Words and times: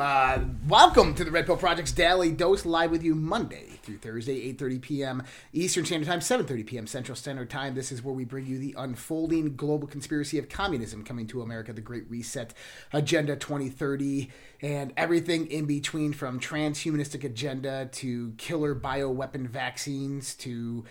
Uh, 0.00 0.40
welcome 0.66 1.12
to 1.12 1.24
the 1.24 1.30
Red 1.30 1.44
Pill 1.44 1.58
Project's 1.58 1.92
Daily 1.92 2.32
Dose, 2.32 2.64
live 2.64 2.90
with 2.90 3.02
you 3.02 3.14
Monday 3.14 3.78
through 3.82 3.98
Thursday, 3.98 4.50
8.30 4.54 4.80
p.m. 4.80 5.22
Eastern 5.52 5.84
Standard 5.84 6.06
Time, 6.06 6.20
7.30 6.20 6.66
p.m. 6.66 6.86
Central 6.86 7.14
Standard 7.14 7.50
Time. 7.50 7.74
This 7.74 7.92
is 7.92 8.02
where 8.02 8.14
we 8.14 8.24
bring 8.24 8.46
you 8.46 8.58
the 8.58 8.74
unfolding 8.78 9.56
global 9.56 9.86
conspiracy 9.86 10.38
of 10.38 10.48
communism 10.48 11.04
coming 11.04 11.26
to 11.26 11.42
America, 11.42 11.74
the 11.74 11.82
Great 11.82 12.08
Reset, 12.08 12.54
Agenda 12.94 13.36
2030, 13.36 14.30
and 14.62 14.94
everything 14.96 15.46
in 15.48 15.66
between 15.66 16.14
from 16.14 16.40
transhumanistic 16.40 17.22
agenda 17.22 17.90
to 17.92 18.32
killer 18.38 18.74
bioweapon 18.74 19.46
vaccines 19.48 20.34
to 20.36 20.82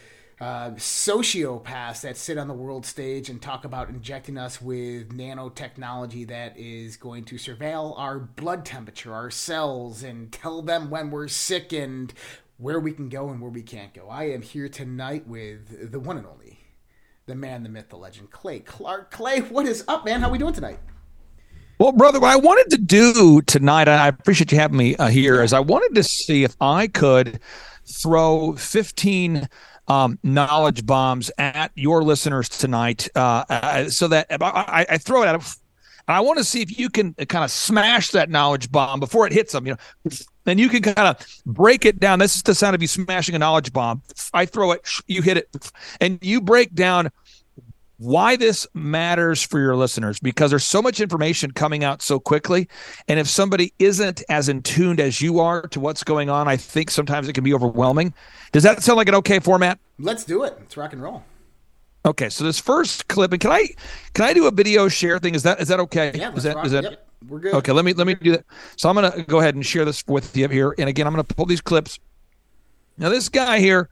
uh, 0.41 0.71
sociopaths 0.71 2.01
that 2.01 2.15
sit 2.15 2.37
on 2.37 2.47
the 2.47 2.53
world 2.53 2.85
stage 2.85 3.29
and 3.29 3.41
talk 3.41 3.65
about 3.65 3.89
injecting 3.89 4.37
us 4.37 4.61
with 4.61 5.09
nanotechnology 5.09 6.27
that 6.27 6.57
is 6.57 6.95
going 6.95 7.25
to 7.25 7.35
surveil 7.35 7.97
our 7.97 8.19
blood 8.19 8.63
temperature, 8.63 9.13
our 9.13 9.29
cells, 9.29 10.01
and 10.01 10.31
tell 10.31 10.61
them 10.61 10.89
when 10.89 11.11
we're 11.11 11.27
sick 11.27 11.73
and 11.73 12.13
where 12.57 12.79
we 12.79 12.93
can 12.93 13.09
go 13.09 13.29
and 13.29 13.41
where 13.41 13.51
we 13.51 13.61
can't 13.61 13.93
go. 13.93 14.07
I 14.09 14.25
am 14.29 14.41
here 14.41 14.69
tonight 14.69 15.27
with 15.27 15.91
the 15.91 15.99
one 15.99 16.17
and 16.17 16.25
only, 16.25 16.59
the 17.25 17.35
man, 17.35 17.63
the 17.63 17.69
myth, 17.69 17.89
the 17.89 17.97
legend, 17.97 18.31
Clay 18.31 18.59
Clark. 18.59 19.11
Clay, 19.11 19.41
what 19.41 19.65
is 19.65 19.83
up, 19.89 20.05
man? 20.05 20.21
How 20.21 20.29
we 20.29 20.37
doing 20.37 20.53
tonight? 20.53 20.79
Well, 21.79 21.91
brother, 21.91 22.19
what 22.19 22.31
I 22.31 22.35
wanted 22.37 22.69
to 22.71 22.77
do 22.77 23.41
tonight, 23.41 23.87
I 23.89 24.07
appreciate 24.07 24.51
you 24.51 24.57
having 24.57 24.77
me 24.77 24.95
uh, 24.97 25.07
here, 25.07 25.41
is 25.41 25.51
I 25.51 25.61
wanted 25.61 25.95
to 25.95 26.03
see 26.03 26.43
if 26.43 26.55
I 26.61 26.87
could 26.87 27.39
throw 27.85 28.53
15 28.55 29.47
um, 29.89 30.19
knowledge 30.23 30.85
bombs 30.85 31.31
at 31.37 31.71
your 31.75 32.03
listeners 32.03 32.47
tonight, 32.47 33.09
uh, 33.15 33.43
uh, 33.49 33.89
so 33.89 34.07
that 34.07 34.27
I, 34.29 34.85
I, 34.87 34.97
throw 34.97 35.23
it 35.23 35.27
at 35.27 35.31
them. 35.33 35.41
And 36.07 36.15
I 36.15 36.19
want 36.21 36.37
to 36.37 36.43
see 36.43 36.61
if 36.61 36.77
you 36.77 36.89
can 36.89 37.13
kind 37.13 37.43
of 37.43 37.51
smash 37.51 38.11
that 38.11 38.29
knowledge 38.29 38.71
bomb 38.71 38.99
before 38.99 39.27
it 39.27 39.33
hits 39.33 39.51
them. 39.51 39.65
You 39.65 39.73
know, 39.73 40.11
then 40.45 40.57
you 40.57 40.69
can 40.69 40.81
kind 40.81 40.99
of 40.99 41.41
break 41.45 41.85
it 41.85 41.99
down. 41.99 42.19
This 42.19 42.35
is 42.35 42.43
the 42.43 42.55
sound 42.55 42.75
of 42.75 42.81
you 42.81 42.87
smashing 42.87 43.35
a 43.35 43.39
knowledge 43.39 43.73
bomb. 43.73 44.01
I 44.33 44.45
throw 44.45 44.71
it, 44.71 44.87
you 45.07 45.21
hit 45.21 45.37
it, 45.37 45.71
and 45.99 46.19
you 46.21 46.39
break 46.39 46.73
down 46.73 47.11
why 47.99 48.37
this 48.37 48.65
matters 48.73 49.43
for 49.43 49.59
your 49.59 49.75
listeners 49.75 50.19
because 50.19 50.49
there's 50.49 50.65
so 50.65 50.81
much 50.81 51.01
information 51.01 51.51
coming 51.51 51.83
out 51.83 52.01
so 52.01 52.17
quickly. 52.17 52.67
And 53.09 53.19
if 53.19 53.27
somebody 53.27 53.73
isn't 53.77 54.23
as 54.29 54.47
in 54.47 54.63
tuned 54.63 55.01
as 55.01 55.19
you 55.21 55.39
are 55.39 55.67
to 55.67 55.79
what's 55.81 56.03
going 56.03 56.29
on, 56.29 56.47
I 56.47 56.55
think 56.55 56.91
sometimes 56.91 57.27
it 57.27 57.33
can 57.33 57.43
be 57.43 57.53
overwhelming. 57.53 58.13
Does 58.53 58.63
that 58.63 58.81
sound 58.83 58.97
like 58.97 59.09
an 59.09 59.15
okay 59.15 59.39
format? 59.39 59.79
Let's 59.99 60.23
do 60.23 60.45
it. 60.45 60.55
Let's 60.59 60.77
rock 60.77 60.93
and 60.93 61.03
roll. 61.03 61.23
Okay, 62.05 62.29
so 62.29 62.45
this 62.45 62.57
first 62.57 63.09
clip, 63.09 63.33
and 63.33 63.41
can 63.41 63.51
I 63.51 63.67
can 64.13 64.23
I 64.23 64.33
do 64.33 64.47
a 64.47 64.51
video 64.51 64.87
share 64.87 65.19
thing? 65.19 65.35
Is 65.35 65.43
that 65.43 65.59
is 65.59 65.67
that 65.67 65.81
okay? 65.81 66.13
Yeah, 66.15 66.33
is 66.33 66.43
that 66.43 66.55
rock. 66.55 66.65
is 66.65 66.71
that 66.71 66.83
yep, 66.85 67.07
we're 67.27 67.39
good. 67.39 67.53
Okay, 67.55 67.73
let 67.73 67.83
me 67.83 67.91
let 67.91 68.07
me 68.07 68.15
do 68.15 68.31
that. 68.31 68.45
So 68.77 68.87
I'm 68.87 68.95
gonna 68.95 69.23
go 69.23 69.39
ahead 69.39 69.55
and 69.55 69.65
share 69.65 69.83
this 69.83 70.01
with 70.07 70.35
you 70.37 70.47
here. 70.47 70.73
And 70.79 70.87
again, 70.87 71.05
I'm 71.05 71.11
gonna 71.11 71.25
pull 71.25 71.45
these 71.45 71.59
clips. 71.59 71.99
Now 72.97 73.09
this 73.09 73.27
guy 73.27 73.59
here 73.59 73.89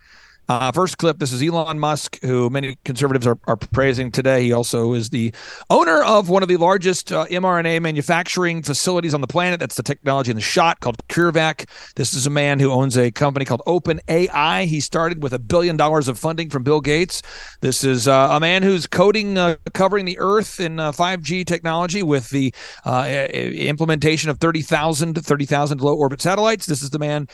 uh, 0.49 0.71
first 0.71 0.97
clip 0.97 1.19
this 1.19 1.33
is 1.33 1.43
Elon 1.43 1.79
Musk, 1.79 2.19
who 2.21 2.49
many 2.49 2.77
conservatives 2.85 3.27
are, 3.27 3.37
are 3.47 3.57
praising 3.57 4.11
today. 4.11 4.43
He 4.43 4.53
also 4.53 4.93
is 4.93 5.09
the 5.09 5.33
owner 5.69 6.03
of 6.03 6.29
one 6.29 6.41
of 6.41 6.49
the 6.49 6.57
largest 6.57 7.11
uh, 7.11 7.25
mRNA 7.25 7.81
manufacturing 7.81 8.63
facilities 8.63 9.13
on 9.13 9.21
the 9.21 9.27
planet. 9.27 9.59
That's 9.59 9.75
the 9.75 9.83
technology 9.83 10.31
in 10.31 10.35
the 10.35 10.41
shot 10.41 10.79
called 10.79 11.05
CureVac. 11.09 11.67
This 11.95 12.13
is 12.13 12.25
a 12.25 12.29
man 12.29 12.59
who 12.59 12.71
owns 12.71 12.97
a 12.97 13.11
company 13.11 13.43
called 13.43 13.61
OpenAI. 13.67 14.65
He 14.65 14.79
started 14.79 15.21
with 15.21 15.33
a 15.33 15.39
billion 15.39 15.75
dollars 15.75 16.07
of 16.07 16.17
funding 16.17 16.49
from 16.49 16.63
Bill 16.63 16.79
Gates. 16.79 17.21
This 17.59 17.83
is 17.83 18.07
uh, 18.07 18.29
a 18.31 18.39
man 18.39 18.63
who's 18.63 18.87
coding, 18.87 19.37
uh, 19.37 19.55
covering 19.73 20.05
the 20.05 20.17
Earth 20.19 20.59
in 20.59 20.77
5G 20.77 21.41
uh, 21.41 21.43
technology 21.43 22.03
with 22.03 22.29
the 22.29 22.53
uh, 22.85 23.27
implementation 23.33 24.29
of 24.29 24.39
30,000 24.39 25.15
30,000 25.15 25.81
low 25.81 25.95
orbit 25.95 26.21
satellites. 26.21 26.67
This 26.67 26.81
is 26.81 26.91
the 26.91 26.99
man 26.99 27.27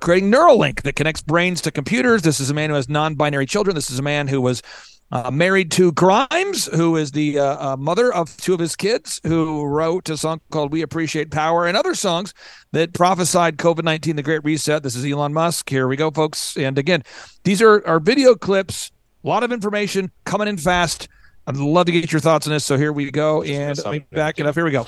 creating 0.00 0.30
Neuralink 0.30 0.82
that 0.82 0.94
connects 0.94 1.22
brains 1.22 1.60
to 1.62 1.72
computers. 1.72 2.22
This 2.22 2.38
is 2.38 2.51
a 2.52 2.54
man 2.54 2.70
who 2.70 2.76
has 2.76 2.88
non-binary 2.88 3.46
children. 3.46 3.74
This 3.74 3.90
is 3.90 3.98
a 3.98 4.02
man 4.02 4.28
who 4.28 4.40
was 4.40 4.62
uh, 5.10 5.30
married 5.30 5.70
to 5.72 5.92
Grimes, 5.92 6.66
who 6.66 6.96
is 6.96 7.10
the 7.10 7.38
uh, 7.38 7.72
uh, 7.72 7.76
mother 7.76 8.14
of 8.14 8.34
two 8.36 8.54
of 8.54 8.60
his 8.60 8.76
kids, 8.76 9.20
who 9.24 9.64
wrote 9.64 10.08
a 10.08 10.16
song 10.16 10.40
called 10.50 10.72
"We 10.72 10.82
Appreciate 10.82 11.30
Power" 11.30 11.66
and 11.66 11.76
other 11.76 11.94
songs 11.94 12.32
that 12.70 12.94
prophesied 12.94 13.58
COVID 13.58 13.84
nineteen, 13.84 14.16
the 14.16 14.22
Great 14.22 14.42
Reset. 14.44 14.82
This 14.82 14.94
is 14.94 15.04
Elon 15.04 15.34
Musk. 15.34 15.68
Here 15.68 15.86
we 15.88 15.96
go, 15.96 16.10
folks. 16.10 16.56
And 16.56 16.78
again, 16.78 17.02
these 17.44 17.60
are 17.60 17.86
our 17.86 18.00
video 18.00 18.34
clips. 18.34 18.90
A 19.24 19.28
lot 19.28 19.42
of 19.42 19.52
information 19.52 20.10
coming 20.24 20.48
in 20.48 20.56
fast. 20.56 21.08
I'd 21.46 21.56
love 21.56 21.86
to 21.86 21.92
get 21.92 22.10
your 22.10 22.20
thoughts 22.20 22.46
on 22.46 22.52
this. 22.52 22.64
So 22.64 22.78
here 22.78 22.92
we 22.92 23.10
go, 23.10 23.42
and 23.42 23.76
let 23.84 23.92
me 23.92 23.98
back 24.12 24.38
it 24.38 24.46
up. 24.46 24.54
Here 24.54 24.64
we 24.64 24.70
go. 24.70 24.86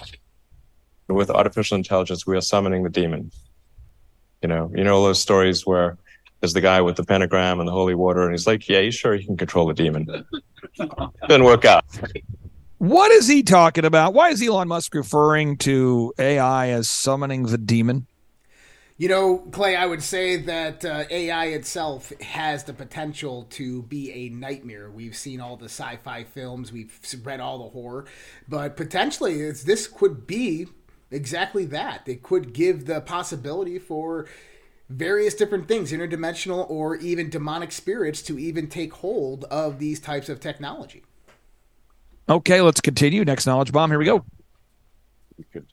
With 1.08 1.28
artificial 1.28 1.76
intelligence, 1.76 2.26
we 2.26 2.34
are 2.34 2.40
summoning 2.40 2.82
the 2.82 2.88
demon. 2.88 3.30
You 4.40 4.48
know, 4.48 4.72
you 4.74 4.84
know 4.84 5.02
those 5.04 5.20
stories 5.20 5.66
where 5.66 5.98
as 6.44 6.52
the 6.52 6.60
guy 6.60 6.80
with 6.80 6.96
the 6.96 7.04
pentagram 7.04 7.58
and 7.58 7.68
the 7.68 7.72
holy 7.72 7.94
water, 7.94 8.22
and 8.22 8.32
he's 8.32 8.46
like, 8.46 8.68
"Yeah, 8.68 8.80
he's 8.80 8.94
sure 8.94 9.16
he 9.16 9.24
can 9.24 9.36
control 9.36 9.66
the 9.66 9.74
demon." 9.74 10.06
Didn't 11.28 11.44
work 11.44 11.64
out. 11.64 11.84
What 12.78 13.10
is 13.10 13.26
he 13.26 13.42
talking 13.42 13.84
about? 13.84 14.14
Why 14.14 14.28
is 14.28 14.42
Elon 14.42 14.68
Musk 14.68 14.94
referring 14.94 15.56
to 15.58 16.12
AI 16.18 16.68
as 16.68 16.88
summoning 16.88 17.44
the 17.44 17.58
demon? 17.58 18.06
You 18.96 19.08
know, 19.08 19.38
Clay, 19.50 19.74
I 19.74 19.86
would 19.86 20.04
say 20.04 20.36
that 20.36 20.84
uh, 20.84 21.04
AI 21.10 21.46
itself 21.46 22.12
has 22.20 22.62
the 22.62 22.72
potential 22.72 23.44
to 23.50 23.82
be 23.82 24.12
a 24.12 24.28
nightmare. 24.28 24.88
We've 24.88 25.16
seen 25.16 25.40
all 25.40 25.56
the 25.56 25.64
sci 25.64 25.96
fi 26.04 26.22
films, 26.22 26.72
we've 26.72 26.96
read 27.24 27.40
all 27.40 27.58
the 27.58 27.70
horror, 27.70 28.04
but 28.48 28.76
potentially 28.76 29.50
this 29.50 29.88
could 29.88 30.28
be 30.28 30.68
exactly 31.10 31.64
that. 31.66 32.02
It 32.06 32.22
could 32.22 32.52
give 32.52 32.86
the 32.86 33.00
possibility 33.00 33.80
for 33.80 34.26
various 34.96 35.34
different 35.34 35.68
things, 35.68 35.92
interdimensional 35.92 36.68
or 36.70 36.96
even 36.96 37.28
demonic 37.28 37.72
spirits, 37.72 38.22
to 38.22 38.38
even 38.38 38.68
take 38.68 38.92
hold 38.94 39.44
of 39.44 39.78
these 39.78 40.00
types 40.00 40.28
of 40.28 40.40
technology. 40.40 41.02
Okay, 42.28 42.60
let's 42.60 42.80
continue. 42.80 43.24
Next 43.24 43.46
knowledge 43.46 43.72
bomb. 43.72 43.90
Here 43.90 43.98
we 43.98 44.06
go. 44.06 44.24
We 45.36 45.44
could 45.44 45.66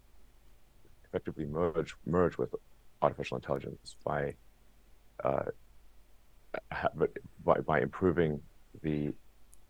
effectively 1.06 1.46
merge 1.46 1.96
merge 2.06 2.38
with 2.38 2.54
artificial 3.02 3.38
intelligence 3.38 3.96
by 4.04 4.34
uh, 5.24 5.44
by, 7.46 7.59
by 7.62 7.82
improving 7.82 8.42
the 8.82 9.14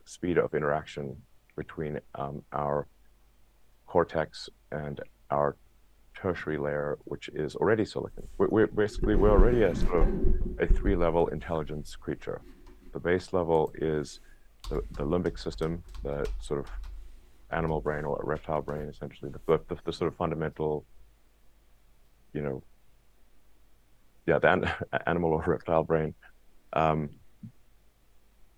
speed 0.06 0.38
of 0.38 0.56
interaction 0.56 1.16
between 1.56 2.00
um, 2.16 2.42
our 2.54 2.88
cortex 3.86 4.50
and 4.72 5.02
our 5.30 5.56
tertiary 6.22 6.58
layer, 6.58 6.97
which 7.06 7.29
is 7.29 7.56
already 7.56 7.85
silicon. 7.85 8.28
We're, 8.38 8.47
we're 8.47 8.68
basically 8.68 9.16
we're 9.16 9.32
already 9.32 9.64
a 9.64 9.76
sort 9.76 10.03
of 10.03 10.09
a 10.59 10.68
three-level 10.68 11.28
intelligence 11.28 11.96
creature. 11.96 12.41
The 12.94 13.00
base 13.00 13.34
level 13.34 13.72
is 13.76 14.20
the, 14.70 14.82
the 14.91 15.03
limbic 15.03 15.40
system, 15.40 15.84
the 16.03 16.28
sort 16.40 16.59
of 16.59 16.68
animal 17.52 17.82
brain 17.82 18.06
or 18.06 18.22
reptile 18.23 18.62
brain, 18.62 18.88
essentially, 18.88 19.32
the, 19.32 19.59
the, 19.68 19.78
the 19.84 19.94
sort 19.94 20.12
of 20.12 20.16
fundamental, 20.16 20.85
you 22.34 22.41
know, 22.41 22.64
yeah, 24.28 24.38
the 24.38 24.52
an, 24.52 24.72
animal 25.08 25.32
or 25.32 25.44
reptile 25.46 25.84
brain. 25.84 26.14
Um, 26.73 27.09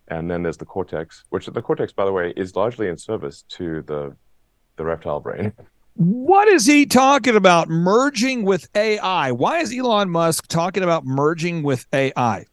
and 0.10 0.30
then 0.30 0.44
there's 0.44 0.58
the 0.58 0.66
cortex, 0.66 1.24
which 1.30 1.46
the 1.46 1.62
cortex, 1.62 1.94
by 1.94 2.06
the 2.06 2.12
way, 2.12 2.34
is 2.36 2.56
largely 2.56 2.90
in 2.90 2.98
service 2.98 3.44
to 3.50 3.82
the 3.84 4.16
the 4.76 4.84
reptile 4.84 5.20
brain. 5.20 5.54
What 5.96 6.48
is 6.48 6.66
he 6.66 6.88
talking 6.88 7.36
about? 7.36 7.70
Merging 7.70 8.44
with 8.46 8.68
AI. 8.76 9.32
Why 9.32 9.60
is 9.60 9.72
Elon 9.72 10.10
Musk 10.10 10.48
talking 10.48 10.82
about 10.82 11.06
merging 11.06 11.62
with 11.62 11.86
AI? 11.94 12.46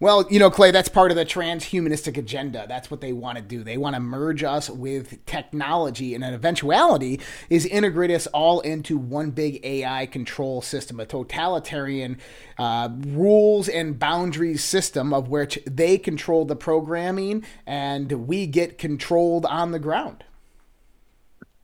Well, 0.00 0.26
you 0.30 0.38
know, 0.38 0.50
Clay, 0.50 0.70
that's 0.70 0.88
part 0.88 1.10
of 1.10 1.18
the 1.18 1.26
transhumanistic 1.26 2.16
agenda. 2.16 2.64
That's 2.66 2.90
what 2.90 3.02
they 3.02 3.12
want 3.12 3.36
to 3.36 3.42
do. 3.42 3.62
They 3.62 3.76
want 3.76 3.96
to 3.96 4.00
merge 4.00 4.42
us 4.42 4.70
with 4.70 5.26
technology, 5.26 6.14
and 6.14 6.24
an 6.24 6.32
eventuality 6.32 7.20
is 7.50 7.66
integrate 7.66 8.10
us 8.10 8.26
all 8.28 8.60
into 8.60 8.96
one 8.96 9.30
big 9.30 9.60
AI 9.62 10.06
control 10.06 10.62
system, 10.62 11.00
a 11.00 11.04
totalitarian 11.04 12.16
uh, 12.56 12.88
rules 13.08 13.68
and 13.68 13.98
boundaries 13.98 14.64
system 14.64 15.12
of 15.12 15.28
which 15.28 15.58
they 15.66 15.98
control 15.98 16.46
the 16.46 16.56
programming 16.56 17.44
and 17.66 18.10
we 18.26 18.46
get 18.46 18.78
controlled 18.78 19.44
on 19.44 19.72
the 19.72 19.78
ground. 19.78 20.24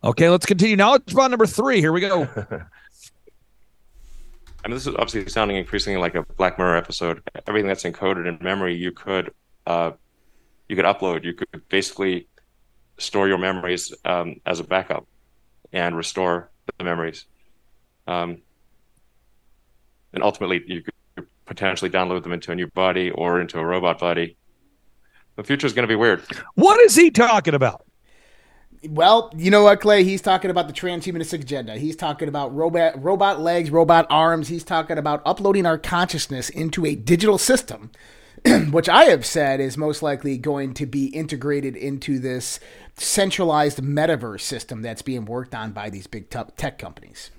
Okay, 0.07 0.31
let's 0.31 0.47
continue. 0.47 0.77
Knowledge 0.77 1.13
bomb 1.13 1.33
number 1.33 1.47
three. 1.47 1.81
Here 1.81 1.91
we 1.91 2.01
go. 2.01 2.23
I 4.65 4.69
mean, 4.69 4.77
this 4.77 4.87
is 4.87 4.95
obviously 4.95 5.29
sounding 5.29 5.57
increasingly 5.57 6.01
like 6.01 6.15
a 6.15 6.23
Black 6.23 6.59
Mirror 6.59 6.77
episode. 6.77 7.21
Everything 7.49 7.67
that's 7.67 7.83
encoded 7.83 8.29
in 8.29 8.39
memory, 8.41 8.77
you 8.77 8.93
could 8.93 9.35
uh, 9.67 9.91
you 10.69 10.77
could 10.77 10.85
upload. 10.85 11.25
You 11.25 11.35
could 11.35 11.69
basically 11.69 12.29
store 12.99 13.27
your 13.27 13.39
memories 13.39 13.93
um, 14.05 14.37
as 14.47 14.61
a 14.61 14.65
backup 14.65 15.09
and 15.73 15.97
restore 15.97 16.51
the 16.79 16.85
memories. 16.85 17.25
Um, 18.07 18.43
and 20.13 20.23
ultimately 20.23 20.63
you 20.69 20.83
could 20.83 21.27
potentially 21.47 21.91
download 21.91 22.23
them 22.23 22.33
into 22.33 22.53
a 22.53 22.55
new 22.55 22.69
body 22.69 23.11
or 23.11 23.41
into 23.41 23.59
a 23.59 23.65
robot 23.65 23.99
body. 23.99 24.37
The 25.35 25.43
future 25.43 25.67
is 25.67 25.73
going 25.73 25.83
to 25.83 25.89
be 25.89 25.97
weird. 25.97 26.23
What 26.55 26.79
is 26.81 26.95
he 26.95 27.11
talking 27.11 27.55
about? 27.55 27.86
Well, 28.91 29.33
you 29.37 29.51
know 29.51 29.65
what, 29.65 29.81
Clay? 29.81 30.05
He's 30.05 30.23
talking 30.23 30.51
about 30.51 30.67
the 30.67 30.73
transhumanistic 30.73 31.43
agenda. 31.43 31.77
He's 31.77 31.97
talking 31.97 32.29
about 32.29 32.55
robot 32.55 33.03
robot 33.03 33.41
legs, 33.41 33.71
robot 33.71 34.07
arms. 34.11 34.49
He's 34.49 34.65
talking 34.65 34.99
about 34.99 35.23
uploading 35.25 35.67
our 35.67 35.79
consciousness 35.79 36.49
into 36.49 36.85
a 36.85 36.95
digital 36.95 37.39
system, 37.39 37.91
which 38.71 38.89
I 38.89 39.05
have 39.05 39.25
said 39.25 39.61
is 39.61 39.77
most 39.77 40.03
likely 40.03 40.39
going 40.39 40.75
to 40.75 40.87
be 40.87 41.07
integrated 41.07 41.77
into 41.77 42.19
this 42.19 42.61
centralized 42.97 43.79
metaverse 43.79 44.41
system 44.41 44.83
that's 44.83 45.03
being 45.03 45.25
worked 45.25 45.55
on 45.55 45.73
by 45.73 45.91
these 45.91 46.07
big 46.07 46.31
tech 46.31 46.79
companies. 46.79 47.31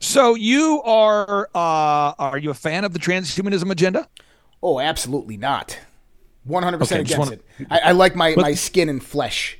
So 0.00 0.34
you 0.34 0.82
are 0.84 1.50
uh, 1.54 2.14
are 2.18 2.38
you 2.38 2.50
a 2.50 2.54
fan 2.54 2.84
of 2.84 2.92
the 2.92 2.98
transhumanism 2.98 3.70
agenda? 3.70 4.08
Oh, 4.62 4.80
absolutely 4.80 5.36
not. 5.36 5.78
One 6.44 6.62
hundred 6.62 6.78
percent 6.78 7.02
against 7.02 7.18
wanna... 7.18 7.32
it. 7.32 7.44
I, 7.70 7.78
I, 7.78 7.92
like 7.92 8.16
my, 8.16 8.34
but, 8.34 8.42
my 8.42 8.54
skin 8.54 8.88
and 8.88 9.02
flesh. 9.02 9.58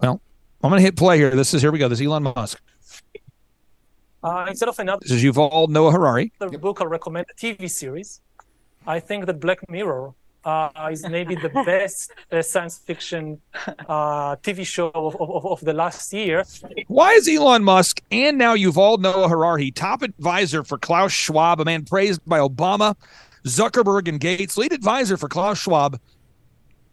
Well, 0.00 0.20
I'm 0.62 0.70
going 0.70 0.78
to 0.78 0.84
hit 0.84 0.96
play 0.96 1.18
here. 1.18 1.30
This 1.30 1.54
is 1.54 1.62
here 1.62 1.72
we 1.72 1.78
go. 1.78 1.88
This 1.88 2.00
is 2.00 2.06
Elon 2.06 2.22
Musk. 2.22 2.60
Uh, 4.22 4.46
instead 4.48 4.68
of 4.68 4.78
another, 4.78 5.00
this 5.02 5.10
is 5.10 5.22
Yuval 5.22 5.68
Noah 5.68 5.92
Harari. 5.92 6.32
The 6.38 6.48
book 6.58 6.80
I 6.80 6.84
recommend 6.84 7.26
a 7.30 7.34
TV 7.34 7.70
series. 7.70 8.20
I 8.86 8.98
think 9.00 9.26
that 9.26 9.40
Black 9.40 9.68
Mirror 9.68 10.14
uh, 10.44 10.88
is 10.90 11.06
maybe 11.08 11.34
the 11.34 11.48
best 11.66 12.12
uh, 12.30 12.42
science 12.42 12.78
fiction 12.78 13.40
uh, 13.88 14.36
TV 14.36 14.64
show 14.64 14.90
of, 14.94 15.16
of, 15.20 15.46
of, 15.46 15.60
the 15.60 15.72
last 15.72 16.12
year. 16.12 16.44
Why 16.88 17.12
is 17.12 17.28
Elon 17.28 17.64
Musk 17.64 18.02
and 18.10 18.38
now 18.38 18.54
Yuval 18.56 18.98
Noah 18.98 19.28
Harari 19.28 19.70
top 19.70 20.02
advisor 20.02 20.64
for 20.64 20.78
Klaus 20.78 21.12
Schwab, 21.12 21.60
a 21.60 21.64
man 21.64 21.84
praised 21.84 22.20
by 22.26 22.38
Obama, 22.38 22.94
Zuckerberg, 23.44 24.08
and 24.08 24.20
Gates, 24.20 24.56
lead 24.56 24.72
advisor 24.72 25.16
for 25.16 25.28
Klaus 25.28 25.58
Schwab, 25.58 26.00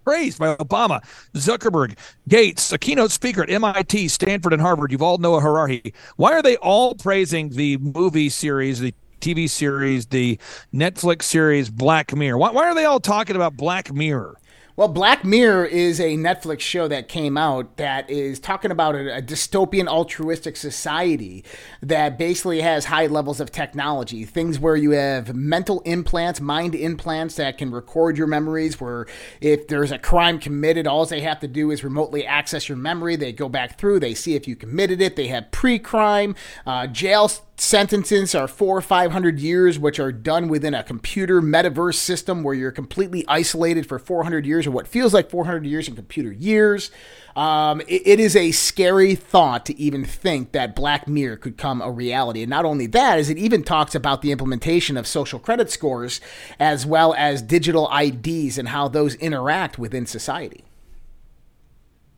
praised 0.03 0.39
by 0.39 0.56
Obama, 0.56 1.03
Zuckerberg, 1.33 1.98
Gates, 2.27 2.71
a 2.71 2.77
keynote 2.77 3.12
speaker 3.12 3.44
at 3.44 3.50
MIT, 3.50 4.07
Stanford, 4.07 4.53
and 4.53 4.62
Harvard. 4.62 4.92
Yuval 4.92 5.19
Noah 5.19 5.42
Harari. 5.42 5.94
Why 6.18 6.33
are 6.33 6.42
they 6.42 6.57
all 6.57 6.95
praising 6.95 7.50
the 7.50 7.77
movie 7.77 8.30
series, 8.30 8.80
the 8.80 8.94
TV 9.21 9.50
series, 9.50 10.07
the 10.07 10.38
Netflix 10.74 11.24
series 11.24 11.69
Black 11.69 12.13
Mirror. 12.13 12.39
Why, 12.39 12.51
why 12.51 12.65
are 12.65 12.75
they 12.75 12.86
all 12.86 13.00
talking 13.00 13.36
about 13.36 13.56
Black 13.56 13.94
Mirror? 13.94 14.38
Well, 14.77 14.88
Black 14.88 15.25
Mirror 15.25 15.65
is 15.65 16.00
a 16.00 16.15
Netflix 16.15 16.62
show 16.62 16.88
that 16.88 17.09
came 17.09 17.38
out 17.38 17.75
that 17.75 18.09
is 18.09 18.39
talking 18.39 18.71
about 18.71 18.95
a, 18.95 19.18
a, 19.18 19.21
dystopian 19.21 19.88
altruistic 19.88 20.56
society 20.56 21.44
that 21.81 22.18
basically 22.18 22.62
has 22.62 22.85
high 22.85 23.07
levels 23.07 23.41
of 23.41 23.51
technology. 23.51 24.23
Things 24.23 24.59
where 24.59 24.77
you 24.77 24.91
have 24.91 25.35
mental 25.35 25.81
implants, 25.81 26.39
mind 26.39 26.73
implants 26.73 27.35
that 27.35 27.57
can 27.57 27.71
record 27.71 28.18
your 28.18 28.27
memories, 28.27 28.79
where 28.79 29.07
if 29.41 29.68
there's 29.68 29.91
a 29.91 30.00
crime 30.00 30.39
committed, 30.39 30.88
all 30.88 31.06
they 31.06 31.21
have 31.21 31.41
to 31.41 31.47
do 31.50 31.69
is 31.71 31.83
remotely 31.83 32.25
access 32.25 32.69
your 32.69 32.77
memory. 32.77 33.17
They 33.17 33.33
go 33.33 33.50
back 33.50 33.77
through, 33.77 34.00
they 34.00 34.13
see 34.13 34.35
if 34.35 34.47
you 34.47 34.56
committed 34.56 35.01
it. 35.01 35.17
They 35.17 35.27
have 35.27 35.51
pre 35.51 35.79
crime, 35.79 36.33
uh, 36.65 36.88
jail 36.88 37.29
sentences 37.61 38.33
are 38.33 38.47
four 38.47 38.75
or 38.75 38.81
five 38.81 39.11
hundred 39.11 39.39
years, 39.39 39.77
which 39.77 39.99
are 39.99 40.11
done 40.11 40.47
within 40.47 40.73
a 40.73 40.83
computer 40.83 41.41
metaverse 41.41 41.95
system 41.95 42.41
where 42.41 42.55
you're 42.55 42.71
completely 42.71 43.23
isolated 43.27 43.85
for 43.85 43.99
400 43.99 44.45
years, 44.45 44.65
or 44.65 44.71
what 44.71 44.87
feels 44.87 45.13
like 45.13 45.29
400 45.29 45.65
years 45.65 45.87
in 45.87 45.95
computer 45.95 46.31
years. 46.31 46.89
Um, 47.35 47.81
it, 47.81 48.01
it 48.05 48.19
is 48.19 48.35
a 48.35 48.51
scary 48.51 49.15
thought 49.15 49.65
to 49.67 49.79
even 49.79 50.03
think 50.03 50.51
that 50.53 50.75
Black 50.75 51.07
Mirror 51.07 51.37
could 51.37 51.57
come 51.57 51.81
a 51.81 51.91
reality. 51.91 52.41
And 52.41 52.49
not 52.49 52.65
only 52.65 52.87
that, 52.87 53.19
is 53.19 53.29
it 53.29 53.37
even 53.37 53.63
talks 53.63 53.95
about 53.95 54.21
the 54.21 54.31
implementation 54.31 54.97
of 54.97 55.07
social 55.07 55.39
credit 55.39 55.69
scores 55.69 56.19
as 56.59 56.85
well 56.85 57.13
as 57.13 57.41
digital 57.41 57.89
IDs 57.95 58.57
and 58.57 58.69
how 58.69 58.87
those 58.87 59.15
interact 59.15 59.77
within 59.77 60.05
society. 60.05 60.65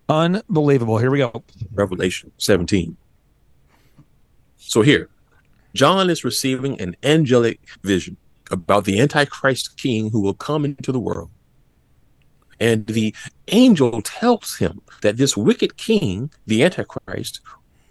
Unbelievable. 0.09 0.97
Here 0.97 1.11
we 1.11 1.19
go. 1.19 1.43
Revelation 1.73 2.31
17. 2.37 2.97
So 4.57 4.81
here, 4.81 5.09
John 5.73 6.09
is 6.09 6.23
receiving 6.23 6.79
an 6.79 6.95
angelic 7.03 7.59
vision 7.83 8.17
about 8.51 8.85
the 8.85 8.99
Antichrist 8.99 9.77
king 9.77 10.11
who 10.11 10.21
will 10.21 10.33
come 10.33 10.65
into 10.65 10.91
the 10.91 10.99
world. 10.99 11.29
And 12.59 12.85
the 12.85 13.15
angel 13.47 14.01
tells 14.01 14.57
him 14.57 14.81
that 15.01 15.17
this 15.17 15.35
wicked 15.35 15.77
king, 15.77 16.31
the 16.45 16.63
Antichrist, 16.63 17.41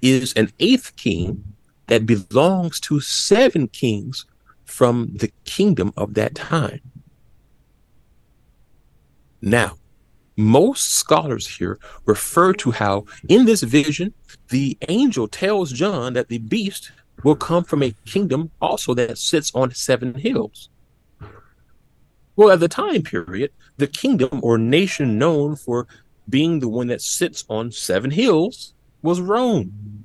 is 0.00 0.32
an 0.34 0.52
eighth 0.60 0.94
king 0.96 1.44
that 1.88 2.06
belongs 2.06 2.80
to 2.80 3.00
seven 3.00 3.68
kings 3.68 4.24
from 4.64 5.10
the 5.16 5.32
kingdom 5.44 5.92
of 5.96 6.14
that 6.14 6.34
time. 6.34 6.80
Now, 9.42 9.76
most 10.36 10.94
scholars 10.94 11.46
here 11.46 11.78
refer 12.06 12.52
to 12.54 12.70
how 12.70 13.04
in 13.28 13.44
this 13.44 13.62
vision, 13.62 14.14
the 14.48 14.78
angel 14.88 15.28
tells 15.28 15.72
John 15.72 16.14
that 16.14 16.28
the 16.28 16.38
beast 16.38 16.92
will 17.22 17.36
come 17.36 17.64
from 17.64 17.82
a 17.82 17.94
kingdom 18.04 18.50
also 18.60 18.94
that 18.94 19.18
sits 19.18 19.54
on 19.54 19.72
seven 19.72 20.14
hills. 20.14 20.68
Well, 22.34 22.50
at 22.50 22.60
the 22.60 22.68
time 22.68 23.02
period, 23.02 23.52
the 23.76 23.86
kingdom 23.86 24.40
or 24.42 24.58
nation 24.58 25.18
known 25.18 25.56
for 25.56 25.86
being 26.28 26.60
the 26.60 26.68
one 26.68 26.86
that 26.88 27.02
sits 27.02 27.44
on 27.48 27.70
seven 27.70 28.10
hills 28.10 28.74
was 29.02 29.20
Rome. 29.20 30.04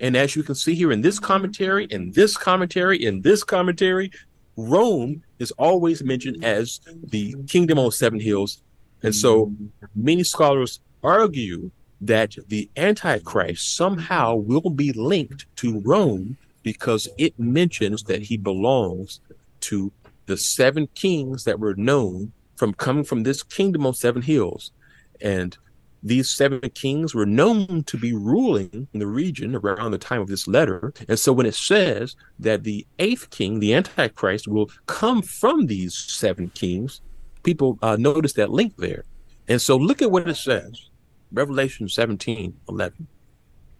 And 0.00 0.16
as 0.16 0.34
you 0.34 0.42
can 0.42 0.54
see 0.54 0.74
here 0.74 0.92
in 0.92 1.02
this 1.02 1.18
commentary, 1.18 1.84
in 1.86 2.12
this 2.12 2.36
commentary, 2.36 3.04
in 3.04 3.20
this 3.22 3.44
commentary, 3.44 4.10
Rome 4.56 5.22
is 5.38 5.50
always 5.52 6.02
mentioned 6.02 6.44
as 6.44 6.80
the 7.04 7.34
kingdom 7.48 7.78
on 7.78 7.90
seven 7.92 8.20
hills. 8.20 8.62
And 9.02 9.14
so 9.14 9.52
many 9.94 10.24
scholars 10.24 10.80
argue 11.02 11.70
that 12.02 12.36
the 12.48 12.68
Antichrist 12.76 13.76
somehow 13.76 14.34
will 14.34 14.70
be 14.70 14.92
linked 14.92 15.46
to 15.56 15.80
Rome 15.80 16.36
because 16.62 17.08
it 17.16 17.38
mentions 17.38 18.02
that 18.04 18.22
he 18.22 18.36
belongs 18.36 19.20
to 19.60 19.92
the 20.26 20.36
seven 20.36 20.88
kings 20.94 21.44
that 21.44 21.58
were 21.58 21.74
known 21.74 22.32
from 22.56 22.74
coming 22.74 23.04
from 23.04 23.22
this 23.22 23.42
kingdom 23.42 23.86
on 23.86 23.94
seven 23.94 24.20
hills. 24.20 24.72
And 25.20 25.56
these 26.02 26.28
seven 26.28 26.60
kings 26.70 27.14
were 27.14 27.26
known 27.26 27.84
to 27.84 27.96
be 27.96 28.12
ruling 28.12 28.88
in 28.92 28.98
the 28.98 29.06
region 29.06 29.54
around 29.54 29.92
the 29.92 29.98
time 29.98 30.20
of 30.20 30.26
this 30.26 30.48
letter. 30.48 30.92
And 31.08 31.18
so 31.18 31.32
when 31.32 31.46
it 31.46 31.54
says 31.54 32.16
that 32.40 32.64
the 32.64 32.84
eighth 32.98 33.30
king, 33.30 33.60
the 33.60 33.74
Antichrist, 33.74 34.48
will 34.48 34.70
come 34.86 35.22
from 35.22 35.66
these 35.66 35.94
seven 35.94 36.48
kings, 36.50 37.00
people 37.44 37.78
uh, 37.82 37.96
notice 37.96 38.32
that 38.34 38.50
link 38.50 38.74
there. 38.76 39.04
And 39.46 39.60
so 39.62 39.76
look 39.76 40.02
at 40.02 40.10
what 40.10 40.28
it 40.28 40.36
says. 40.36 40.88
Revelation 41.32 41.88
17 41.88 42.54
11. 42.68 43.06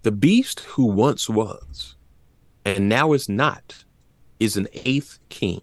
The 0.02 0.12
beast 0.12 0.61
who 0.61 0.87
once 0.87 1.28
was 1.28 1.97
and 2.64 2.88
now 2.88 3.12
is 3.12 3.28
not 3.28 3.85
is 4.40 4.56
an 4.56 4.68
eighth 4.73 5.18
king. 5.28 5.61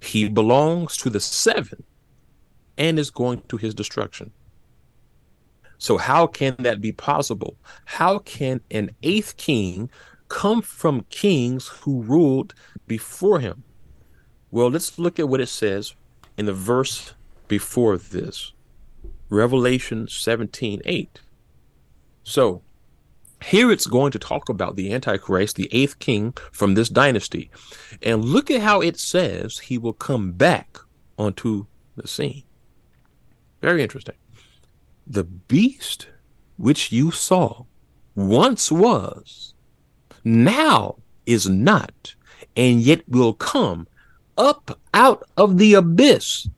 He 0.00 0.28
belongs 0.28 0.96
to 0.98 1.10
the 1.10 1.20
seven 1.20 1.82
and 2.78 2.98
is 2.98 3.10
going 3.10 3.42
to 3.48 3.56
his 3.56 3.74
destruction. 3.74 4.30
So, 5.78 5.98
how 5.98 6.26
can 6.26 6.56
that 6.60 6.80
be 6.80 6.92
possible? 6.92 7.56
How 7.84 8.18
can 8.20 8.60
an 8.70 8.90
eighth 9.02 9.36
king 9.36 9.90
come 10.28 10.62
from 10.62 11.04
kings 11.10 11.68
who 11.68 12.02
ruled 12.02 12.54
before 12.86 13.40
him? 13.40 13.62
Well, 14.50 14.70
let's 14.70 14.98
look 14.98 15.18
at 15.18 15.28
what 15.28 15.40
it 15.40 15.48
says 15.48 15.94
in 16.38 16.46
the 16.46 16.54
verse 16.54 17.14
before 17.48 17.98
this. 17.98 18.52
Revelation 19.28 20.08
17 20.08 20.82
8. 20.84 21.20
So 22.22 22.62
here 23.44 23.70
it's 23.70 23.86
going 23.86 24.12
to 24.12 24.18
talk 24.18 24.48
about 24.48 24.76
the 24.76 24.92
Antichrist, 24.92 25.56
the 25.56 25.68
eighth 25.72 25.98
king 25.98 26.34
from 26.52 26.74
this 26.74 26.88
dynasty. 26.88 27.50
And 28.02 28.24
look 28.24 28.50
at 28.50 28.62
how 28.62 28.80
it 28.80 28.98
says 28.98 29.58
he 29.58 29.78
will 29.78 29.92
come 29.92 30.32
back 30.32 30.78
onto 31.18 31.66
the 31.96 32.08
scene. 32.08 32.44
Very 33.60 33.82
interesting. 33.82 34.16
The 35.06 35.24
beast 35.24 36.08
which 36.56 36.90
you 36.90 37.10
saw 37.10 37.64
once 38.14 38.72
was, 38.72 39.54
now 40.24 40.96
is 41.26 41.48
not, 41.48 42.14
and 42.56 42.80
yet 42.80 43.08
will 43.08 43.34
come 43.34 43.86
up 44.38 44.78
out 44.94 45.28
of 45.36 45.58
the 45.58 45.74
abyss 45.74 46.48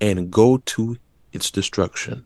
and 0.00 0.30
go 0.30 0.58
to 0.58 0.96
its 1.32 1.50
destruction. 1.50 2.24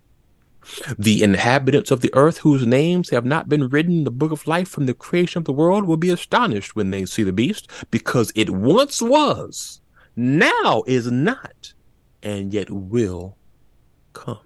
The 0.96 1.22
inhabitants 1.22 1.90
of 1.90 2.02
the 2.02 2.14
earth 2.14 2.38
whose 2.38 2.66
names 2.66 3.10
have 3.10 3.24
not 3.24 3.48
been 3.48 3.68
written 3.68 3.98
in 3.98 4.04
the 4.04 4.10
book 4.10 4.30
of 4.30 4.46
life 4.46 4.68
from 4.68 4.86
the 4.86 4.94
creation 4.94 5.38
of 5.38 5.44
the 5.44 5.52
world 5.52 5.84
will 5.84 5.96
be 5.96 6.10
astonished 6.10 6.76
when 6.76 6.90
they 6.90 7.04
see 7.04 7.24
the 7.24 7.32
beast, 7.32 7.68
because 7.90 8.32
it 8.36 8.50
once 8.50 9.02
was, 9.02 9.80
now 10.14 10.84
is 10.86 11.10
not, 11.10 11.72
and 12.22 12.54
yet 12.54 12.70
will 12.70 13.36
come. 14.12 14.38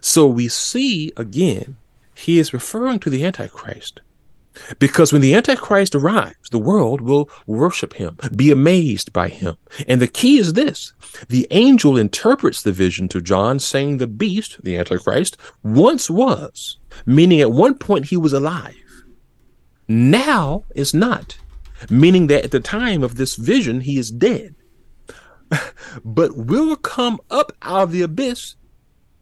So 0.00 0.26
we 0.26 0.46
see 0.46 1.12
again 1.16 1.76
he 2.14 2.38
is 2.38 2.52
referring 2.52 3.00
to 3.00 3.10
the 3.10 3.24
Antichrist. 3.24 4.00
Because 4.78 5.12
when 5.12 5.22
the 5.22 5.34
Antichrist 5.34 5.94
arrives, 5.94 6.50
the 6.50 6.58
world 6.58 7.00
will 7.00 7.30
worship 7.46 7.94
him, 7.94 8.16
be 8.34 8.50
amazed 8.50 9.12
by 9.12 9.28
him. 9.28 9.56
And 9.86 10.00
the 10.00 10.08
key 10.08 10.38
is 10.38 10.52
this. 10.54 10.92
The 11.28 11.46
angel 11.50 11.96
interprets 11.96 12.62
the 12.62 12.72
vision 12.72 13.08
to 13.08 13.20
John, 13.20 13.58
saying 13.58 13.96
the 13.96 14.06
beast, 14.06 14.62
the 14.62 14.76
Antichrist, 14.76 15.36
once 15.62 16.10
was, 16.10 16.78
meaning 17.06 17.40
at 17.40 17.52
one 17.52 17.74
point 17.74 18.06
he 18.06 18.16
was 18.16 18.32
alive, 18.32 18.76
now 19.88 20.64
is 20.74 20.94
not, 20.94 21.38
meaning 21.88 22.28
that 22.28 22.44
at 22.44 22.50
the 22.50 22.60
time 22.60 23.02
of 23.02 23.16
this 23.16 23.36
vision 23.36 23.80
he 23.80 23.98
is 23.98 24.10
dead, 24.10 24.54
but 26.04 26.36
will 26.36 26.76
come 26.76 27.18
up 27.30 27.52
out 27.62 27.82
of 27.82 27.92
the 27.92 28.02
abyss 28.02 28.54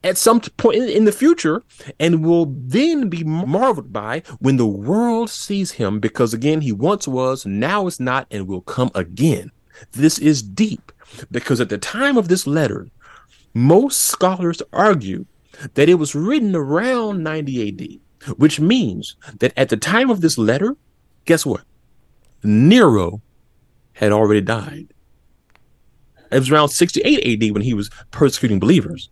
at 0.04 0.16
some 0.16 0.40
point 0.40 0.76
in 0.76 1.04
the 1.04 1.12
future 1.12 1.62
and 1.98 2.24
will 2.24 2.46
then 2.46 3.08
be 3.08 3.24
marveled 3.24 3.92
by 3.92 4.22
when 4.38 4.56
the 4.56 4.66
world 4.66 5.28
sees 5.30 5.72
him 5.72 5.98
because 5.98 6.32
again 6.32 6.60
he 6.60 6.72
once 6.72 7.08
was 7.08 7.44
now 7.44 7.86
is 7.86 7.98
not 7.98 8.26
and 8.30 8.46
will 8.46 8.62
come 8.62 8.90
again. 8.94 9.50
This 9.92 10.18
is 10.18 10.42
deep 10.42 10.92
because 11.30 11.60
at 11.60 11.68
the 11.68 11.78
time 11.78 12.16
of 12.16 12.28
this 12.28 12.46
letter 12.46 12.88
most 13.54 14.02
scholars 14.02 14.62
argue 14.72 15.24
that 15.74 15.88
it 15.88 15.94
was 15.94 16.14
written 16.14 16.54
around 16.54 17.22
90 17.22 17.68
AD 17.68 18.36
which 18.36 18.60
means 18.60 19.16
that 19.38 19.52
at 19.56 19.68
the 19.68 19.76
time 19.76 20.10
of 20.10 20.20
this 20.20 20.38
letter 20.38 20.76
guess 21.24 21.44
what? 21.44 21.62
Nero 22.44 23.20
had 23.92 24.12
already 24.12 24.40
died. 24.40 24.88
It 26.30 26.38
was 26.38 26.50
around 26.50 26.68
68 26.68 27.42
AD 27.42 27.52
when 27.52 27.62
he 27.62 27.74
was 27.74 27.90
persecuting 28.10 28.60
believers 28.60 29.08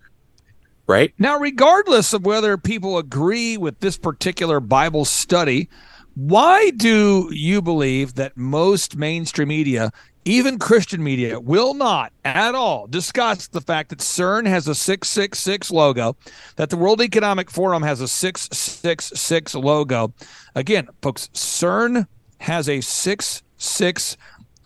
right? 0.87 1.12
Now, 1.19 1.38
regardless 1.38 2.12
of 2.12 2.25
whether 2.25 2.57
people 2.57 2.99
agree 2.99 3.57
with 3.57 3.81
this 3.81 3.99
particular 3.99 4.61
Bible 4.61 5.05
study, 5.05 5.69
why 6.14 6.71
do 6.71 7.28
you 7.33 7.61
believe 7.61 8.14
that 8.14 8.37
most 8.37 8.97
mainstream 8.97 9.49
media, 9.49 9.90
even 10.25 10.59
Christian 10.59 11.02
media, 11.02 11.38
will 11.38 11.75
not 11.75 12.12
at 12.25 12.55
all 12.55 12.87
discuss 12.87 13.49
the 13.49 13.61
fact 13.61 13.90
that 13.90 13.99
CERN 13.99 14.47
has 14.47 14.66
a 14.66 14.75
666 14.75 15.71
logo, 15.71 16.16
that 16.57 16.71
the 16.71 16.76
World 16.76 17.02
Economic 17.02 17.50
Forum 17.50 17.83
has 17.83 18.00
a 18.00 18.09
666 18.09 19.55
logo? 19.57 20.14
Again, 20.55 20.88
folks, 21.02 21.28
CERN 21.35 22.07
has 22.38 22.69
a 22.69 22.81
666 22.81 24.16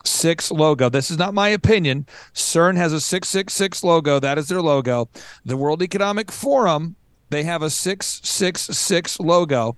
six 0.05 0.51
logo. 0.51 0.89
This 0.89 1.11
is 1.11 1.17
not 1.17 1.33
my 1.33 1.49
opinion. 1.49 2.05
CERN 2.33 2.77
has 2.77 2.93
a 2.93 3.01
666 3.01 3.83
logo. 3.83 4.19
That 4.19 4.37
is 4.37 4.47
their 4.47 4.61
logo. 4.61 5.09
The 5.45 5.57
World 5.57 5.81
Economic 5.81 6.31
Forum, 6.31 6.95
they 7.29 7.43
have 7.43 7.61
a 7.61 7.69
666 7.69 9.19
logo. 9.19 9.77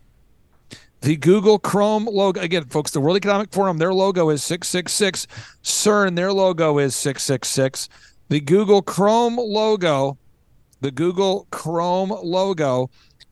The 1.02 1.18
Google 1.18 1.60
Chrome 1.60 2.06
logo, 2.06 2.40
again, 2.40 2.66
folks, 2.66 2.92
the 2.92 3.02
World 3.02 3.18
Economic 3.18 3.52
Forum, 3.52 3.78
their 3.78 3.94
logo 3.94 4.30
is 4.30 4.42
666. 4.44 5.28
CERN, 5.62 6.16
their 6.16 6.32
logo 6.32 6.80
is 6.80 6.96
666. 6.96 7.90
The 8.30 8.40
Google 8.40 8.82
Chrome 8.82 9.36
logo, 9.36 10.18
the 10.80 10.92
Google 10.92 11.48
Chrome 11.52 12.10
logo 12.10 12.90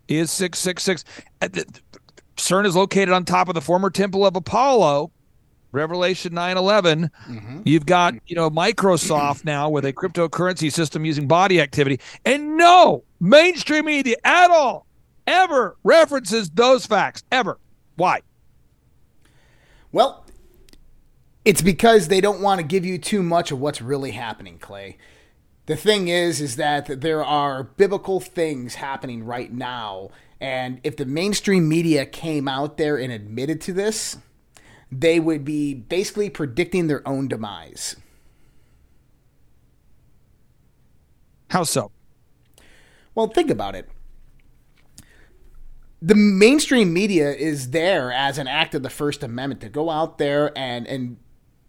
is 0.10 0.32
666. 0.32 1.06
CERN 2.36 2.66
is 2.66 2.76
located 2.76 3.10
on 3.10 3.24
top 3.24 3.48
of 3.48 3.56
the 3.56 3.62
former 3.62 3.90
Temple 3.90 4.26
of 4.26 4.36
Apollo 4.36 5.12
Revelation 5.72 6.34
9/11. 6.34 7.10
Mm-hmm. 7.28 7.62
You've 7.66 7.86
got, 7.86 8.16
you 8.28 8.36
know, 8.36 8.50
Microsoft 8.50 9.46
now 9.46 9.70
with 9.70 9.86
a 9.86 9.94
cryptocurrency 9.94 10.72
system 10.72 11.06
using 11.06 11.28
body 11.28 11.62
activity 11.62 12.00
and 12.26 12.58
no 12.58 13.04
mainstream 13.20 13.86
media 13.86 14.18
at 14.24 14.50
all 14.50 14.86
ever 15.28 15.78
references 15.84 16.50
those 16.50 16.86
facts 16.86 17.24
ever. 17.32 17.60
Why? 17.96 18.22
Well, 19.92 20.26
it's 21.44 21.62
because 21.62 22.08
they 22.08 22.22
don't 22.22 22.42
want 22.42 22.60
to 22.60 22.66
give 22.66 22.86
you 22.86 22.98
too 22.98 23.24
much 23.24 23.52
of 23.52 23.60
what's 23.60 23.82
really 23.82 24.12
happening, 24.12 24.58
Clay. 24.60 24.98
The 25.66 25.76
thing 25.76 26.08
is 26.08 26.42
is 26.42 26.56
that 26.58 27.02
there 27.02 27.24
are 27.24 27.64
biblical 27.64 28.20
things 28.20 28.76
happening 28.76 29.24
right 29.24 29.52
now 29.52 30.10
and 30.42 30.82
if 30.84 30.98
the 30.98 31.06
mainstream 31.06 31.70
media 31.70 32.04
came 32.04 32.48
out 32.48 32.78
there 32.78 32.98
and 32.98 33.14
admitted 33.14 33.62
to 33.62 33.74
this, 33.74 34.18
they 34.92 35.20
would 35.20 35.46
be 35.46 35.74
basically 35.74 36.30
predicting 36.30 36.88
their 36.88 37.08
own 37.08 37.28
demise. 37.28 37.96
How 41.50 41.64
so? 41.64 41.92
Well, 43.16 43.28
think 43.28 43.50
about 43.50 43.76
it. 43.76 43.90
The 46.02 46.16
mainstream 46.16 46.94
media 46.94 47.32
is 47.32 47.72
there 47.72 48.12
as 48.12 48.38
an 48.38 48.48
act 48.48 48.74
of 48.74 48.84
the 48.84 48.90
First 48.90 49.22
Amendment 49.22 49.62
to 49.62 49.70
go 49.70 49.90
out 49.90 50.18
there 50.18 50.58
and, 50.58 50.88
and 50.88 51.18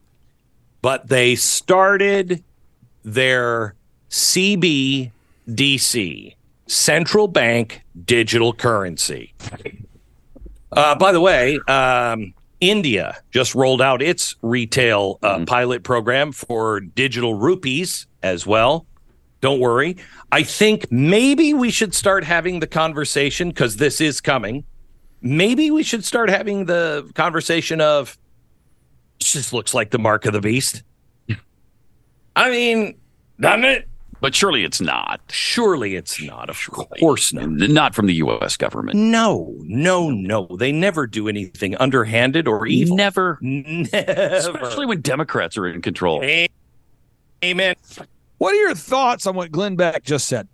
but 0.82 1.08
they 1.10 1.34
started 1.36 2.44
their 3.04 3.74
CBDC, 4.12 5.12
central 6.68 7.28
bank 7.28 7.82
digital 8.06 8.54
currency. 8.54 9.34
Uh, 10.72 10.96
by 10.96 11.12
the 11.12 11.20
way, 11.20 11.60
um, 11.68 12.36
India 12.70 13.18
just 13.32 13.56
rolled 13.56 13.82
out 13.82 14.02
its 14.02 14.38
retail 14.42 15.20
uh, 15.22 15.36
mm-hmm. 15.36 15.44
pilot 15.44 15.84
program 15.84 16.32
for 16.32 16.80
digital 16.80 17.36
rupees 17.36 18.08
as 18.22 18.48
well. 18.48 18.86
Don't 19.42 19.60
worry. 19.60 19.98
I 20.32 20.44
think 20.44 20.90
maybe 20.90 21.54
we 21.54 21.72
should 21.72 21.94
start 21.94 22.24
having 22.24 22.62
the 22.62 22.68
conversation 22.68 23.50
because 23.50 23.76
this 23.76 24.00
is 24.00 24.22
coming. 24.22 24.64
Maybe 25.22 25.72
we 25.72 25.84
should 25.84 26.06
start 26.06 26.30
having 26.30 26.66
the 26.66 27.12
conversation 27.16 27.82
of 27.82 28.18
it 29.20 29.26
just 29.26 29.52
looks 29.52 29.74
like 29.74 29.92
the 29.92 30.00
mark 30.00 30.26
of 30.26 30.32
the 30.32 30.40
beast. 30.40 30.84
I 32.38 32.50
mean, 32.50 32.96
doesn't 33.40 33.66
it? 33.66 33.90
But 34.24 34.34
surely 34.34 34.64
it's 34.64 34.80
not. 34.80 35.20
Surely 35.28 35.96
it's 35.96 36.22
not. 36.24 36.50
Of 36.50 36.58
course 36.98 37.34
not. 37.34 37.50
Not 37.50 37.94
from 37.94 38.06
the 38.06 38.14
U.S. 38.14 38.56
government. 38.56 38.98
No, 38.98 39.54
no, 39.60 40.12
no. 40.12 40.48
They 40.58 40.72
never 40.72 41.08
do 41.08 41.28
anything 41.28 41.76
underhanded 41.76 42.48
or 42.48 42.66
evil. 42.66 42.96
Never. 42.96 43.38
Never. 43.42 43.90
Especially 43.92 44.86
when 44.86 45.02
Democrats 45.02 45.58
are 45.58 45.68
in 45.68 45.82
control. 45.82 46.24
Amen. 47.44 47.76
What 48.38 48.54
are 48.54 48.58
your 48.60 48.74
thoughts 48.74 49.28
on 49.28 49.36
what 49.36 49.52
Glenn 49.52 49.76
Beck 49.76 50.06
just 50.06 50.30
said? 50.30 50.48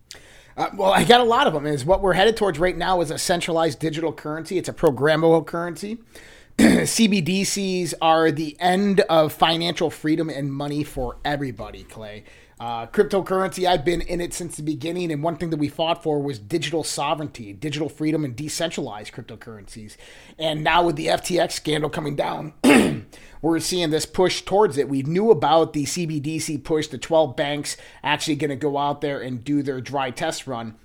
Uh, 0.58 0.72
well, 0.74 0.92
I 0.92 1.04
got 1.04 1.22
a 1.22 1.24
lot 1.24 1.46
of 1.46 1.54
them. 1.54 1.68
Is 1.68 1.86
what 1.86 2.02
we're 2.02 2.14
headed 2.14 2.38
towards 2.38 2.58
right 2.58 2.76
now 2.76 3.02
is 3.02 3.12
a 3.12 3.20
centralized 3.20 3.78
digital 3.78 4.12
currency. 4.12 4.58
It's 4.58 4.70
a 4.70 4.74
programmable 4.74 5.46
currency. 5.46 6.00
CBDCs 6.58 7.94
are 8.02 8.32
the 8.32 8.58
end 8.60 9.02
of 9.02 9.32
financial 9.32 9.92
freedom 9.92 10.28
and 10.28 10.52
money 10.52 10.84
for 10.84 11.18
everybody, 11.24 11.84
Clay. 11.84 12.24
Uh, 12.60 12.86
cryptocurrency, 12.88 13.66
I've 13.66 13.86
been 13.86 14.02
in 14.02 14.20
it 14.20 14.34
since 14.34 14.58
the 14.58 14.64
beginning, 14.64 15.14
and 15.14 15.24
one 15.24 15.38
thing 15.38 15.50
that 15.52 15.60
we 15.60 15.70
fought 15.70 16.04
for 16.04 16.22
was 16.22 16.38
digital 16.38 16.84
sovereignty, 16.84 17.54
digital 17.54 17.88
freedom, 17.88 18.26
and 18.26 18.36
decentralized 18.36 19.14
cryptocurrencies. 19.14 19.96
And 20.38 20.62
now 20.62 20.84
with 20.84 20.98
the 20.98 21.08
FTX 21.08 21.54
scandal 21.54 21.90
coming 21.90 22.18
down, 22.18 22.54
we're 23.42 23.60
seeing 23.60 23.92
this 23.92 24.06
push 24.06 24.42
towards 24.42 24.78
it. 24.78 24.90
We 24.90 25.04
knew 25.04 25.32
about 25.32 25.72
the 25.72 25.86
CBDC 25.86 26.62
push, 26.66 26.88
the 26.88 26.98
12 26.98 27.38
banks 27.38 27.78
actually 28.04 28.36
going 28.36 28.50
to 28.50 28.58
go 28.58 28.78
out 28.78 29.00
there 29.00 29.22
and 29.22 29.42
do 29.42 29.64
their 29.64 29.80
dry 29.80 30.12
test 30.12 30.46
run. 30.46 30.76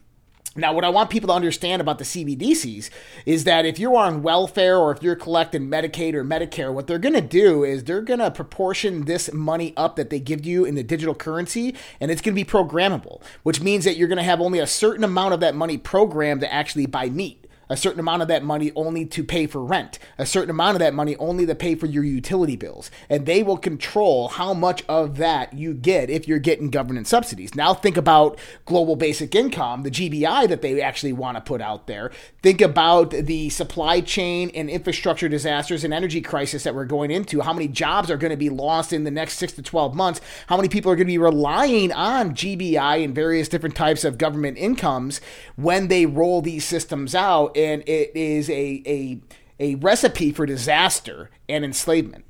Now, 0.56 0.72
what 0.72 0.84
I 0.84 0.88
want 0.88 1.10
people 1.10 1.26
to 1.28 1.34
understand 1.34 1.82
about 1.82 1.98
the 1.98 2.04
CBDCs 2.04 2.88
is 3.26 3.42
that 3.42 3.66
if 3.66 3.80
you're 3.80 3.96
on 3.96 4.22
welfare 4.22 4.78
or 4.78 4.92
if 4.92 5.02
you're 5.02 5.16
collecting 5.16 5.68
Medicaid 5.68 6.14
or 6.14 6.24
Medicare, 6.24 6.72
what 6.72 6.86
they're 6.86 6.98
going 7.00 7.14
to 7.14 7.20
do 7.20 7.64
is 7.64 7.82
they're 7.82 8.00
going 8.00 8.20
to 8.20 8.30
proportion 8.30 9.04
this 9.04 9.32
money 9.32 9.74
up 9.76 9.96
that 9.96 10.10
they 10.10 10.20
give 10.20 10.46
you 10.46 10.64
in 10.64 10.76
the 10.76 10.84
digital 10.84 11.14
currency, 11.14 11.74
and 12.00 12.08
it's 12.12 12.20
going 12.20 12.36
to 12.36 12.44
be 12.44 12.48
programmable, 12.48 13.20
which 13.42 13.60
means 13.60 13.84
that 13.84 13.96
you're 13.96 14.06
going 14.06 14.16
to 14.16 14.22
have 14.22 14.40
only 14.40 14.60
a 14.60 14.66
certain 14.66 15.02
amount 15.02 15.34
of 15.34 15.40
that 15.40 15.56
money 15.56 15.76
programmed 15.76 16.40
to 16.42 16.52
actually 16.52 16.86
buy 16.86 17.08
meat 17.08 17.43
a 17.68 17.76
certain 17.76 18.00
amount 18.00 18.22
of 18.22 18.28
that 18.28 18.42
money 18.42 18.72
only 18.76 19.04
to 19.06 19.24
pay 19.24 19.46
for 19.46 19.64
rent, 19.64 19.98
a 20.18 20.26
certain 20.26 20.50
amount 20.50 20.76
of 20.76 20.80
that 20.80 20.94
money 20.94 21.16
only 21.16 21.46
to 21.46 21.54
pay 21.54 21.74
for 21.74 21.86
your 21.86 22.04
utility 22.04 22.56
bills. 22.56 22.90
And 23.08 23.26
they 23.26 23.42
will 23.42 23.56
control 23.56 24.28
how 24.28 24.54
much 24.54 24.84
of 24.88 25.16
that 25.16 25.52
you 25.52 25.74
get 25.74 26.10
if 26.10 26.28
you're 26.28 26.38
getting 26.38 26.70
government 26.70 27.06
subsidies. 27.06 27.54
Now, 27.54 27.74
think 27.74 27.96
about 27.96 28.38
global 28.64 28.96
basic 28.96 29.34
income, 29.34 29.82
the 29.82 29.90
GBI 29.90 30.48
that 30.48 30.62
they 30.62 30.80
actually 30.80 31.12
want 31.12 31.36
to 31.36 31.40
put 31.40 31.60
out 31.60 31.86
there. 31.86 32.10
Think 32.42 32.60
about 32.60 33.10
the 33.10 33.48
supply 33.50 34.00
chain 34.00 34.50
and 34.54 34.68
infrastructure 34.68 35.28
disasters 35.28 35.84
and 35.84 35.94
energy 35.94 36.20
crisis 36.20 36.64
that 36.64 36.74
we're 36.74 36.84
going 36.84 37.10
into. 37.10 37.40
How 37.40 37.52
many 37.52 37.68
jobs 37.68 38.10
are 38.10 38.16
going 38.16 38.30
to 38.30 38.36
be 38.36 38.50
lost 38.50 38.92
in 38.92 39.04
the 39.04 39.10
next 39.10 39.38
six 39.38 39.52
to 39.54 39.62
12 39.62 39.94
months? 39.94 40.20
How 40.48 40.56
many 40.56 40.68
people 40.68 40.90
are 40.90 40.96
going 40.96 41.06
to 41.06 41.12
be 41.12 41.18
relying 41.18 41.92
on 41.92 42.34
GBI 42.34 43.04
and 43.04 43.14
various 43.14 43.48
different 43.48 43.76
types 43.76 44.04
of 44.04 44.18
government 44.18 44.58
incomes 44.58 45.20
when 45.56 45.88
they 45.88 46.06
roll 46.06 46.42
these 46.42 46.64
systems 46.64 47.14
out? 47.14 47.53
And 47.56 47.82
it 47.86 48.12
is 48.14 48.48
a 48.50 48.82
a 48.86 49.20
a 49.60 49.74
recipe 49.76 50.32
for 50.32 50.46
disaster 50.46 51.30
and 51.48 51.64
enslavement. 51.64 52.24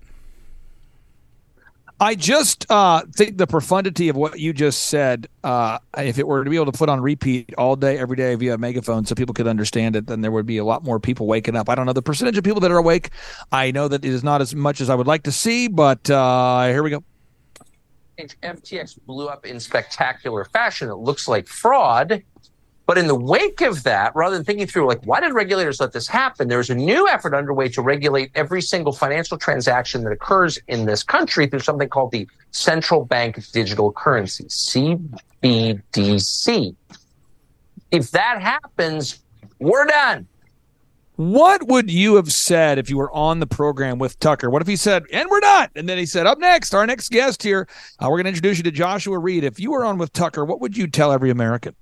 I 2.01 2.17
just 2.17 2.71
uh, 2.71 3.03
think 3.15 3.39
the 3.39 3.47
profundity 3.47 4.09
of 4.09 4.17
what 4.17 4.39
you 4.39 4.53
just 4.53 4.89
said, 4.89 5.29
uh, 5.45 5.79
if 5.97 6.19
it 6.19 6.27
were 6.27 6.43
to 6.43 6.51
be 6.51 6.57
able 6.57 6.71
to 6.71 6.77
put 6.77 6.89
on 6.89 7.01
repeat 7.01 7.55
all 7.57 7.77
day, 7.77 7.99
every 7.99 8.17
day 8.17 8.35
via 8.35 8.59
megaphone 8.59 9.07
so 9.07 9.15
people 9.15 9.33
could 9.33 9.47
understand 9.47 9.95
it, 9.95 10.09
then 10.09 10.21
there 10.21 10.33
would 10.33 10.45
be 10.45 10.59
a 10.59 10.65
lot 10.65 10.83
more 10.83 10.99
people 10.99 11.27
waking 11.27 11.55
up. 11.55 11.69
I 11.69 11.77
don't 11.77 11.87
know 11.87 11.93
the 11.93 12.03
percentage 12.03 12.37
of 12.37 12.43
people 12.43 12.61
that 12.61 12.73
are 12.73 12.79
awake. 12.79 13.11
I 13.53 13.71
know 13.71 13.87
that 13.87 14.05
it 14.05 14.13
is 14.13 14.25
not 14.25 14.41
as 14.41 14.55
much 14.55 14.81
as 14.81 14.91
I 14.91 14.95
would 14.97 15.07
like 15.07 15.23
to 15.23 15.33
see, 15.33 15.69
but 15.69 16.11
uh, 16.11 16.67
here 16.67 16.83
we 16.83 16.91
go. 16.91 17.05
FTX 18.19 18.99
blew 19.07 19.29
up 19.29 19.47
in 19.47 19.61
spectacular 19.61 20.45
fashion. 20.47 20.89
It 20.89 20.97
looks 20.97 21.29
like 21.29 21.47
fraud 21.47 22.23
but 22.87 22.99
in 22.99 23.07
the 23.07 23.15
wake 23.15 23.63
of 23.63 23.83
that, 23.85 24.15
rather 24.15 24.37
than 24.37 24.45
thinking 24.45 24.67
through, 24.67 24.87
like, 24.87 25.03
why 25.05 25.19
did 25.21 25.33
regulators 25.33 25.81
let 25.81 25.93
this 25.93 26.07
happen? 26.07 26.49
There's 26.49 26.69
a 26.69 26.75
new 26.75 27.09
effort 27.09 27.35
underway 27.35 27.71
to 27.71 27.81
regulate 27.81 28.31
every 28.35 28.61
single 28.61 28.93
financial 28.93 29.39
transaction 29.39 30.05
that 30.05 30.13
occurs 30.13 30.59
in 30.69 30.85
this 30.85 31.03
country 31.03 31.47
through 31.47 31.61
something 31.61 31.89
called 31.89 32.13
the 32.13 32.29
Central 32.51 33.07
Bank 33.07 33.43
Digital 33.53 33.91
Currency, 33.93 34.45
CBDC. 34.45 35.17
If 37.91 38.11
that 38.11 38.43
happens, 38.43 39.21
we're 39.61 39.87
done. 39.87 40.27
What 41.17 41.69
would 41.69 41.91
you 41.91 42.17
have 42.17 42.33
said 42.33 42.79
if 42.79 42.91
you 42.91 42.99
were 42.99 43.13
on 43.13 43.39
the 43.39 43.47
program 43.47 43.99
with 43.99 44.19
Tucker? 44.19 44.51
What 44.51 44.63
if 44.63 44.69
he 44.69 44.75
said, 44.75 45.05
and 45.13 45.31
we're 45.31 45.41
not? 45.41 45.71
And 45.77 45.89
then 45.89 45.97
he 45.97 46.07
said, 46.07 46.27
up 46.27 46.39
next, 46.39 46.75
our 46.75 46.87
next 46.87 47.11
guest 47.11 47.43
here, 47.43 47.69
uh, 48.01 48.09
we're 48.11 48.17
going 48.17 48.25
to 48.25 48.31
introduce 48.31 48.59
you 48.59 48.65
to 48.65 48.73
Joshua 48.73 49.19
Reed. 49.19 49.45
If 49.45 49.61
you 49.61 49.71
were 49.71 49.85
on 49.85 49.97
with 49.97 50.13
Tucker, 50.13 50.45
what 50.45 50.61
would 50.61 50.77
you 50.77 50.89
tell 50.89 51.13
every 51.13 51.31
American? 51.31 51.77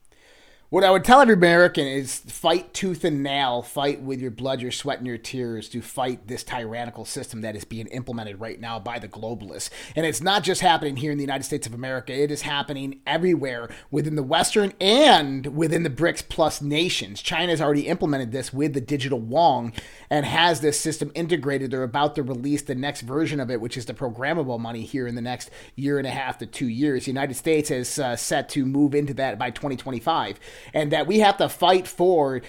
What 0.72 0.84
I 0.84 0.90
would 0.90 1.04
tell 1.04 1.20
every 1.20 1.34
American 1.34 1.86
is 1.86 2.20
fight 2.20 2.72
tooth 2.72 3.04
and 3.04 3.22
nail, 3.22 3.60
fight 3.60 4.00
with 4.00 4.22
your 4.22 4.30
blood, 4.30 4.62
your 4.62 4.72
sweat, 4.72 4.96
and 4.96 5.06
your 5.06 5.18
tears 5.18 5.68
to 5.68 5.82
fight 5.82 6.28
this 6.28 6.42
tyrannical 6.42 7.04
system 7.04 7.42
that 7.42 7.54
is 7.54 7.64
being 7.64 7.88
implemented 7.88 8.40
right 8.40 8.58
now 8.58 8.78
by 8.78 8.98
the 8.98 9.06
globalists. 9.06 9.68
And 9.94 10.06
it's 10.06 10.22
not 10.22 10.42
just 10.42 10.62
happening 10.62 10.96
here 10.96 11.12
in 11.12 11.18
the 11.18 11.24
United 11.24 11.42
States 11.42 11.66
of 11.66 11.74
America, 11.74 12.14
it 12.14 12.30
is 12.30 12.40
happening 12.40 13.00
everywhere 13.06 13.68
within 13.90 14.16
the 14.16 14.22
Western 14.22 14.72
and 14.80 15.54
within 15.54 15.82
the 15.82 15.90
BRICS 15.90 16.30
plus 16.30 16.62
nations. 16.62 17.20
China 17.20 17.52
has 17.52 17.60
already 17.60 17.86
implemented 17.86 18.32
this 18.32 18.50
with 18.50 18.72
the 18.72 18.80
digital 18.80 19.22
yuan 19.22 19.74
and 20.08 20.24
has 20.24 20.62
this 20.62 20.80
system 20.80 21.12
integrated. 21.14 21.70
They're 21.70 21.82
about 21.82 22.14
to 22.14 22.22
release 22.22 22.62
the 22.62 22.74
next 22.74 23.02
version 23.02 23.40
of 23.40 23.50
it, 23.50 23.60
which 23.60 23.76
is 23.76 23.84
the 23.84 23.92
programmable 23.92 24.58
money 24.58 24.84
here 24.84 25.06
in 25.06 25.16
the 25.16 25.20
next 25.20 25.50
year 25.76 25.98
and 25.98 26.06
a 26.06 26.10
half 26.10 26.38
to 26.38 26.46
two 26.46 26.68
years. 26.68 27.04
The 27.04 27.10
United 27.10 27.34
States 27.34 27.70
is 27.70 27.98
uh, 27.98 28.16
set 28.16 28.48
to 28.50 28.64
move 28.64 28.94
into 28.94 29.12
that 29.12 29.38
by 29.38 29.50
2025 29.50 30.40
and 30.72 30.92
that 30.92 31.06
we 31.06 31.20
have 31.20 31.36
to 31.38 31.48
fight 31.48 31.86
for 31.86 32.42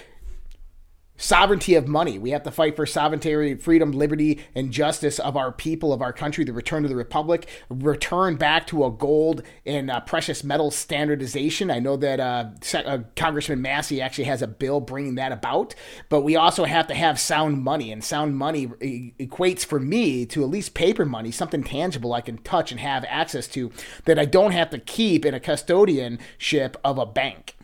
sovereignty 1.16 1.76
of 1.76 1.86
money. 1.86 2.18
We 2.18 2.30
have 2.30 2.42
to 2.42 2.50
fight 2.50 2.74
for 2.74 2.86
sovereignty, 2.86 3.54
freedom, 3.54 3.92
liberty, 3.92 4.40
and 4.54 4.72
justice 4.72 5.18
of 5.18 5.36
our 5.36 5.52
people, 5.52 5.92
of 5.92 6.02
our 6.02 6.12
country, 6.12 6.44
the 6.44 6.52
return 6.52 6.82
to 6.82 6.88
the 6.88 6.96
republic, 6.96 7.48
return 7.68 8.36
back 8.36 8.66
to 8.68 8.84
a 8.84 8.90
gold 8.90 9.42
and 9.64 9.90
uh, 9.90 10.00
precious 10.00 10.42
metal 10.42 10.70
standardization. 10.70 11.70
I 11.70 11.78
know 11.78 11.96
that 11.96 12.18
uh, 12.18 12.50
uh, 12.74 12.98
Congressman 13.14 13.62
Massey 13.62 14.00
actually 14.00 14.24
has 14.24 14.42
a 14.42 14.48
bill 14.48 14.80
bringing 14.80 15.14
that 15.14 15.30
about, 15.30 15.74
but 16.08 16.22
we 16.22 16.34
also 16.34 16.64
have 16.64 16.88
to 16.88 16.94
have 16.94 17.20
sound 17.20 17.62
money, 17.62 17.92
and 17.92 18.02
sound 18.02 18.36
money 18.36 18.66
equates 18.66 19.64
for 19.64 19.78
me 19.78 20.26
to 20.26 20.42
at 20.42 20.50
least 20.50 20.74
paper 20.74 21.04
money, 21.04 21.30
something 21.30 21.62
tangible 21.62 22.12
I 22.12 22.22
can 22.22 22.38
touch 22.38 22.72
and 22.72 22.80
have 22.80 23.04
access 23.08 23.46
to 23.48 23.70
that 24.04 24.18
I 24.18 24.24
don't 24.24 24.52
have 24.52 24.70
to 24.70 24.78
keep 24.78 25.24
in 25.24 25.34
a 25.34 25.40
custodianship 25.40 26.74
of 26.82 26.98
a 26.98 27.06
bank. 27.06 27.56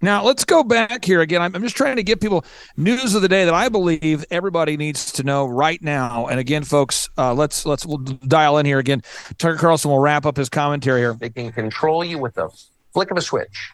Now 0.00 0.22
let's 0.24 0.44
go 0.44 0.62
back 0.62 1.04
here 1.04 1.20
again. 1.20 1.42
I'm, 1.42 1.54
I'm, 1.56 1.62
just 1.62 1.76
trying 1.76 1.96
to 1.96 2.04
give 2.04 2.20
people 2.20 2.44
news 2.76 3.14
of 3.14 3.22
the 3.22 3.28
day 3.28 3.44
that 3.44 3.54
I 3.54 3.68
believe 3.68 4.24
everybody 4.30 4.76
needs 4.76 5.10
to 5.12 5.24
know 5.24 5.46
right 5.46 5.82
now. 5.82 6.26
And 6.26 6.38
again, 6.38 6.62
folks, 6.62 7.08
uh, 7.18 7.34
let's 7.34 7.66
let's 7.66 7.84
we'll 7.84 7.98
dial 7.98 8.58
in 8.58 8.66
here 8.66 8.78
again. 8.78 9.02
Tucker 9.38 9.58
Carlson 9.58 9.90
will 9.90 9.98
wrap 9.98 10.24
up 10.24 10.36
his 10.36 10.48
commentary 10.48 11.00
here. 11.00 11.14
They 11.14 11.30
can 11.30 11.50
control 11.50 12.04
you 12.04 12.18
with 12.18 12.38
a 12.38 12.48
flick 12.92 13.10
of 13.10 13.16
a 13.16 13.20
switch, 13.20 13.72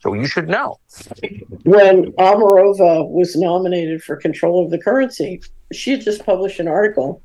so 0.00 0.12
you 0.12 0.26
should 0.26 0.48
know. 0.48 0.78
When 1.64 2.12
Omarova 2.12 3.08
was 3.08 3.34
nominated 3.34 4.02
for 4.02 4.16
control 4.16 4.62
of 4.62 4.70
the 4.70 4.78
currency, 4.78 5.40
she 5.72 5.92
had 5.92 6.02
just 6.02 6.26
published 6.26 6.60
an 6.60 6.68
article 6.68 7.22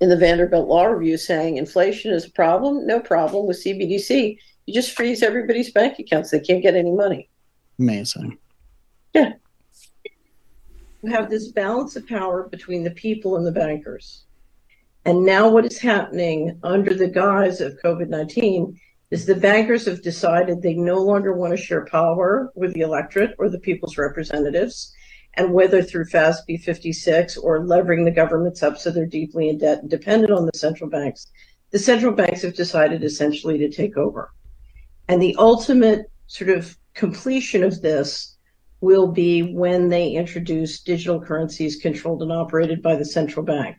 in 0.00 0.08
the 0.08 0.16
Vanderbilt 0.16 0.68
Law 0.68 0.84
Review 0.84 1.16
saying 1.16 1.56
inflation 1.56 2.12
is 2.12 2.26
a 2.26 2.30
problem. 2.30 2.86
No 2.86 3.00
problem 3.00 3.46
with 3.46 3.62
CBDC 3.64 4.38
you 4.66 4.74
just 4.74 4.96
freeze 4.96 5.22
everybody's 5.22 5.72
bank 5.72 5.98
accounts. 5.98 6.30
They 6.30 6.40
can't 6.40 6.62
get 6.62 6.74
any 6.74 6.92
money. 6.92 7.28
Amazing. 7.78 8.38
Yeah. 9.12 9.32
You 11.02 11.10
have 11.10 11.30
this 11.30 11.48
balance 11.48 11.96
of 11.96 12.06
power 12.06 12.48
between 12.48 12.84
the 12.84 12.92
people 12.92 13.36
and 13.36 13.46
the 13.46 13.52
bankers. 13.52 14.24
And 15.04 15.24
now, 15.24 15.48
what 15.48 15.64
is 15.64 15.78
happening 15.78 16.60
under 16.62 16.94
the 16.94 17.08
guise 17.08 17.60
of 17.60 17.76
COVID 17.82 18.08
19 18.08 18.78
is 19.10 19.26
the 19.26 19.34
bankers 19.34 19.84
have 19.86 20.00
decided 20.00 20.62
they 20.62 20.74
no 20.74 20.98
longer 20.98 21.34
want 21.34 21.50
to 21.50 21.56
share 21.56 21.84
power 21.86 22.52
with 22.54 22.72
the 22.72 22.80
electorate 22.82 23.34
or 23.38 23.48
the 23.48 23.58
people's 23.58 23.98
representatives. 23.98 24.94
And 25.34 25.52
whether 25.52 25.82
through 25.82 26.04
FASAB 26.04 26.62
56 26.62 27.36
or 27.36 27.66
levering 27.66 28.04
the 28.04 28.10
governments 28.10 28.62
up 28.62 28.78
so 28.78 28.90
they're 28.90 29.06
deeply 29.06 29.48
in 29.48 29.58
debt 29.58 29.80
and 29.80 29.90
dependent 29.90 30.32
on 30.32 30.46
the 30.46 30.56
central 30.56 30.88
banks, 30.88 31.26
the 31.70 31.78
central 31.78 32.12
banks 32.12 32.42
have 32.42 32.54
decided 32.54 33.02
essentially 33.02 33.58
to 33.58 33.70
take 33.70 33.96
over. 33.96 34.30
And 35.08 35.20
the 35.20 35.36
ultimate 35.38 36.10
sort 36.26 36.50
of 36.50 36.76
completion 36.94 37.62
of 37.62 37.82
this 37.82 38.36
will 38.80 39.06
be 39.06 39.42
when 39.42 39.88
they 39.88 40.10
introduce 40.10 40.80
digital 40.80 41.20
currencies 41.20 41.76
controlled 41.76 42.22
and 42.22 42.32
operated 42.32 42.82
by 42.82 42.96
the 42.96 43.04
central 43.04 43.44
bank. 43.44 43.76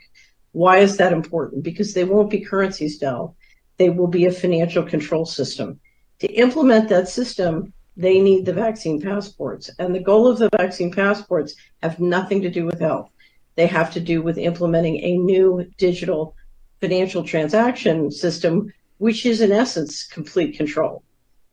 Why 0.53 0.77
is 0.77 0.97
that 0.97 1.13
important? 1.13 1.63
Because 1.63 1.93
they 1.93 2.03
won't 2.03 2.29
be 2.29 2.39
currencies, 2.39 2.97
Del. 2.97 3.35
They 3.77 3.89
will 3.89 4.07
be 4.07 4.25
a 4.25 4.31
financial 4.31 4.83
control 4.83 5.25
system. 5.25 5.79
To 6.19 6.27
implement 6.33 6.89
that 6.89 7.09
system, 7.09 7.73
they 7.97 8.19
need 8.19 8.45
the 8.45 8.53
vaccine 8.53 9.01
passports. 9.01 9.69
And 9.79 9.93
the 9.93 9.99
goal 9.99 10.27
of 10.27 10.39
the 10.39 10.49
vaccine 10.55 10.91
passports 10.91 11.55
have 11.81 11.99
nothing 11.99 12.41
to 12.43 12.49
do 12.49 12.65
with 12.65 12.79
health. 12.79 13.09
They 13.55 13.67
have 13.67 13.91
to 13.93 13.99
do 13.99 14.21
with 14.21 14.37
implementing 14.37 14.99
a 15.03 15.17
new 15.17 15.65
digital 15.77 16.35
financial 16.79 17.23
transaction 17.23 18.09
system, 18.11 18.71
which 18.97 19.25
is 19.25 19.41
in 19.41 19.51
essence 19.51 20.03
complete 20.07 20.55
control. 20.55 21.03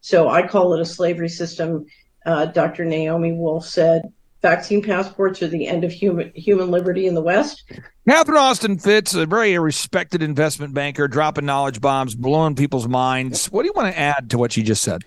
So 0.00 0.28
I 0.28 0.46
call 0.46 0.74
it 0.74 0.80
a 0.80 0.86
slavery 0.86 1.28
system. 1.28 1.86
Uh, 2.26 2.46
Dr. 2.46 2.84
Naomi 2.84 3.32
Wolf 3.32 3.66
said 3.66 4.12
vaccine 4.42 4.82
passports 4.82 5.42
are 5.42 5.48
the 5.48 5.66
end 5.66 5.84
of 5.84 5.92
human 5.92 6.32
human 6.34 6.70
liberty 6.70 7.06
in 7.06 7.14
the 7.14 7.22
West. 7.22 7.64
Catherine 8.08 8.38
Austin 8.38 8.78
Fitts, 8.78 9.14
a 9.14 9.26
very 9.26 9.56
respected 9.58 10.22
investment 10.22 10.74
banker, 10.74 11.06
dropping 11.06 11.46
knowledge 11.46 11.80
bombs, 11.80 12.14
blowing 12.14 12.56
people's 12.56 12.88
minds. 12.88 13.46
What 13.46 13.62
do 13.62 13.66
you 13.66 13.72
want 13.74 13.94
to 13.94 13.98
add 13.98 14.30
to 14.30 14.38
what 14.38 14.52
she 14.52 14.62
just 14.62 14.82
said? 14.82 15.02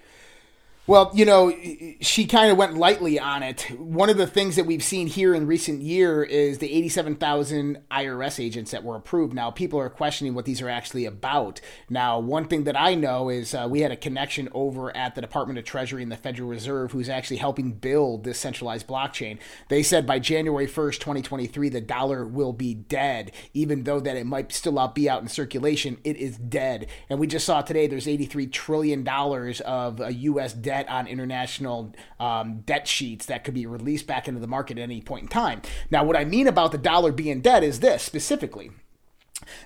Well, 0.85 1.11
you 1.13 1.23
know, 1.23 1.55
she 2.01 2.25
kind 2.25 2.51
of 2.51 2.57
went 2.57 2.75
lightly 2.75 3.17
on 3.17 3.41
it. 3.41 3.61
One 3.79 4.09
of 4.09 4.17
the 4.17 4.27
things 4.27 4.57
that 4.57 4.65
we've 4.65 4.83
seen 4.83 5.07
here 5.07 5.33
in 5.33 5.47
recent 5.47 5.81
year 5.81 6.21
is 6.23 6.57
the 6.57 6.73
87,000 6.73 7.77
IRS 7.89 8.43
agents 8.43 8.71
that 8.71 8.83
were 8.83 8.97
approved. 8.97 9.33
Now, 9.33 9.49
people 9.49 9.79
are 9.79 9.89
questioning 9.89 10.33
what 10.33 10.43
these 10.43 10.61
are 10.61 10.67
actually 10.67 11.05
about. 11.05 11.61
Now, 11.89 12.19
one 12.19 12.49
thing 12.49 12.65
that 12.65 12.77
I 12.77 12.95
know 12.95 13.29
is 13.29 13.55
uh, 13.55 13.65
we 13.69 13.79
had 13.79 13.93
a 13.93 13.95
connection 13.95 14.49
over 14.51 14.93
at 14.95 15.15
the 15.15 15.21
Department 15.21 15.57
of 15.57 15.63
Treasury 15.63 16.03
and 16.03 16.11
the 16.11 16.17
Federal 16.17 16.49
Reserve 16.49 16.91
who's 16.91 17.07
actually 17.07 17.37
helping 17.37 17.71
build 17.71 18.25
this 18.25 18.37
centralized 18.37 18.85
blockchain. 18.85 19.37
They 19.69 19.83
said 19.83 20.05
by 20.05 20.19
January 20.19 20.67
1st, 20.67 20.99
2023, 20.99 21.69
the 21.69 21.79
dollar 21.79 22.25
will 22.27 22.51
be 22.51 22.73
dead, 22.73 23.31
even 23.53 23.85
though 23.85 24.01
that 24.01 24.17
it 24.17 24.25
might 24.25 24.51
still 24.51 24.73
not 24.73 24.95
be 24.95 25.09
out 25.09 25.21
in 25.21 25.29
circulation. 25.29 25.97
It 26.03 26.17
is 26.17 26.35
dead. 26.35 26.87
And 27.09 27.21
we 27.21 27.27
just 27.27 27.45
saw 27.45 27.61
today 27.61 27.87
there's 27.87 28.05
83 28.05 28.47
trillion 28.47 29.05
dollars 29.05 29.61
of 29.61 30.01
uh, 30.01 30.07
U.S. 30.07 30.51
debt 30.51 30.72
debt 30.73 30.89
on 30.89 31.05
international 31.05 31.93
um, 32.19 32.61
debt 32.61 32.87
sheets 32.87 33.27
that 33.27 33.43
could 33.43 33.53
be 33.53 33.67
released 33.67 34.07
back 34.07 34.27
into 34.27 34.39
the 34.39 34.47
market 34.47 34.79
at 34.79 34.81
any 34.81 35.01
point 35.01 35.23
in 35.23 35.29
time. 35.29 35.61
Now, 35.91 36.03
what 36.03 36.17
I 36.17 36.25
mean 36.25 36.47
about 36.47 36.71
the 36.71 36.79
dollar 36.79 37.11
being 37.11 37.41
dead 37.41 37.63
is 37.63 37.79
this 37.79 38.01
specifically 38.01 38.71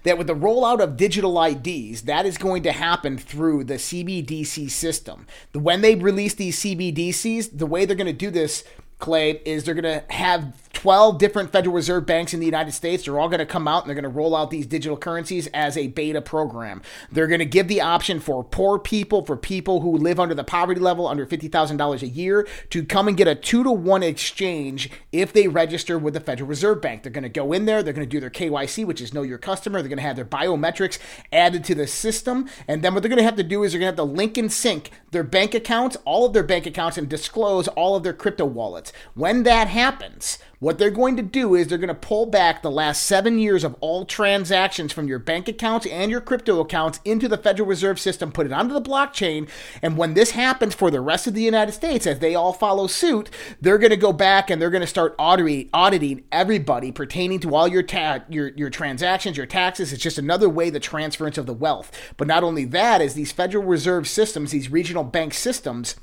that 0.04 0.17
with 0.17 0.28
the 0.28 0.36
rollout 0.36 0.82
of 0.82 0.98
digital 0.98 1.41
IDs, 1.41 2.02
that 2.04 2.26
is 2.26 2.38
going 2.38 2.63
to 2.63 2.72
happen 2.74 3.17
through 3.17 3.63
the 3.63 3.76
CBDC 3.76 4.70
system. 4.70 5.28
When 5.54 5.82
they 5.82 5.96
release 5.96 6.34
these 6.34 6.60
CBDCs, 6.60 7.58
the 7.58 7.65
way 7.65 7.86
they're 7.86 7.96
going 7.96 8.08
to 8.08 8.13
do 8.13 8.32
this, 8.32 8.65
Clay, 9.00 9.39
is 9.46 9.63
they're 9.63 9.76
going 9.76 10.02
to 10.02 10.04
have 10.13 10.67
12 10.78 11.18
different 11.18 11.52
Federal 11.52 11.74
Reserve 11.74 12.06
banks 12.06 12.36
in 12.36 12.40
the 12.40 12.46
United 12.46 12.72
States. 12.72 13.04
They're 13.04 13.20
all 13.20 13.30
going 13.30 13.40
to 13.40 13.48
come 13.48 13.68
out 13.68 13.82
and 13.82 13.90
they're 13.90 14.00
going 14.00 14.04
to 14.04 14.16
roll 14.16 14.36
out 14.36 14.52
these 14.52 14.68
digital 14.68 14.96
currencies 14.96 15.48
as 15.48 15.76
a 15.76 15.88
beta 15.88 16.22
program. 16.22 16.84
They're 17.12 17.26
going 17.26 17.40
to 17.40 17.46
give 17.46 17.68
the 17.68 17.82
option 17.82 18.20
for 18.20 18.44
poor 18.44 18.78
people, 18.78 19.26
for 19.26 19.36
people 19.36 19.82
who 19.82 19.98
live 19.98 20.20
under 20.20 20.36
the 20.36 20.44
poverty 20.44 20.80
level, 20.80 21.08
under 21.08 21.26
$50,000 21.26 22.02
a 22.04 22.08
year, 22.08 22.48
to 22.70 22.86
come 22.86 23.08
and 23.08 23.18
get 23.18 23.28
a 23.28 23.34
two 23.34 23.63
to 23.63 23.72
one 23.72 24.04
exchange 24.04 24.92
if 25.12 25.34
they 25.34 25.48
register 25.48 25.98
with 25.98 26.13
the 26.13 26.20
Federal 26.20 26.48
Reserve 26.48 26.80
Bank. 26.80 27.02
They're 27.02 27.12
going 27.12 27.24
to 27.24 27.30
go 27.30 27.54
in 27.54 27.66
there, 27.66 27.82
they're 27.82 27.92
going 27.92 28.08
to 28.08 28.12
do 28.12 28.20
their 28.20 28.30
KYC, 28.30 28.86
which 28.86 29.02
is 29.02 29.16
know 29.16 29.24
your 29.24 29.40
customer. 29.40 29.82
They're 29.82 29.90
going 29.90 29.98
to 29.98 30.04
have 30.04 30.16
their 30.16 30.26
biometrics 30.26 31.00
added 31.32 31.63
to 31.63 31.74
the 31.74 31.88
system. 31.88 32.48
And 32.68 32.84
then 32.84 32.94
what 32.94 33.02
they're 33.02 33.10
going 33.10 33.18
to 33.18 33.24
have 33.24 33.38
to 33.38 33.44
do 33.44 33.63
is 33.63 33.72
they're 33.72 33.80
going 33.80 33.96
to 33.96 34.00
have 34.00 34.08
to 34.08 34.16
link 34.16 34.38
and 34.38 34.54
sync 34.54 34.92
their 35.10 35.24
bank 35.24 35.56
accounts, 35.56 35.98
all 36.06 36.28
of 36.28 36.34
their 36.34 36.44
bank 36.44 36.68
accounts, 36.68 37.00
and 37.00 37.10
disclose 37.10 37.68
all 37.70 37.96
of 37.96 38.04
their 38.04 38.13
crypto 38.13 38.46
wallets. 38.46 38.94
When 39.16 39.42
that 39.42 39.70
happens, 39.70 40.38
what 40.68 40.80
they're 40.80 40.92
going 40.92 41.16
to 41.16 41.24
do 41.24 41.56
is 41.56 41.68
they're 41.68 41.78
going 41.78 41.88
to 41.88 41.94
pull 41.94 42.26
back 42.26 42.62
the 42.62 42.70
last 42.70 43.04
seven 43.04 43.40
years 43.40 43.64
of 43.64 43.78
all 43.80 44.04
transactions 44.04 44.92
from 44.92 45.08
your 45.08 45.18
bank 45.18 45.48
accounts 45.48 45.86
and 45.86 46.12
your 46.12 46.20
crypto 46.20 46.60
accounts 46.60 47.00
into 47.06 47.30
the 47.30 47.38
Federal 47.38 47.70
Reserve 47.70 47.98
System, 47.98 48.34
put 48.34 48.46
it 48.46 48.52
onto 48.52 48.74
the 48.74 48.82
blockchain. 48.82 49.48
And 49.82 49.96
when 49.96 50.14
this 50.14 50.32
happens 50.32 50.76
for 50.76 50.92
the 50.92 51.00
rest 51.00 51.26
of 51.26 51.34
the 51.34 51.42
United 51.42 51.72
States, 51.72 52.06
as 52.06 52.20
they 52.20 52.36
all 52.36 52.52
follow 52.52 52.86
suit, 52.88 53.30
they're 53.62 53.78
going 53.78 53.92
to 53.92 53.96
go 53.96 54.12
back 54.12 54.50
and 54.50 54.62
they're 54.62 54.70
going 54.70 54.82
to 54.82 54.88
start 54.88 55.16
auditing, 55.18 56.26
everybody 56.34 56.92
pertaining 56.92 57.40
to 57.40 57.56
all 57.56 57.70
your, 57.70 57.82
ta- 57.82 58.26
your, 58.28 58.50
your 58.50 58.70
transactions, 58.70 59.38
your 59.38 59.46
taxes. 59.46 59.94
It's 59.94 60.04
just 60.04 60.18
another 60.18 60.50
way 60.50 60.70
the 60.70 60.82
transference 60.82 61.38
of 61.38 61.46
the 61.46 61.54
wealth. 61.54 61.94
But 62.18 62.28
not 62.28 62.44
only 62.44 62.66
that, 62.66 63.00
is 63.00 63.14
these 63.14 63.32
Federal 63.32 63.64
Reserve 63.64 64.06
systems, 64.06 64.52
these 64.52 64.70
regional 64.70 65.06
bank 65.06 65.34
systems, 65.34 65.96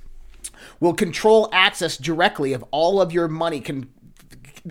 will 0.81 0.95
control 0.95 1.49
access 1.53 1.97
directly 1.97 2.53
of 2.53 2.65
all 2.71 3.01
of 3.01 3.13
your 3.13 3.29
money 3.29 3.61
con- 3.61 3.89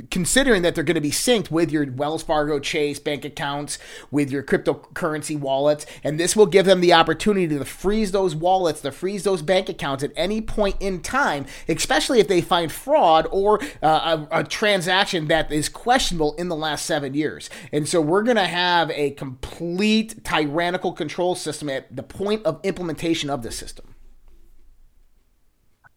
considering 0.10 0.64
that 0.64 0.74
they're 0.74 0.84
going 0.84 0.96
to 0.96 1.02
be 1.02 1.12
synced 1.12 1.52
with 1.52 1.72
your 1.72 1.90
Wells 1.92 2.24
Fargo 2.24 2.60
Chase 2.60 3.00
bank 3.00 3.24
accounts, 3.24 3.78
with 4.10 4.32
your 4.32 4.42
cryptocurrency 4.42 5.40
wallets, 5.40 5.86
and 6.04 6.20
this 6.20 6.36
will 6.36 6.46
give 6.48 6.66
them 6.66 6.82
the 6.82 6.94
opportunity 6.94 7.48
to 7.48 7.66
freeze 7.66 8.12
those 8.12 8.36
wallets, 8.36 8.82
to 8.82 8.92
freeze 8.92 9.24
those 9.24 9.42
bank 9.42 9.70
accounts 9.70 10.04
at 10.04 10.12
any 10.16 10.42
point 10.42 10.76
in 10.80 11.02
time, 11.02 11.46
especially 11.68 12.20
if 12.20 12.28
they 12.28 12.42
find 12.42 12.72
fraud 12.72 13.28
or 13.32 13.62
uh, 13.84 14.26
a, 14.32 14.40
a 14.40 14.44
transaction 14.44 15.28
that 15.28 15.52
is 15.52 15.70
questionable 15.70 16.34
in 16.36 16.50
the 16.50 16.56
last 16.56 16.86
seven 16.86 17.14
years. 17.14 17.50
And 17.72 17.88
so 17.88 18.02
we're 18.02 18.24
going 18.24 18.38
to 18.38 18.48
have 18.48 18.90
a 18.92 19.12
complete 19.12 20.24
tyrannical 20.24 20.94
control 20.94 21.36
system 21.36 21.70
at 21.70 21.96
the 21.96 22.04
point 22.04 22.44
of 22.46 22.60
implementation 22.64 23.30
of 23.30 23.44
the 23.44 23.52
system. 23.52 23.94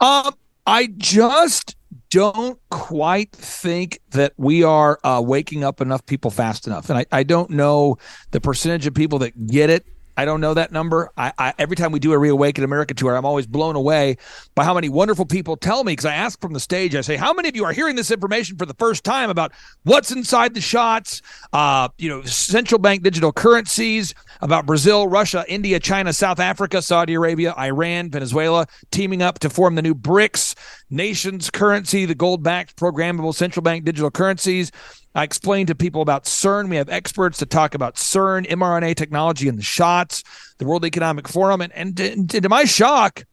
Um, 0.01 0.35
I 0.67 0.89
just 0.97 1.77
don't 2.11 2.59
quite 2.71 3.33
think 3.33 4.01
that 4.11 4.33
we 4.37 4.63
are 4.63 4.99
uh, 5.05 5.23
waking 5.25 5.65
up 5.65 5.81
enough 5.81 6.05
people 6.07 6.31
fast 6.31 6.67
enough. 6.67 6.91
And 6.91 6.99
I, 6.99 7.07
I 7.13 7.23
don't 7.23 7.51
know 7.51 7.99
the 8.31 8.41
percentage 8.41 8.87
of 8.87 8.95
people 8.95 9.19
that 9.21 9.47
get 9.47 9.71
it 9.71 9.87
I 10.17 10.25
don't 10.25 10.41
know 10.41 10.55
that 10.55 10.73
number. 10.73 11.11
I, 11.17 11.33
I, 11.39 11.55
every 11.59 11.77
time 11.77 11.93
we 11.93 11.99
do 11.99 12.13
a 12.13 12.19
Reawaken 12.19 12.65
America 12.65 12.95
tour, 12.95 13.15
I'm 13.15 13.25
always 13.25 13.47
blown 13.47 13.77
away 13.77 14.17
by 14.55 14.65
how 14.65 14.75
many 14.75 14.89
wonderful 14.89 15.27
people 15.27 15.57
tell 15.57 15.85
me 15.85 15.93
because 15.93 16.07
I 16.07 16.15
ask 16.15 16.41
from 16.41 16.53
the 16.53 16.61
stage. 16.61 16.95
I 16.95 17.03
say, 17.03 17.17
"How 17.17 17.33
many 17.33 17.49
of 17.49 17.57
you 17.57 17.65
are 17.65 17.73
hearing 17.73 17.97
this 17.97 18.11
information 18.11 18.57
for 18.57 18.67
the 18.67 18.75
first 18.75 19.05
time 19.05 19.29
about 19.29 19.53
what's 19.85 20.11
inside 20.11 20.55
the 20.55 20.61
shots? 20.61 21.21
Uh, 21.53 21.89
you 21.99 22.09
know, 22.09 22.23
central 22.23 22.79
bank 22.79 23.03
digital 23.03 23.33
currencies 23.33 24.15
about 24.41 24.67
Brazil, 24.67 25.09
Russia, 25.09 25.45
India, 25.49 25.79
China, 25.79 26.13
South 26.13 26.41
Africa, 26.41 26.81
Saudi 26.81 27.15
Arabia, 27.15 27.55
Iran, 27.59 28.11
Venezuela 28.11 28.67
teaming 28.91 29.23
up 29.23 29.39
to 29.41 29.51
form 29.51 29.75
the 29.75 29.83
new 29.83 29.95
BRICS 29.95 30.55
nations 30.91 31.51
currency, 31.51 32.07
the 32.07 32.15
gold-backed 32.15 32.77
programmable 32.77 33.35
central 33.35 33.63
bank 33.63 33.85
digital 33.85 34.11
currencies." 34.11 34.71
I 35.17 35.25
explained 35.25 35.69
to 35.69 35.75
people 35.75 36.03
about 36.03 36.25
CERN. 36.25 36.69
We 36.69 36.77
have 36.77 36.91
experts 36.91 37.39
to 37.39 37.47
talk 37.47 37.75
about 37.75 37.97
CERN, 37.97 38.47
mRNA 38.47 38.97
technology, 38.97 39.49
and 39.49 39.59
the 39.59 39.63
shots, 39.63 40.23
the 40.59 40.67
World 40.67 40.85
Economic 40.85 41.27
Forum. 41.27 41.63
And, 41.63 41.73
and, 41.73 41.99
and 41.99 42.31
to 42.31 42.49
my 42.51 42.65
shock, 42.65 43.25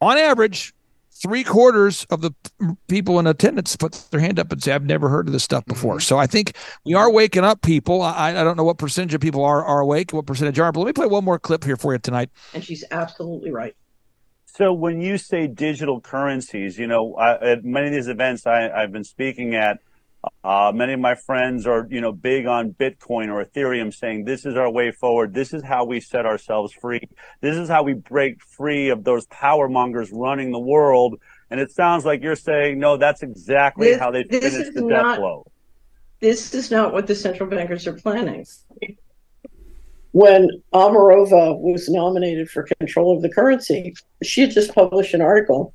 on 0.00 0.16
average, 0.16 0.72
three 1.10 1.42
quarters 1.42 2.06
of 2.10 2.20
the 2.20 2.32
people 2.86 3.18
in 3.18 3.26
attendance 3.26 3.74
put 3.74 3.92
their 4.12 4.20
hand 4.20 4.38
up 4.38 4.52
and 4.52 4.62
say, 4.62 4.72
I've 4.72 4.84
never 4.84 5.08
heard 5.08 5.26
of 5.26 5.32
this 5.32 5.42
stuff 5.42 5.64
before. 5.66 5.94
Mm-hmm. 5.94 6.02
So 6.02 6.16
I 6.16 6.28
think 6.28 6.56
we 6.84 6.94
are 6.94 7.10
waking 7.10 7.42
up 7.42 7.62
people. 7.62 8.00
I, 8.00 8.30
I 8.30 8.44
don't 8.44 8.56
know 8.56 8.64
what 8.64 8.78
percentage 8.78 9.14
of 9.14 9.20
people 9.20 9.44
are, 9.44 9.64
are 9.64 9.80
awake, 9.80 10.12
what 10.12 10.26
percentage 10.26 10.60
aren't, 10.60 10.74
but 10.74 10.80
let 10.80 10.86
me 10.86 10.92
play 10.92 11.06
one 11.06 11.24
more 11.24 11.40
clip 11.40 11.64
here 11.64 11.76
for 11.76 11.92
you 11.92 11.98
tonight. 11.98 12.30
And 12.54 12.64
she's 12.64 12.84
absolutely 12.92 13.50
right. 13.50 13.74
So 14.46 14.72
when 14.72 15.00
you 15.00 15.18
say 15.18 15.48
digital 15.48 16.00
currencies, 16.00 16.78
you 16.78 16.86
know, 16.86 17.14
I, 17.16 17.52
at 17.52 17.64
many 17.64 17.88
of 17.88 17.92
these 17.92 18.08
events 18.08 18.46
I, 18.46 18.70
I've 18.70 18.92
been 18.92 19.04
speaking 19.04 19.56
at, 19.56 19.80
uh, 20.44 20.72
many 20.74 20.92
of 20.92 21.00
my 21.00 21.14
friends 21.14 21.66
are, 21.66 21.86
you 21.90 22.00
know, 22.00 22.12
big 22.12 22.46
on 22.46 22.72
Bitcoin 22.72 23.28
or 23.28 23.44
Ethereum, 23.44 23.92
saying 23.92 24.24
this 24.24 24.46
is 24.46 24.56
our 24.56 24.70
way 24.70 24.92
forward. 24.92 25.34
This 25.34 25.52
is 25.52 25.62
how 25.62 25.84
we 25.84 26.00
set 26.00 26.26
ourselves 26.26 26.72
free. 26.72 27.00
This 27.40 27.56
is 27.56 27.68
how 27.68 27.82
we 27.82 27.94
break 27.94 28.42
free 28.42 28.90
of 28.90 29.04
those 29.04 29.26
power 29.26 29.68
mongers 29.68 30.10
running 30.12 30.52
the 30.52 30.60
world. 30.60 31.20
And 31.50 31.60
it 31.60 31.70
sounds 31.72 32.04
like 32.04 32.22
you're 32.22 32.36
saying, 32.36 32.78
no, 32.78 32.96
that's 32.96 33.22
exactly 33.22 33.88
this, 33.88 34.00
how 34.00 34.10
they 34.10 34.24
finish 34.24 34.72
the 34.74 34.82
not, 34.82 34.88
death 34.88 35.18
blow. 35.18 35.46
This 36.20 36.54
is 36.54 36.70
not 36.70 36.92
what 36.92 37.06
the 37.06 37.14
central 37.14 37.48
bankers 37.48 37.86
are 37.86 37.94
planning. 37.94 38.46
When 40.12 40.48
Omarova 40.72 41.58
was 41.58 41.88
nominated 41.88 42.48
for 42.48 42.68
control 42.78 43.16
of 43.16 43.22
the 43.22 43.28
currency, 43.28 43.94
she 44.22 44.42
had 44.42 44.50
just 44.50 44.74
published 44.74 45.14
an 45.14 45.20
article 45.20 45.74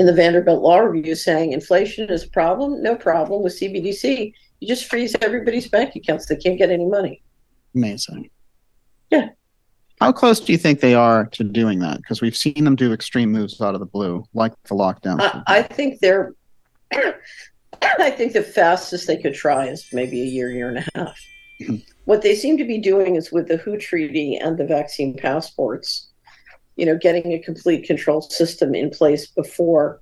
in 0.00 0.06
the 0.06 0.14
Vanderbilt 0.14 0.62
Law 0.62 0.78
Review 0.78 1.14
saying 1.14 1.52
inflation 1.52 2.08
is 2.08 2.24
a 2.24 2.30
problem. 2.30 2.82
No 2.82 2.96
problem 2.96 3.42
with 3.42 3.60
CBDC. 3.60 4.32
You 4.60 4.66
just 4.66 4.86
freeze 4.86 5.14
everybody's 5.20 5.68
bank 5.68 5.94
accounts. 5.94 6.24
They 6.24 6.36
can't 6.36 6.56
get 6.56 6.70
any 6.70 6.86
money. 6.86 7.22
Amazing. 7.74 8.30
Yeah. 9.10 9.28
How 10.00 10.10
close 10.10 10.40
do 10.40 10.52
you 10.52 10.58
think 10.58 10.80
they 10.80 10.94
are 10.94 11.26
to 11.26 11.44
doing 11.44 11.80
that? 11.80 11.98
Because 11.98 12.22
we've 12.22 12.36
seen 12.36 12.64
them 12.64 12.76
do 12.76 12.94
extreme 12.94 13.30
moves 13.30 13.60
out 13.60 13.74
of 13.74 13.80
the 13.80 13.86
blue, 13.86 14.24
like 14.32 14.54
the 14.62 14.74
lockdown. 14.74 15.20
I, 15.20 15.58
I 15.58 15.62
think 15.62 16.00
they're. 16.00 16.32
I 17.82 18.10
think 18.10 18.32
the 18.32 18.42
fastest 18.42 19.06
they 19.06 19.18
could 19.18 19.34
try 19.34 19.66
is 19.66 19.86
maybe 19.92 20.22
a 20.22 20.24
year, 20.24 20.50
year 20.50 20.68
and 20.70 20.78
a 20.78 20.86
half. 20.94 21.20
Mm-hmm. 21.60 21.76
what 22.06 22.22
they 22.22 22.34
seem 22.34 22.56
to 22.56 22.64
be 22.64 22.78
doing 22.78 23.16
is 23.16 23.30
with 23.30 23.48
the 23.48 23.58
WHO 23.58 23.76
treaty 23.76 24.36
and 24.36 24.56
the 24.56 24.64
vaccine 24.64 25.14
passports 25.14 26.09
you 26.80 26.86
know, 26.86 26.96
getting 26.96 27.32
a 27.34 27.38
complete 27.38 27.84
control 27.84 28.22
system 28.22 28.74
in 28.74 28.88
place 28.88 29.26
before 29.26 30.00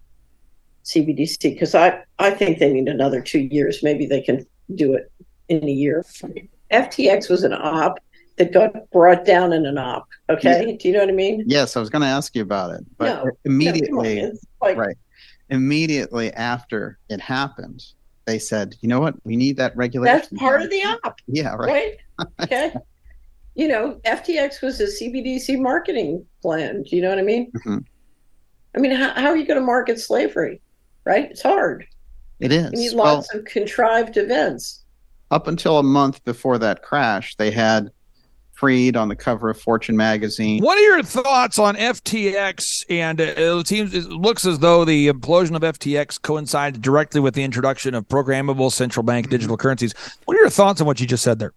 CBDC 0.84 1.40
because 1.40 1.74
I, 1.74 2.04
I 2.20 2.30
think 2.30 2.60
they 2.60 2.72
need 2.72 2.86
another 2.86 3.20
two 3.20 3.40
years. 3.40 3.82
Maybe 3.82 4.06
they 4.06 4.20
can 4.20 4.46
do 4.76 4.94
it 4.94 5.10
in 5.48 5.64
a 5.64 5.72
year. 5.72 6.04
FTX 6.70 7.28
was 7.28 7.42
an 7.42 7.52
op 7.52 7.98
that 8.36 8.52
got 8.52 8.88
brought 8.92 9.24
down 9.24 9.52
in 9.52 9.66
an 9.66 9.76
op. 9.76 10.06
Okay. 10.30 10.70
Yeah. 10.70 10.76
Do 10.76 10.86
you 10.86 10.94
know 10.94 11.00
what 11.00 11.08
I 11.08 11.12
mean? 11.12 11.42
Yes, 11.48 11.76
I 11.76 11.80
was 11.80 11.90
going 11.90 12.02
to 12.02 12.08
ask 12.08 12.36
you 12.36 12.42
about 12.42 12.70
it. 12.70 12.84
But 12.96 13.24
no, 13.24 13.30
immediately, 13.44 14.22
no, 14.22 14.32
like, 14.62 14.76
right. 14.76 14.96
Immediately 15.50 16.32
after 16.34 17.00
it 17.08 17.20
happened, 17.20 17.84
they 18.24 18.38
said, 18.38 18.76
you 18.82 18.88
know 18.88 19.00
what? 19.00 19.16
We 19.24 19.34
need 19.34 19.56
that 19.56 19.76
regulation. 19.76 20.16
That's 20.16 20.32
part 20.40 20.62
of 20.62 20.70
the 20.70 20.82
op. 21.02 21.18
Yeah, 21.26 21.54
right. 21.54 21.68
right? 21.68 22.28
Okay 22.42 22.72
you 23.58 23.68
know, 23.68 24.00
FTX 24.06 24.62
was 24.62 24.80
a 24.80 24.86
CBDC 24.86 25.60
marketing 25.60 26.24
plan. 26.40 26.82
Do 26.84 26.96
you 26.96 27.02
know 27.02 27.10
what 27.10 27.18
I 27.18 27.22
mean? 27.22 27.52
Mm-hmm. 27.52 27.78
I 28.76 28.78
mean, 28.78 28.92
how, 28.92 29.12
how 29.14 29.26
are 29.26 29.36
you 29.36 29.46
going 29.46 29.60
to 29.60 29.66
market 29.66 30.00
slavery? 30.00 30.62
right? 31.08 31.30
It's 31.30 31.42
hard. 31.42 31.86
It 32.38 32.52
is. 32.52 32.70
You 32.72 32.78
need 32.78 32.92
lots 32.92 33.32
well, 33.32 33.40
of 33.40 33.46
contrived 33.46 34.18
events. 34.18 34.84
Up 35.30 35.46
until 35.46 35.78
a 35.78 35.82
month 35.82 36.22
before 36.24 36.58
that 36.58 36.82
crash, 36.82 37.34
they 37.36 37.50
had 37.50 37.90
Fried 38.52 38.96
on 38.96 39.08
the 39.08 39.16
cover 39.16 39.50
of 39.50 39.60
Fortune 39.60 39.96
magazine. 39.96 40.62
What 40.62 40.78
are 40.78 40.82
your 40.82 41.02
thoughts 41.02 41.60
on 41.60 41.76
FTX? 41.76 42.84
And 42.90 43.20
it 43.20 43.68
seems 43.68 43.94
it 43.94 44.06
looks 44.06 44.44
as 44.44 44.58
though 44.58 44.84
the 44.84 45.08
implosion 45.08 45.54
of 45.54 45.62
FTX 45.62 46.20
coincided 46.20 46.82
directly 46.82 47.20
with 47.20 47.34
the 47.34 47.44
introduction 47.44 47.94
of 47.94 48.08
programmable 48.08 48.72
central 48.72 49.04
bank 49.04 49.26
mm-hmm. 49.26 49.30
digital 49.30 49.56
currencies. 49.56 49.94
What 50.24 50.36
are 50.36 50.40
your 50.40 50.50
thoughts 50.50 50.80
on 50.80 50.88
what 50.88 51.00
you 51.00 51.06
just 51.06 51.22
said 51.22 51.38
there? 51.38 51.52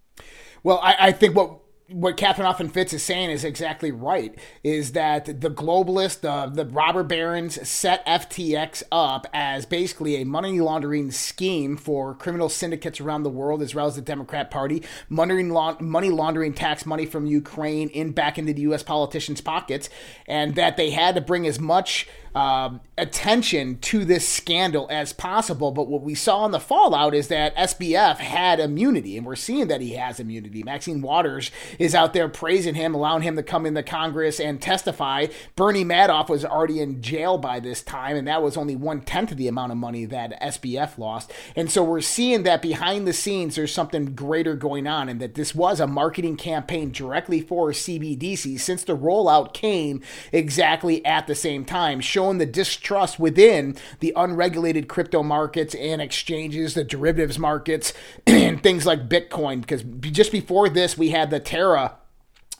Well, 0.63 0.79
I, 0.83 0.95
I 1.07 1.11
think 1.11 1.35
what 1.35 1.60
what 1.91 2.17
Catherine 2.17 2.47
Austin 2.47 2.69
Fitts 2.69 2.93
is 2.93 3.03
saying 3.03 3.29
is 3.29 3.43
exactly 3.43 3.91
right. 3.91 4.37
Is 4.63 4.93
that 4.93 5.25
the 5.25 5.49
globalists, 5.49 6.21
the 6.21 6.65
robber 6.65 7.03
barons, 7.03 7.67
set 7.67 8.05
FTX 8.05 8.83
up 8.91 9.27
as 9.33 9.65
basically 9.65 10.17
a 10.17 10.25
money 10.25 10.59
laundering 10.59 11.11
scheme 11.11 11.77
for 11.77 12.15
criminal 12.15 12.49
syndicates 12.49 13.01
around 13.01 13.23
the 13.23 13.29
world, 13.29 13.61
as 13.61 13.75
well 13.75 13.87
as 13.87 13.95
the 13.95 14.01
Democrat 14.01 14.51
Party, 14.51 14.83
money 15.09 15.43
money 15.43 16.09
laundering 16.09 16.53
tax 16.53 16.85
money 16.85 17.05
from 17.05 17.25
Ukraine 17.25 17.89
in 17.89 18.11
back 18.11 18.37
into 18.37 18.53
the 18.53 18.61
U.S. 18.63 18.83
politicians' 18.83 19.41
pockets, 19.41 19.89
and 20.27 20.55
that 20.55 20.77
they 20.77 20.91
had 20.91 21.15
to 21.15 21.21
bring 21.21 21.47
as 21.47 21.59
much 21.59 22.07
um, 22.35 22.81
attention 22.97 23.77
to 23.79 24.05
this 24.05 24.27
scandal 24.27 24.87
as 24.89 25.13
possible. 25.13 25.71
But 25.71 25.87
what 25.87 26.01
we 26.01 26.15
saw 26.15 26.45
in 26.45 26.51
the 26.51 26.59
fallout 26.59 27.13
is 27.13 27.27
that 27.27 27.55
SBF 27.55 28.17
had 28.17 28.59
immunity, 28.59 29.17
and 29.17 29.25
we're 29.25 29.35
seeing 29.35 29.67
that 29.67 29.81
he 29.81 29.93
has 29.93 30.19
immunity. 30.19 30.63
Maxine 30.63 31.01
Waters 31.01 31.51
is 31.79 31.93
out 31.95 32.13
there 32.13 32.29
praising 32.29 32.75
him, 32.75 32.93
allowing 32.95 33.23
him 33.23 33.35
to 33.35 33.43
come 33.43 33.65
into 33.65 33.83
Congress 33.83 34.39
and 34.39 34.61
testify. 34.61 35.27
Bernie 35.55 35.83
Madoff 35.83 36.29
was 36.29 36.45
already 36.45 36.79
in 36.79 37.01
jail 37.01 37.37
by 37.37 37.59
this 37.59 37.81
time, 37.81 38.15
and 38.15 38.27
that 38.27 38.43
was 38.43 38.57
only 38.57 38.75
one 38.75 39.01
tenth 39.01 39.31
of 39.31 39.37
the 39.37 39.47
amount 39.47 39.71
of 39.71 39.77
money 39.77 40.05
that 40.05 40.39
SBF 40.41 40.97
lost. 40.97 41.31
And 41.55 41.69
so 41.69 41.83
we're 41.83 42.01
seeing 42.01 42.43
that 42.43 42.61
behind 42.61 43.07
the 43.07 43.13
scenes, 43.13 43.55
there's 43.55 43.73
something 43.73 44.15
greater 44.15 44.55
going 44.55 44.87
on, 44.87 45.09
and 45.09 45.19
that 45.19 45.35
this 45.35 45.53
was 45.53 45.79
a 45.79 45.87
marketing 45.87 46.37
campaign 46.37 46.91
directly 46.91 47.41
for 47.41 47.71
CBDC 47.71 48.59
since 48.59 48.83
the 48.83 48.95
rollout 48.95 49.53
came 49.53 50.01
exactly 50.31 51.05
at 51.05 51.27
the 51.27 51.35
same 51.35 51.65
time. 51.65 51.99
The 52.37 52.45
distrust 52.45 53.19
within 53.19 53.75
the 53.99 54.13
unregulated 54.15 54.87
crypto 54.87 55.23
markets 55.23 55.75
and 55.75 56.01
exchanges, 56.01 56.73
the 56.73 56.83
derivatives 56.83 57.39
markets, 57.39 57.93
and 58.27 58.61
things 58.61 58.85
like 58.85 59.09
Bitcoin. 59.09 59.61
Because 59.61 59.83
just 60.11 60.31
before 60.31 60.69
this, 60.69 60.97
we 60.97 61.09
had 61.09 61.29
the 61.29 61.39
Terra 61.39 61.97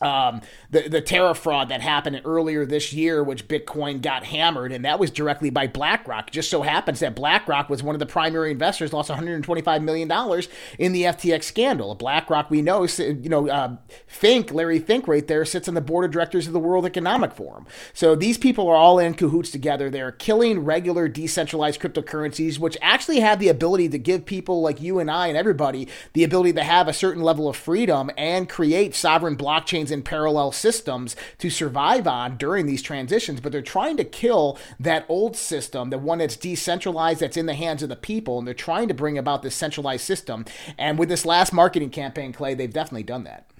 um, 0.02 0.40
the 0.70 0.88
the 0.88 1.00
Terra 1.00 1.34
fraud 1.34 1.68
that 1.68 1.80
happened 1.80 2.20
earlier 2.24 2.66
this 2.66 2.92
year, 2.92 3.22
which 3.22 3.48
Bitcoin 3.48 4.02
got 4.02 4.24
hammered, 4.24 4.72
and 4.72 4.84
that 4.84 4.98
was 4.98 5.10
directly 5.10 5.50
by 5.50 5.66
BlackRock. 5.66 6.30
Just 6.30 6.50
so 6.50 6.62
happens 6.62 7.00
that 7.00 7.14
BlackRock 7.14 7.68
was 7.68 7.82
one 7.82 7.94
of 7.94 8.00
the 8.00 8.06
primary 8.06 8.50
investors, 8.50 8.92
lost 8.92 9.10
125 9.10 9.82
million 9.82 10.08
dollars 10.08 10.48
in 10.78 10.92
the 10.92 11.02
FTX 11.04 11.44
scandal. 11.44 11.94
BlackRock, 11.94 12.50
we 12.50 12.62
know, 12.62 12.86
you 12.86 13.28
know, 13.28 13.48
uh, 13.48 13.76
Fink, 14.06 14.52
Larry 14.52 14.78
Fink, 14.78 15.06
right 15.06 15.26
there, 15.26 15.44
sits 15.44 15.68
on 15.68 15.74
the 15.74 15.80
board 15.80 16.04
of 16.04 16.10
directors 16.10 16.46
of 16.46 16.52
the 16.52 16.58
World 16.58 16.84
Economic 16.84 17.32
Forum. 17.32 17.66
So 17.92 18.14
these 18.14 18.38
people 18.38 18.68
are 18.68 18.76
all 18.76 18.98
in 18.98 19.14
cahoots 19.14 19.50
together. 19.50 19.88
They're 19.88 20.12
killing 20.12 20.64
regular 20.64 21.08
decentralized 21.08 21.80
cryptocurrencies, 21.80 22.58
which 22.58 22.76
actually 22.82 23.20
have 23.20 23.38
the 23.38 23.48
ability 23.48 23.88
to 23.90 23.98
give 23.98 24.26
people 24.26 24.60
like 24.62 24.80
you 24.80 24.98
and 24.98 25.10
I 25.10 25.28
and 25.28 25.36
everybody 25.36 25.88
the 26.14 26.24
ability 26.24 26.54
to 26.54 26.64
have 26.64 26.88
a 26.88 26.92
certain 26.92 27.22
level 27.22 27.48
of 27.48 27.56
freedom 27.56 28.10
and 28.16 28.48
create 28.48 28.94
sovereign 28.94 29.36
blockchains 29.36 29.91
and 29.92 30.04
parallel 30.04 30.50
systems 30.50 31.14
to 31.38 31.50
survive 31.50 32.06
on 32.06 32.36
during 32.36 32.66
these 32.66 32.82
transitions, 32.82 33.40
but 33.40 33.52
they're 33.52 33.62
trying 33.62 33.96
to 33.98 34.04
kill 34.04 34.58
that 34.80 35.04
old 35.08 35.36
system, 35.36 35.90
the 35.90 35.98
one 35.98 36.18
that's 36.18 36.36
decentralized, 36.36 37.20
that's 37.20 37.36
in 37.36 37.46
the 37.46 37.54
hands 37.54 37.82
of 37.82 37.88
the 37.88 37.96
people, 37.96 38.38
and 38.38 38.46
they're 38.46 38.54
trying 38.54 38.88
to 38.88 38.94
bring 38.94 39.18
about 39.18 39.42
this 39.42 39.54
centralized 39.54 40.04
system. 40.04 40.44
And 40.76 40.98
with 40.98 41.08
this 41.08 41.24
last 41.24 41.52
marketing 41.52 41.90
campaign, 41.90 42.32
Clay, 42.32 42.54
they've 42.54 42.72
definitely 42.72 43.04
done 43.04 43.24
that. 43.24 43.50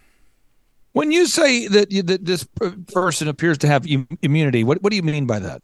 When 0.92 1.10
you 1.10 1.26
say 1.26 1.68
that, 1.68 1.90
that 2.06 2.24
this 2.24 2.46
person 2.92 3.28
appears 3.28 3.58
to 3.58 3.66
have 3.66 3.86
immunity, 4.20 4.64
what, 4.64 4.82
what 4.82 4.90
do 4.90 4.96
you 4.96 5.02
mean 5.02 5.26
by 5.26 5.38
that? 5.38 5.62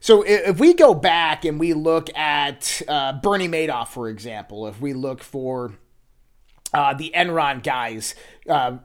So 0.00 0.22
if 0.22 0.60
we 0.60 0.74
go 0.74 0.94
back 0.94 1.44
and 1.44 1.58
we 1.58 1.72
look 1.72 2.14
at 2.16 2.82
uh, 2.86 3.14
Bernie 3.14 3.48
Madoff, 3.48 3.88
for 3.88 4.08
example, 4.08 4.66
if 4.66 4.80
we 4.80 4.92
look 4.92 5.22
for 5.22 5.72
uh, 6.74 6.92
the 6.94 7.12
Enron 7.14 7.62
guys, 7.62 8.14
uh, 8.48 8.76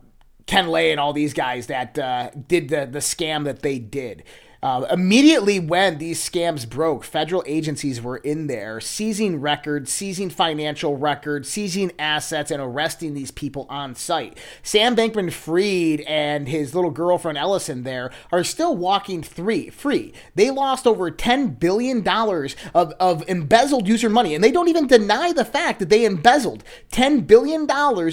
Ken 0.52 0.68
Lay 0.68 0.92
and 0.92 1.00
all 1.00 1.14
these 1.14 1.34
guys 1.34 1.68
that 1.68 1.98
uh, 1.98 2.30
did 2.50 2.68
the 2.68 2.86
the 2.86 3.00
scam 3.00 3.46
that 3.46 3.62
they 3.62 3.80
did. 3.80 4.24
Uh, 4.64 4.86
immediately 4.92 5.60
when 5.60 5.98
these 5.98 6.24
scams 6.24 6.70
broke, 6.70 7.04
federal 7.04 7.44
agencies 7.48 8.00
were 8.00 8.18
in 8.18 8.46
there 8.46 8.80
seizing 8.80 9.42
records, 9.42 9.92
seizing 9.92 10.30
financial 10.30 10.98
records, 10.98 11.50
seizing 11.50 11.92
assets, 11.98 12.52
and 12.52 12.62
arresting 12.62 13.16
these 13.16 13.32
people 13.32 13.66
on 13.70 13.96
site. 13.96 14.38
Sam 14.62 14.96
Bankman 14.96 15.32
Fried 15.32 16.02
and 16.02 16.48
his 16.48 16.76
little 16.76 16.92
girlfriend 16.92 17.40
Ellison 17.40 17.82
there 17.82 18.12
are 18.32 18.44
still 18.44 18.76
walking 18.76 19.24
free. 19.24 19.72
free. 19.72 20.14
They 20.36 20.52
lost 20.52 20.86
over 20.86 21.10
$10 21.10 21.60
billion 21.60 22.08
of, 22.08 22.94
of 23.00 23.28
embezzled 23.28 23.88
user 23.88 24.10
money, 24.10 24.36
and 24.36 24.44
they 24.44 24.52
don't 24.52 24.70
even 24.70 24.86
deny 24.86 25.34
the 25.34 25.46
fact 25.46 25.80
that 25.80 25.90
they 25.90 26.06
embezzled 26.06 26.64
$10 26.92 27.26
billion 27.26 27.68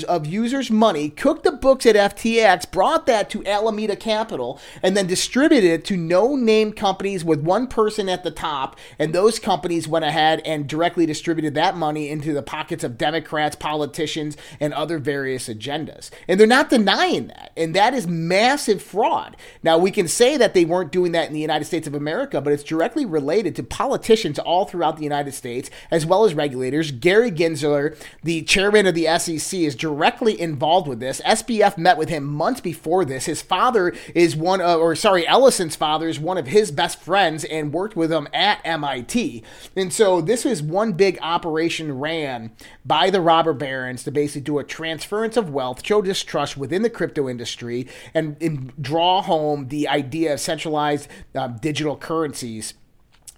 of 0.09 0.27
users' 0.27 0.71
money, 0.71 1.11
cooked 1.11 1.45
the 1.45 1.53
books 1.53 1.85
at 1.85 2.17
FTX, 2.17 2.71
brought 2.71 3.05
that 3.05 3.29
to 3.29 3.45
Alameda 3.45 3.97
Capital, 3.97 4.59
and 4.83 4.97
then 4.97 5.07
distributed 5.07 5.69
it 5.69 5.85
to 5.85 5.97
no 5.99 6.38
name 6.45 6.73
companies 6.73 7.25
with 7.25 7.41
one 7.41 7.67
person 7.67 8.09
at 8.09 8.25
the 8.25 8.31
top, 8.31 8.77
and 8.99 9.13
those 9.13 9.39
companies 9.39 9.89
went 9.89 10.05
ahead 10.05 10.41
and 10.45 10.69
directly 10.69 11.07
distributed 11.07 11.55
that 11.55 11.77
money 11.77 12.09
into 12.09 12.33
the 12.33 12.43
pockets 12.43 12.85
of 12.85 12.99
Democrats, 12.99 13.57
politicians, 13.57 14.37
and 14.61 14.75
other 14.75 14.99
various 14.99 15.49
agendas. 15.49 16.11
And 16.27 16.39
they're 16.39 16.47
not 16.47 16.71
denying 16.71 17.29
that. 17.29 17.53
And 17.57 17.75
that 17.75 17.95
is 17.95 18.07
massive 18.07 18.83
fraud. 18.83 19.37
Now, 19.63 19.79
we 19.79 19.91
can 19.91 20.09
say 20.09 20.37
that 20.37 20.55
they 20.55 20.65
weren't 20.65 20.93
doing 20.93 21.13
that 21.13 21.29
in 21.29 21.35
the 21.35 21.41
United 21.41 21.65
States 21.65 21.87
of 21.87 21.95
America, 21.95 22.41
but 22.41 22.53
it's 22.53 22.63
directly 22.63 23.05
related 23.05 23.57
to 23.57 23.63
politicians 23.63 24.39
all 24.39 24.65
throughout 24.65 24.97
the 24.97 25.03
United 25.05 25.33
States, 25.33 25.71
as 25.91 26.07
well 26.07 26.25
as 26.25 26.35
regulators. 26.35 26.91
Gary 26.91 27.31
Gensler, 27.31 27.97
the 28.23 28.43
chairman 28.43 28.87
of 28.87 28.95
the 28.95 29.07
SEC, 29.19 29.61
is 29.61 29.75
directly 29.75 30.41
involved 30.41 30.89
with 30.89 31.01
this. 31.01 31.21
SBF 31.23 31.79
met 31.79 31.99
with 31.99 32.09
him 32.09 32.25
months 32.25 32.61
before 32.61 33.05
this. 33.05 33.27
His 33.27 33.43
father 33.43 33.95
is 34.15 34.37
one, 34.37 34.61
of, 34.61 34.81
or 34.81 34.95
sorry, 34.95 35.27
Ellison's 35.27 35.77
father 35.77 36.09
is 36.09 36.19
one 36.29 36.39
of 36.39 36.47
his 36.47 36.71
best 36.71 37.01
friends 37.01 37.43
and 37.45 37.73
worked 37.73 37.97
with 37.97 38.13
him 38.13 38.29
at 38.33 38.61
MIT. 38.65 39.43
And 39.75 39.93
so 39.93 40.21
this 40.21 40.45
was 40.45 40.63
one 40.63 40.93
big 40.93 41.19
operation 41.23 41.99
ran 41.99 42.53
by 42.85 43.11
the 43.11 43.21
robber 43.21 43.55
barons 43.55 44.05
to 44.05 44.13
basically 44.13 44.43
do 44.43 44.59
a 44.59 44.65
transference 44.65 45.37
of 45.37 45.51
wealth, 45.51 45.85
show 45.85 46.03
distrust 46.03 46.57
within 46.57 46.83
the 46.83 46.91
crypto 46.91 47.29
industry, 47.29 47.89
and, 48.15 48.41
and 48.43 48.73
draw 48.81 49.23
home 49.23 49.69
the 49.69 49.89
idea 49.89 50.35
of 50.35 50.41
centralized 50.41 51.09
uh, 51.35 51.49
digital 51.49 51.97
currencies 51.97 52.75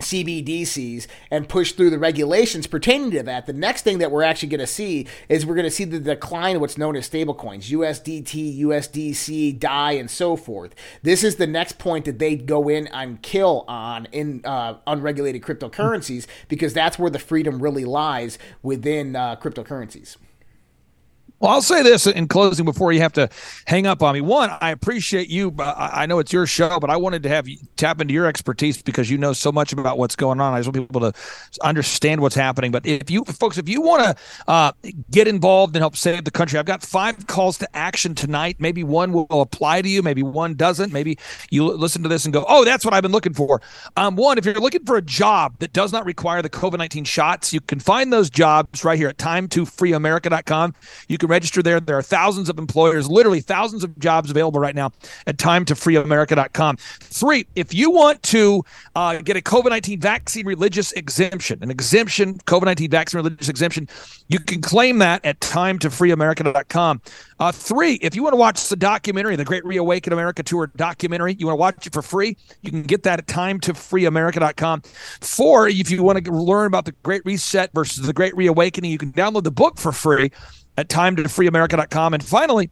CBDCs 0.00 1.06
and 1.30 1.48
push 1.48 1.72
through 1.72 1.90
the 1.90 1.98
regulations 1.98 2.66
pertaining 2.66 3.10
to 3.12 3.22
that, 3.22 3.46
the 3.46 3.52
next 3.52 3.82
thing 3.82 3.98
that 3.98 4.10
we're 4.10 4.22
actually 4.22 4.48
going 4.48 4.60
to 4.60 4.66
see 4.66 5.06
is 5.28 5.46
we're 5.46 5.54
going 5.54 5.64
to 5.64 5.70
see 5.70 5.84
the 5.84 5.98
decline 5.98 6.56
of 6.56 6.60
what's 6.60 6.78
known 6.78 6.96
as 6.96 7.08
stablecoins, 7.08 7.70
USDT, 7.70 8.60
USDC, 8.60 9.58
DAI, 9.58 9.92
and 9.92 10.10
so 10.10 10.36
forth. 10.36 10.74
This 11.02 11.24
is 11.24 11.36
the 11.36 11.46
next 11.46 11.78
point 11.78 12.04
that 12.04 12.18
they 12.18 12.36
go 12.36 12.68
in 12.68 12.86
and 12.88 13.22
kill 13.22 13.64
on 13.68 14.06
in 14.12 14.44
uh, 14.44 14.78
unregulated 14.86 15.42
cryptocurrencies 15.42 16.26
because 16.48 16.72
that's 16.72 16.98
where 16.98 17.10
the 17.10 17.18
freedom 17.18 17.62
really 17.62 17.84
lies 17.84 18.38
within 18.62 19.16
uh, 19.16 19.36
cryptocurrencies. 19.36 20.16
Well, 21.40 21.52
I'll 21.52 21.62
say 21.62 21.82
this 21.82 22.06
in 22.06 22.28
closing 22.28 22.66
before 22.66 22.92
you 22.92 23.00
have 23.00 23.14
to 23.14 23.30
hang 23.66 23.86
up 23.86 24.02
on 24.02 24.12
me. 24.12 24.20
One, 24.20 24.50
I 24.60 24.72
appreciate 24.72 25.30
you. 25.30 25.54
I 25.58 26.04
know 26.04 26.18
it's 26.18 26.34
your 26.34 26.46
show, 26.46 26.78
but 26.78 26.90
I 26.90 26.98
wanted 26.98 27.22
to 27.22 27.30
have 27.30 27.48
you 27.48 27.56
tap 27.78 27.98
into 28.02 28.12
your 28.12 28.26
expertise 28.26 28.82
because 28.82 29.08
you 29.08 29.16
know 29.16 29.32
so 29.32 29.50
much 29.50 29.72
about 29.72 29.96
what's 29.96 30.14
going 30.14 30.38
on. 30.38 30.52
I 30.52 30.58
just 30.58 30.68
want 30.68 30.86
people 30.86 31.00
to 31.00 31.18
understand 31.62 32.20
what's 32.20 32.34
happening. 32.34 32.70
But 32.70 32.84
if 32.84 33.10
you 33.10 33.24
folks, 33.24 33.56
if 33.56 33.70
you 33.70 33.80
want 33.80 34.04
to 34.04 34.22
uh, 34.48 34.72
get 35.10 35.28
involved 35.28 35.74
and 35.74 35.82
help 35.82 35.96
save 35.96 36.24
the 36.24 36.30
country, 36.30 36.58
I've 36.58 36.66
got 36.66 36.82
five 36.82 37.26
calls 37.26 37.56
to 37.58 37.76
action 37.76 38.14
tonight. 38.14 38.56
Maybe 38.58 38.84
one 38.84 39.10
will 39.10 39.26
apply 39.30 39.80
to 39.80 39.88
you, 39.88 40.02
maybe 40.02 40.22
one 40.22 40.52
doesn't. 40.52 40.92
Maybe 40.92 41.16
you 41.48 41.64
listen 41.64 42.02
to 42.02 42.10
this 42.10 42.26
and 42.26 42.34
go, 42.34 42.44
"Oh, 42.48 42.66
that's 42.66 42.84
what 42.84 42.92
I've 42.92 43.02
been 43.02 43.12
looking 43.12 43.32
for." 43.32 43.62
Um, 43.96 44.14
one, 44.14 44.36
if 44.36 44.44
you're 44.44 44.56
looking 44.56 44.84
for 44.84 44.98
a 44.98 45.02
job 45.02 45.54
that 45.60 45.72
does 45.72 45.90
not 45.90 46.04
require 46.04 46.42
the 46.42 46.50
COVID 46.50 46.76
nineteen 46.76 47.04
shots, 47.04 47.50
you 47.50 47.62
can 47.62 47.80
find 47.80 48.12
those 48.12 48.28
jobs 48.28 48.84
right 48.84 48.98
here 48.98 49.08
at 49.08 49.16
time2freeamerica.com. 49.16 50.74
You 51.08 51.16
can 51.16 51.29
register 51.30 51.62
there. 51.62 51.80
There 51.80 51.96
are 51.96 52.02
thousands 52.02 52.50
of 52.50 52.58
employers, 52.58 53.08
literally 53.08 53.40
thousands 53.40 53.84
of 53.84 53.98
jobs 53.98 54.30
available 54.30 54.60
right 54.60 54.74
now 54.74 54.92
at 55.26 55.38
timetofreeamerica.com. 55.38 56.76
Three, 56.76 57.46
if 57.56 57.72
you 57.72 57.90
want 57.90 58.22
to 58.24 58.64
uh, 58.94 59.18
get 59.22 59.36
a 59.36 59.40
COVID 59.40 59.70
19 59.70 60.00
vaccine 60.00 60.46
religious 60.46 60.92
exemption, 60.92 61.62
an 61.62 61.70
exemption, 61.70 62.38
COVID 62.40 62.64
19 62.64 62.90
vaccine 62.90 63.18
religious 63.18 63.48
exemption, 63.48 63.88
you 64.28 64.38
can 64.38 64.60
claim 64.60 64.98
that 64.98 65.24
at 65.24 65.40
timetofreeamerica.com. 65.40 67.00
Uh, 67.38 67.50
three, 67.50 67.94
if 67.94 68.14
you 68.14 68.22
want 68.22 68.34
to 68.34 68.36
watch 68.36 68.68
the 68.68 68.76
documentary, 68.76 69.34
the 69.34 69.44
Great 69.44 69.64
Reawaken 69.64 70.12
America 70.12 70.42
Tour 70.42 70.70
documentary, 70.76 71.34
you 71.38 71.46
want 71.46 71.54
to 71.54 71.60
watch 71.60 71.86
it 71.86 71.92
for 71.92 72.02
free, 72.02 72.36
you 72.60 72.70
can 72.70 72.82
get 72.82 73.02
that 73.04 73.18
at 73.18 73.26
timetofreeamerica.com. 73.26 74.82
Four, 75.20 75.68
if 75.68 75.90
you 75.90 76.02
want 76.02 76.22
to 76.22 76.30
learn 76.32 76.66
about 76.66 76.84
the 76.84 76.92
Great 77.02 77.24
Reset 77.24 77.72
versus 77.72 78.06
the 78.06 78.12
Great 78.12 78.36
Reawakening, 78.36 78.90
you 78.90 78.98
can 78.98 79.12
download 79.12 79.44
the 79.44 79.50
book 79.50 79.78
for 79.78 79.92
free 79.92 80.30
at 80.80 80.88
timetofreeamerica.com. 80.88 82.14
And 82.14 82.24
finally, 82.24 82.70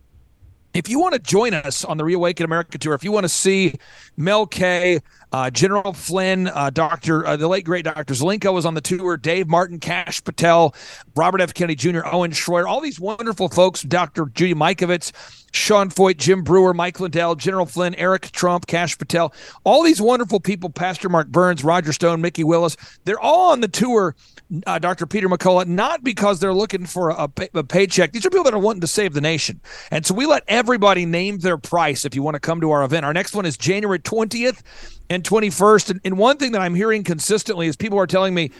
if 0.75 0.89
you 0.89 0.99
want 0.99 1.13
to 1.13 1.21
join 1.21 1.55
us 1.55 1.85
on 1.85 1.99
the 1.99 2.05
Reawaken 2.05 2.45
America 2.45 2.79
tour, 2.79 2.95
if 2.95 3.05
you 3.05 3.13
want 3.13 3.25
to 3.25 3.29
see 3.29 3.75
Mel 4.17 4.47
K, 4.47 5.01
uh, 5.33 5.51
General 5.51 5.93
Flynn, 5.93 6.49
uh, 6.49 6.71
Doctor, 6.71 7.27
uh, 7.27 7.37
the 7.37 7.49
late 7.49 7.65
great 7.65 7.85
Doctor 7.85 8.15
Zelenko 8.15 8.53
was 8.53 8.65
on 8.65 8.75
the 8.75 8.81
tour. 8.81 9.17
Dave 9.17 9.49
Martin, 9.49 9.79
Kash 9.79 10.23
Patel, 10.23 10.75
Robert 11.15 11.41
F. 11.41 11.55
Kennedy 11.55 11.75
Jr., 11.75 12.01
Owen 12.07 12.31
Schroyer, 12.31 12.67
all 12.67 12.81
these 12.81 12.99
wonderful 12.99 13.49
folks. 13.49 13.83
Dr. 13.83 14.27
Judy 14.27 14.55
Mikovits, 14.55 15.13
Sean 15.53 15.91
Feucht, 15.91 16.19
Jim 16.19 16.43
Breuer, 16.43 16.75
Mike 16.75 17.01
Lindell, 17.01 17.35
General 17.35 17.67
Flynn, 17.67 17.95
Eric 17.97 18.31
Trump, 18.33 18.67
Kash 18.67 18.97
Patel, 18.97 19.33
all 19.65 19.83
these 19.83 20.01
wonderful 20.01 20.41
people. 20.41 20.71
Pastor 20.71 21.09
Mark 21.09 21.29
Burns, 21.29 21.65
Roger 21.65 21.93
Stone, 21.93 22.21
Mikki 22.21 22.45
Willis. 22.45 22.77
They're 23.05 23.21
all 23.21 23.53
on 23.53 23.61
the 23.61 23.69
tour 23.69 24.15
uh, 24.67 24.79
Dr. 24.79 25.07
Peter 25.07 25.29
McCullough, 25.29 25.67
not 25.67 26.03
because 26.03 26.41
they're 26.41 26.55
looking 26.55 26.87
for 26.87 27.11
a, 27.11 27.31
a, 27.55 27.65
paycheck. 27.65 28.13
These 28.13 28.25
are 28.25 28.31
people 28.31 28.45
that 28.45 28.55
are 28.55 28.59
wanting 28.59 28.81
to 28.81 28.87
save 28.87 29.13
the 29.13 29.21
nation. 29.21 29.61
And 29.91 30.07
so 30.07 30.15
we 30.15 30.27
let 30.27 30.43
everybody 30.49 31.05
name 31.05 31.39
their 31.39 31.59
price 31.59 32.05
if 32.05 32.15
you 32.15 32.23
want 32.23 32.35
to 32.35 32.41
come 32.41 32.61
to 32.61 32.71
our 32.71 32.83
event. 32.83 33.05
Our 33.05 33.13
next 33.13 33.35
one 33.35 33.45
is 33.45 33.57
January 33.57 33.99
20th 33.99 34.63
and 35.11 35.23
21st. 35.23 35.91
And, 35.91 36.01
and 36.05 36.19
one 36.19 36.37
thing 36.37 36.53
that 36.53 36.61
I'm 36.61 36.75
hearing 36.75 37.05
consistently 37.05 37.67
is 37.67 37.77
people 37.77 37.99
are 37.99 38.07
telling 38.07 38.35
me, 38.35 38.51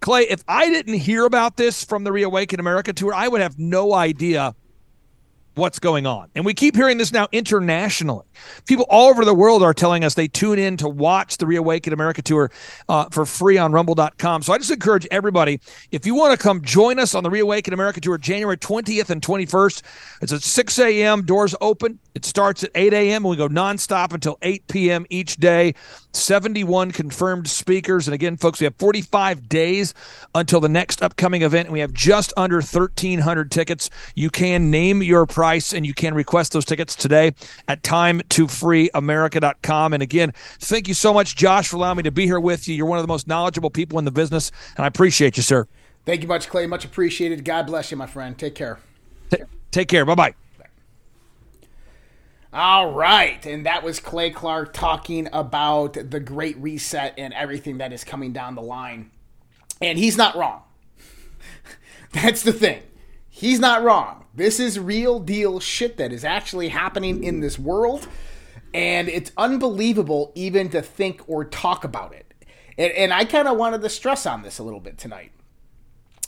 Clay, 0.00 0.22
if 0.22 0.42
I 0.46 0.68
didn't 0.68 0.94
hear 0.94 1.24
about 1.24 1.56
this 1.56 1.84
from 1.84 2.04
the 2.04 2.12
Reawaken 2.12 2.60
America 2.60 2.92
tour, 2.92 3.14
I 3.14 3.28
would 3.28 3.40
have 3.40 3.58
no 3.58 3.94
idea 3.94 4.54
what's 5.56 5.78
going 5.78 6.06
on. 6.06 6.28
And 6.34 6.44
we 6.44 6.52
keep 6.52 6.76
hearing 6.76 6.98
this 6.98 7.12
now 7.12 7.28
internationally. 7.32 8.26
People 8.66 8.86
all 8.90 9.08
over 9.08 9.24
the 9.24 9.34
world 9.34 9.62
are 9.62 9.72
telling 9.72 10.04
us 10.04 10.14
they 10.14 10.28
tune 10.28 10.58
in 10.58 10.76
to 10.76 10.88
watch 10.88 11.38
the 11.38 11.46
Reawaken 11.46 11.92
America 11.92 12.20
tour 12.20 12.50
uh, 12.88 13.06
for 13.10 13.24
free 13.24 13.56
on 13.56 13.72
rumble.com. 13.72 14.42
So 14.42 14.52
I 14.52 14.58
just 14.58 14.70
encourage 14.70 15.08
everybody, 15.10 15.60
if 15.90 16.04
you 16.04 16.14
want 16.14 16.38
to 16.38 16.42
come 16.42 16.60
join 16.62 16.98
us 16.98 17.14
on 17.14 17.24
the 17.24 17.30
Reawaken 17.30 17.72
America 17.72 18.00
tour 18.00 18.18
January 18.18 18.58
20th 18.58 19.08
and 19.08 19.22
21st, 19.22 19.82
it's 20.20 20.32
at 20.32 20.42
6 20.42 20.78
a.m., 20.78 21.24
doors 21.24 21.54
open. 21.60 21.98
It 22.16 22.24
starts 22.24 22.64
at 22.64 22.70
8 22.74 22.92
a.m. 22.94 23.26
and 23.26 23.30
we 23.30 23.36
go 23.36 23.46
nonstop 23.46 24.14
until 24.14 24.38
8 24.40 24.66
p.m. 24.68 25.04
each 25.10 25.36
day. 25.36 25.74
71 26.14 26.92
confirmed 26.92 27.46
speakers. 27.46 28.08
And 28.08 28.14
again, 28.14 28.38
folks, 28.38 28.58
we 28.58 28.64
have 28.64 28.74
45 28.76 29.50
days 29.50 29.92
until 30.34 30.60
the 30.60 30.70
next 30.70 31.02
upcoming 31.02 31.42
event, 31.42 31.66
and 31.66 31.74
we 31.74 31.80
have 31.80 31.92
just 31.92 32.32
under 32.34 32.56
1,300 32.56 33.50
tickets. 33.50 33.90
You 34.14 34.30
can 34.30 34.70
name 34.70 35.02
your 35.02 35.26
price 35.26 35.74
and 35.74 35.84
you 35.84 35.92
can 35.92 36.14
request 36.14 36.54
those 36.54 36.64
tickets 36.64 36.96
today 36.96 37.34
at 37.68 37.82
timetofreeamerica.com. 37.82 39.92
And 39.92 40.02
again, 40.02 40.32
thank 40.58 40.88
you 40.88 40.94
so 40.94 41.12
much, 41.12 41.36
Josh, 41.36 41.68
for 41.68 41.76
allowing 41.76 41.98
me 41.98 42.04
to 42.04 42.10
be 42.10 42.24
here 42.24 42.40
with 42.40 42.66
you. 42.66 42.74
You're 42.74 42.86
one 42.86 42.96
of 42.96 43.04
the 43.04 43.08
most 43.08 43.28
knowledgeable 43.28 43.68
people 43.68 43.98
in 43.98 44.06
the 44.06 44.10
business, 44.10 44.50
and 44.78 44.86
I 44.86 44.88
appreciate 44.88 45.36
you, 45.36 45.42
sir. 45.42 45.68
Thank 46.06 46.22
you 46.22 46.28
much, 46.28 46.48
Clay. 46.48 46.66
Much 46.66 46.86
appreciated. 46.86 47.44
God 47.44 47.66
bless 47.66 47.90
you, 47.90 47.98
my 47.98 48.06
friend. 48.06 48.38
Take 48.38 48.54
care. 48.54 48.78
Take, 49.28 49.42
take 49.70 49.88
care. 49.88 50.06
Bye 50.06 50.14
bye. 50.14 50.34
All 52.58 52.90
right, 52.90 53.44
and 53.44 53.66
that 53.66 53.82
was 53.82 54.00
Clay 54.00 54.30
Clark 54.30 54.72
talking 54.72 55.28
about 55.30 55.92
the 55.92 56.18
Great 56.18 56.56
Reset 56.56 57.12
and 57.18 57.34
everything 57.34 57.76
that 57.78 57.92
is 57.92 58.02
coming 58.02 58.32
down 58.32 58.54
the 58.54 58.62
line. 58.62 59.10
And 59.82 59.98
he's 59.98 60.16
not 60.16 60.36
wrong. 60.36 60.62
That's 62.12 62.42
the 62.42 62.54
thing. 62.54 62.82
He's 63.28 63.60
not 63.60 63.82
wrong. 63.82 64.24
This 64.34 64.58
is 64.58 64.80
real 64.80 65.20
deal 65.20 65.60
shit 65.60 65.98
that 65.98 66.14
is 66.14 66.24
actually 66.24 66.70
happening 66.70 67.22
in 67.22 67.40
this 67.40 67.58
world. 67.58 68.08
And 68.72 69.10
it's 69.10 69.32
unbelievable 69.36 70.32
even 70.34 70.70
to 70.70 70.80
think 70.80 71.28
or 71.28 71.44
talk 71.44 71.84
about 71.84 72.14
it. 72.14 72.32
And, 72.78 72.90
and 72.92 73.12
I 73.12 73.26
kind 73.26 73.48
of 73.48 73.58
wanted 73.58 73.82
to 73.82 73.90
stress 73.90 74.24
on 74.24 74.40
this 74.40 74.58
a 74.58 74.62
little 74.62 74.80
bit 74.80 74.96
tonight. 74.96 75.32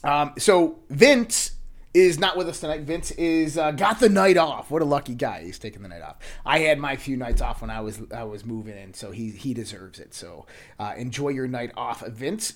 Um, 0.04 0.34
so, 0.36 0.80
Vince 0.90 1.52
is 1.94 2.18
not 2.18 2.36
with 2.36 2.48
us 2.48 2.60
tonight. 2.60 2.82
Vince 2.82 3.10
is 3.12 3.56
uh, 3.56 3.70
got 3.70 4.00
the 4.00 4.08
night 4.08 4.36
off. 4.36 4.70
What 4.70 4.82
a 4.82 4.84
lucky 4.84 5.14
guy! 5.14 5.44
He's 5.44 5.58
taking 5.58 5.82
the 5.82 5.88
night 5.88 6.02
off. 6.02 6.18
I 6.44 6.60
had 6.60 6.78
my 6.78 6.96
few 6.96 7.16
nights 7.16 7.40
off 7.40 7.60
when 7.60 7.70
I 7.70 7.80
was 7.80 8.00
I 8.14 8.24
was 8.24 8.44
moving 8.44 8.76
in, 8.76 8.94
so 8.94 9.10
he 9.10 9.30
he 9.30 9.54
deserves 9.54 9.98
it. 9.98 10.14
So 10.14 10.46
uh, 10.78 10.94
enjoy 10.96 11.30
your 11.30 11.48
night 11.48 11.72
off, 11.76 12.06
Vince. 12.06 12.54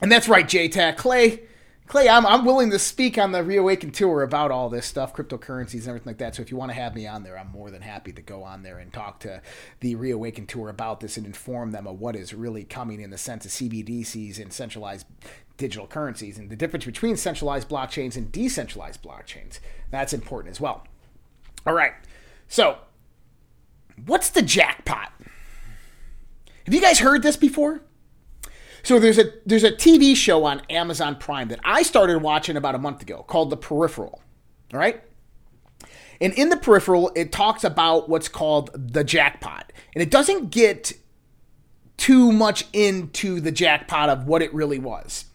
And 0.00 0.10
that's 0.10 0.28
right, 0.28 0.46
JTAC 0.46 0.96
Clay. 0.96 1.42
Clay, 1.86 2.08
I'm, 2.08 2.24
I'm 2.24 2.46
willing 2.46 2.70
to 2.70 2.78
speak 2.78 3.18
on 3.18 3.32
the 3.32 3.44
Reawaken 3.44 3.90
tour 3.90 4.22
about 4.22 4.50
all 4.50 4.70
this 4.70 4.86
stuff, 4.86 5.14
cryptocurrencies 5.14 5.80
and 5.80 5.88
everything 5.88 6.06
like 6.06 6.18
that. 6.18 6.34
So 6.34 6.40
if 6.40 6.50
you 6.50 6.56
want 6.56 6.70
to 6.70 6.74
have 6.74 6.94
me 6.94 7.06
on 7.06 7.22
there, 7.22 7.38
I'm 7.38 7.50
more 7.50 7.70
than 7.70 7.82
happy 7.82 8.10
to 8.12 8.22
go 8.22 8.42
on 8.42 8.62
there 8.62 8.78
and 8.78 8.90
talk 8.90 9.20
to 9.20 9.42
the 9.80 9.94
Reawaken 9.94 10.46
tour 10.46 10.70
about 10.70 11.00
this 11.00 11.18
and 11.18 11.26
inform 11.26 11.72
them 11.72 11.86
of 11.86 12.00
what 12.00 12.16
is 12.16 12.32
really 12.32 12.64
coming 12.64 13.02
in 13.02 13.10
the 13.10 13.18
sense 13.18 13.44
of 13.44 13.50
CBDCs 13.50 14.40
and 14.40 14.50
centralized 14.50 15.06
digital 15.56 15.86
currencies 15.86 16.38
and 16.38 16.50
the 16.50 16.56
difference 16.56 16.84
between 16.84 17.16
centralized 17.16 17.68
blockchains 17.68 18.16
and 18.16 18.30
decentralized 18.32 19.02
blockchains. 19.02 19.60
That's 19.90 20.12
important 20.12 20.52
as 20.52 20.60
well. 20.60 20.86
All 21.66 21.74
right. 21.74 21.92
So, 22.48 22.78
what's 24.06 24.30
the 24.30 24.42
jackpot? 24.42 25.12
Have 26.64 26.74
you 26.74 26.80
guys 26.80 26.98
heard 26.98 27.22
this 27.22 27.36
before? 27.36 27.82
So 28.82 28.98
there's 28.98 29.18
a 29.18 29.32
there's 29.46 29.64
a 29.64 29.72
TV 29.72 30.14
show 30.14 30.44
on 30.44 30.60
Amazon 30.68 31.16
Prime 31.16 31.48
that 31.48 31.60
I 31.64 31.82
started 31.82 32.18
watching 32.18 32.56
about 32.56 32.74
a 32.74 32.78
month 32.78 33.00
ago 33.02 33.24
called 33.26 33.50
The 33.50 33.56
Peripheral. 33.56 34.22
All 34.72 34.78
right? 34.78 35.02
And 36.20 36.32
in 36.34 36.50
The 36.50 36.56
Peripheral, 36.56 37.10
it 37.16 37.32
talks 37.32 37.64
about 37.64 38.08
what's 38.08 38.28
called 38.28 38.70
the 38.74 39.02
jackpot. 39.02 39.72
And 39.94 40.02
it 40.02 40.10
doesn't 40.10 40.50
get 40.50 40.92
too 41.96 42.32
much 42.32 42.66
into 42.72 43.40
the 43.40 43.52
jackpot 43.52 44.10
of 44.10 44.26
what 44.26 44.42
it 44.42 44.52
really 44.52 44.78
was. 44.78 45.26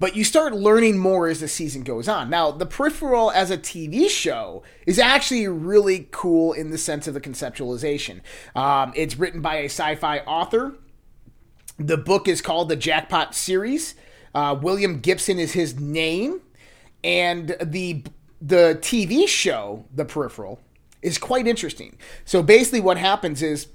But 0.00 0.16
you 0.16 0.24
start 0.24 0.54
learning 0.54 0.98
more 0.98 1.28
as 1.28 1.40
the 1.40 1.46
season 1.46 1.82
goes 1.82 2.08
on. 2.08 2.30
Now, 2.30 2.50
The 2.50 2.64
Peripheral 2.64 3.30
as 3.30 3.50
a 3.50 3.58
TV 3.58 4.08
show 4.08 4.62
is 4.86 4.98
actually 4.98 5.46
really 5.46 6.08
cool 6.10 6.54
in 6.54 6.70
the 6.70 6.78
sense 6.78 7.06
of 7.06 7.12
the 7.12 7.20
conceptualization. 7.20 8.22
Um, 8.56 8.92
it's 8.96 9.18
written 9.18 9.42
by 9.42 9.56
a 9.56 9.66
sci 9.66 9.94
fi 9.96 10.20
author. 10.20 10.74
The 11.78 11.98
book 11.98 12.28
is 12.28 12.40
called 12.40 12.70
The 12.70 12.76
Jackpot 12.76 13.34
Series. 13.34 13.94
Uh, 14.34 14.58
William 14.60 15.00
Gibson 15.00 15.38
is 15.38 15.52
his 15.52 15.78
name. 15.78 16.40
And 17.04 17.56
the 17.62 18.02
the 18.40 18.78
TV 18.80 19.28
show, 19.28 19.84
The 19.94 20.06
Peripheral, 20.06 20.60
is 21.02 21.18
quite 21.18 21.46
interesting. 21.46 21.98
So 22.24 22.42
basically, 22.42 22.80
what 22.80 22.96
happens 22.96 23.42
is 23.42 23.66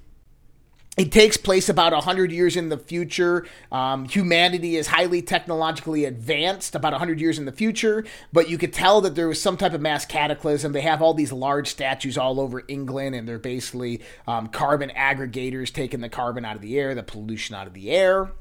it 0.98 1.12
takes 1.12 1.36
place 1.36 1.68
about 1.68 1.92
100 1.92 2.32
years 2.32 2.56
in 2.56 2.70
the 2.70 2.78
future. 2.78 3.46
Um, 3.72 4.06
humanity 4.08 4.78
is 4.78 4.88
highly 4.88 5.22
technologically 5.22 6.06
advanced 6.06 6.74
about 6.74 6.94
100 6.94 7.20
years 7.20 7.38
in 7.38 7.46
the 7.46 7.52
future, 7.52 8.06
but 8.32 8.50
you 8.50 8.58
could 8.58 8.74
tell 8.74 9.02
that 9.02 9.16
there 9.16 9.28
was 9.28 9.42
some 9.42 9.58
type 9.58 9.74
of 9.74 9.82
mass 9.82 10.06
cataclysm. 10.06 10.72
They 10.72 10.82
have 10.82 11.02
all 11.02 11.14
these 11.14 11.34
large 11.34 11.68
statues 11.68 12.18
all 12.18 12.40
over 12.40 12.64
England, 12.70 13.16
and 13.16 13.28
they're 13.28 13.38
basically 13.40 14.02
um, 14.26 14.48
carbon 14.48 14.90
aggregators 14.96 15.74
taking 15.74 16.00
the 16.00 16.10
carbon 16.10 16.46
out 16.46 16.56
of 16.56 16.62
the 16.62 16.80
air, 16.80 16.96
the 16.96 17.04
pollution 17.04 17.56
out 17.56 17.68
of 17.68 17.74
the 17.74 17.92
air. 17.92 18.32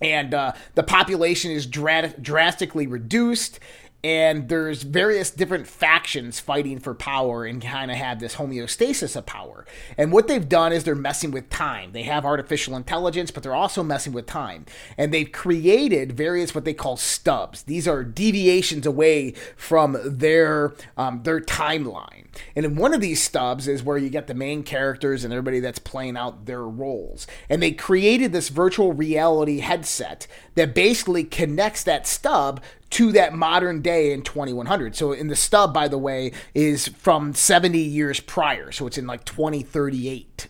And 0.00 0.34
uh, 0.34 0.52
the 0.74 0.82
population 0.82 1.50
is 1.50 1.66
dra- 1.66 2.14
drastically 2.20 2.86
reduced, 2.86 3.60
and 4.06 4.48
there's 4.48 4.84
various 4.84 5.32
different 5.32 5.66
factions 5.66 6.38
fighting 6.38 6.78
for 6.78 6.94
power 6.94 7.44
and 7.44 7.60
kind 7.60 7.90
of 7.90 7.96
have 7.96 8.20
this 8.20 8.36
homeostasis 8.36 9.16
of 9.16 9.26
power. 9.26 9.66
And 9.98 10.12
what 10.12 10.28
they've 10.28 10.48
done 10.48 10.72
is 10.72 10.84
they're 10.84 10.94
messing 10.94 11.32
with 11.32 11.50
time. 11.50 11.90
They 11.90 12.04
have 12.04 12.24
artificial 12.24 12.76
intelligence, 12.76 13.32
but 13.32 13.42
they're 13.42 13.52
also 13.52 13.82
messing 13.82 14.12
with 14.12 14.26
time. 14.26 14.64
And 14.96 15.12
they've 15.12 15.32
created 15.32 16.12
various 16.12 16.54
what 16.54 16.64
they 16.64 16.72
call 16.72 16.96
stubs. 16.96 17.64
These 17.64 17.88
are 17.88 18.04
deviations 18.04 18.86
away 18.86 19.32
from 19.56 19.98
their 20.04 20.74
um, 20.96 21.24
their 21.24 21.40
timeline. 21.40 22.26
And 22.54 22.64
in 22.64 22.76
one 22.76 22.94
of 22.94 23.00
these 23.00 23.20
stubs 23.20 23.66
is 23.66 23.82
where 23.82 23.98
you 23.98 24.08
get 24.08 24.28
the 24.28 24.34
main 24.34 24.62
characters 24.62 25.24
and 25.24 25.32
everybody 25.32 25.58
that's 25.58 25.80
playing 25.80 26.16
out 26.16 26.46
their 26.46 26.62
roles. 26.62 27.26
And 27.48 27.60
they 27.60 27.72
created 27.72 28.32
this 28.32 28.50
virtual 28.50 28.92
reality 28.92 29.58
headset 29.60 30.28
that 30.54 30.76
basically 30.76 31.24
connects 31.24 31.82
that 31.82 32.06
stub 32.06 32.62
to 32.90 33.12
that 33.12 33.34
modern 33.34 33.82
day 33.82 34.12
in 34.12 34.22
2100. 34.22 34.94
So 34.96 35.12
in 35.12 35.28
the 35.28 35.36
stub, 35.36 35.74
by 35.74 35.88
the 35.88 35.98
way, 35.98 36.32
is 36.54 36.88
from 36.88 37.34
70 37.34 37.78
years 37.78 38.20
prior. 38.20 38.72
So 38.72 38.86
it's 38.86 38.98
in 38.98 39.06
like 39.06 39.24
2038. 39.24 40.48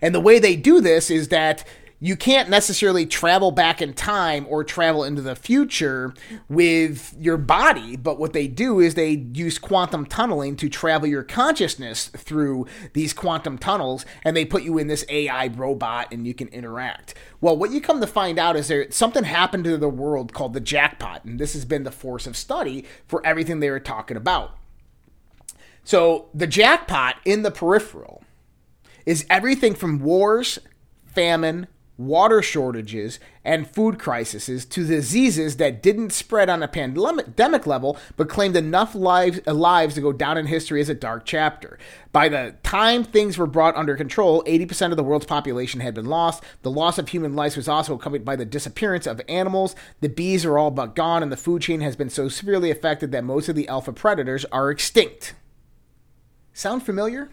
And 0.00 0.14
the 0.14 0.20
way 0.20 0.38
they 0.38 0.56
do 0.56 0.80
this 0.80 1.10
is 1.10 1.28
that 1.28 1.64
you 2.04 2.16
can't 2.16 2.50
necessarily 2.50 3.06
travel 3.06 3.50
back 3.50 3.80
in 3.80 3.94
time 3.94 4.44
or 4.50 4.62
travel 4.62 5.04
into 5.04 5.22
the 5.22 5.34
future 5.34 6.12
with 6.50 7.16
your 7.18 7.38
body, 7.38 7.96
but 7.96 8.18
what 8.18 8.34
they 8.34 8.46
do 8.46 8.78
is 8.78 8.92
they 8.92 9.24
use 9.32 9.58
quantum 9.58 10.04
tunneling 10.04 10.54
to 10.54 10.68
travel 10.68 11.08
your 11.08 11.22
consciousness 11.22 12.08
through 12.08 12.66
these 12.92 13.14
quantum 13.14 13.56
tunnels 13.56 14.04
and 14.22 14.36
they 14.36 14.44
put 14.44 14.64
you 14.64 14.76
in 14.76 14.86
this 14.86 15.06
AI 15.08 15.46
robot 15.46 16.08
and 16.12 16.26
you 16.26 16.34
can 16.34 16.48
interact. 16.48 17.14
Well, 17.40 17.56
what 17.56 17.70
you 17.70 17.80
come 17.80 18.02
to 18.02 18.06
find 18.06 18.38
out 18.38 18.54
is 18.54 18.68
there 18.68 18.90
something 18.90 19.24
happened 19.24 19.64
to 19.64 19.78
the 19.78 19.88
world 19.88 20.34
called 20.34 20.52
the 20.52 20.60
jackpot, 20.60 21.24
and 21.24 21.40
this 21.40 21.54
has 21.54 21.64
been 21.64 21.84
the 21.84 21.90
force 21.90 22.26
of 22.26 22.36
study 22.36 22.84
for 23.08 23.26
everything 23.26 23.60
they 23.60 23.70
were 23.70 23.80
talking 23.80 24.18
about. 24.18 24.58
So, 25.84 26.28
the 26.34 26.46
jackpot 26.46 27.16
in 27.24 27.44
the 27.44 27.50
peripheral 27.50 28.22
is 29.06 29.24
everything 29.30 29.74
from 29.74 30.00
wars, 30.00 30.58
famine, 31.06 31.66
water 31.96 32.42
shortages, 32.42 33.20
and 33.44 33.68
food 33.70 33.98
crises 33.98 34.64
to 34.64 34.86
diseases 34.86 35.58
that 35.58 35.82
didn't 35.82 36.10
spread 36.10 36.48
on 36.48 36.62
a 36.62 36.68
pandemic 36.68 37.66
level 37.66 37.96
but 38.16 38.28
claimed 38.28 38.56
enough 38.56 38.94
lives, 38.94 39.46
lives 39.46 39.94
to 39.94 40.00
go 40.00 40.12
down 40.12 40.36
in 40.36 40.46
history 40.46 40.80
as 40.80 40.88
a 40.88 40.94
dark 40.94 41.24
chapter. 41.24 41.78
By 42.10 42.28
the 42.28 42.56
time 42.62 43.04
things 43.04 43.38
were 43.38 43.46
brought 43.46 43.76
under 43.76 43.96
control, 43.96 44.42
80% 44.44 44.90
of 44.90 44.96
the 44.96 45.04
world's 45.04 45.26
population 45.26 45.80
had 45.80 45.94
been 45.94 46.06
lost. 46.06 46.42
The 46.62 46.70
loss 46.70 46.98
of 46.98 47.08
human 47.08 47.36
lives 47.36 47.56
was 47.56 47.68
also 47.68 47.94
accompanied 47.94 48.24
by 48.24 48.36
the 48.36 48.44
disappearance 48.44 49.06
of 49.06 49.20
animals. 49.28 49.76
The 50.00 50.08
bees 50.08 50.44
are 50.44 50.58
all 50.58 50.70
but 50.70 50.94
gone, 50.96 51.22
and 51.22 51.30
the 51.30 51.36
food 51.36 51.62
chain 51.62 51.80
has 51.80 51.96
been 51.96 52.10
so 52.10 52.28
severely 52.28 52.70
affected 52.70 53.12
that 53.12 53.24
most 53.24 53.48
of 53.48 53.56
the 53.56 53.68
alpha 53.68 53.92
predators 53.92 54.44
are 54.46 54.70
extinct. 54.70 55.34
Sound 56.52 56.84
familiar? 56.84 57.28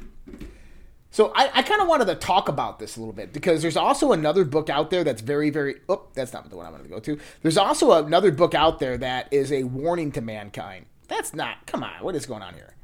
So 1.11 1.33
I, 1.35 1.49
I 1.55 1.61
kind 1.61 1.81
of 1.81 1.89
wanted 1.89 2.05
to 2.05 2.15
talk 2.15 2.47
about 2.47 2.79
this 2.79 2.95
a 2.95 2.99
little 2.99 3.13
bit 3.13 3.33
because 3.33 3.61
there's 3.61 3.75
also 3.75 4.13
another 4.13 4.45
book 4.45 4.69
out 4.69 4.89
there 4.89 5.03
that's 5.03 5.21
very, 5.21 5.49
very. 5.49 5.75
Oh, 5.89 6.07
that's 6.13 6.31
not 6.31 6.49
the 6.49 6.55
one 6.55 6.65
I 6.65 6.71
wanted 6.71 6.83
to 6.83 6.89
go 6.89 6.99
to. 6.99 7.19
There's 7.41 7.57
also 7.57 7.91
another 8.05 8.31
book 8.31 8.55
out 8.55 8.79
there 8.79 8.97
that 8.97 9.27
is 9.31 9.51
a 9.51 9.63
warning 9.63 10.13
to 10.13 10.21
mankind. 10.21 10.85
That's 11.09 11.33
not. 11.33 11.67
Come 11.67 11.83
on, 11.83 12.01
what 12.01 12.15
is 12.15 12.25
going 12.25 12.41
on 12.41 12.53
here? 12.53 12.75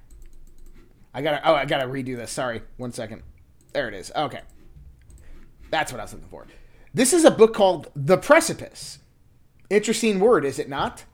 I 1.14 1.22
gotta. 1.22 1.42
Oh, 1.50 1.56
I 1.56 1.66
gotta 1.66 1.88
redo 1.88 2.18
this. 2.18 2.30
Sorry, 2.32 2.62
one 2.76 2.92
second. 2.92 3.24
There 3.72 3.88
it 3.88 3.94
is. 3.94 4.12
Okay, 4.14 4.42
that's 5.72 5.94
what 5.94 6.00
I 6.00 6.04
was 6.04 6.14
looking 6.14 6.28
for. 6.28 6.46
This 6.94 7.14
is 7.14 7.24
a 7.24 7.32
book 7.32 7.54
called 7.54 7.90
The 7.96 8.18
Precipice. 8.18 9.00
Interesting 9.70 10.20
word, 10.20 10.46
is 10.46 10.60
it 10.60 10.70
not? 10.70 11.06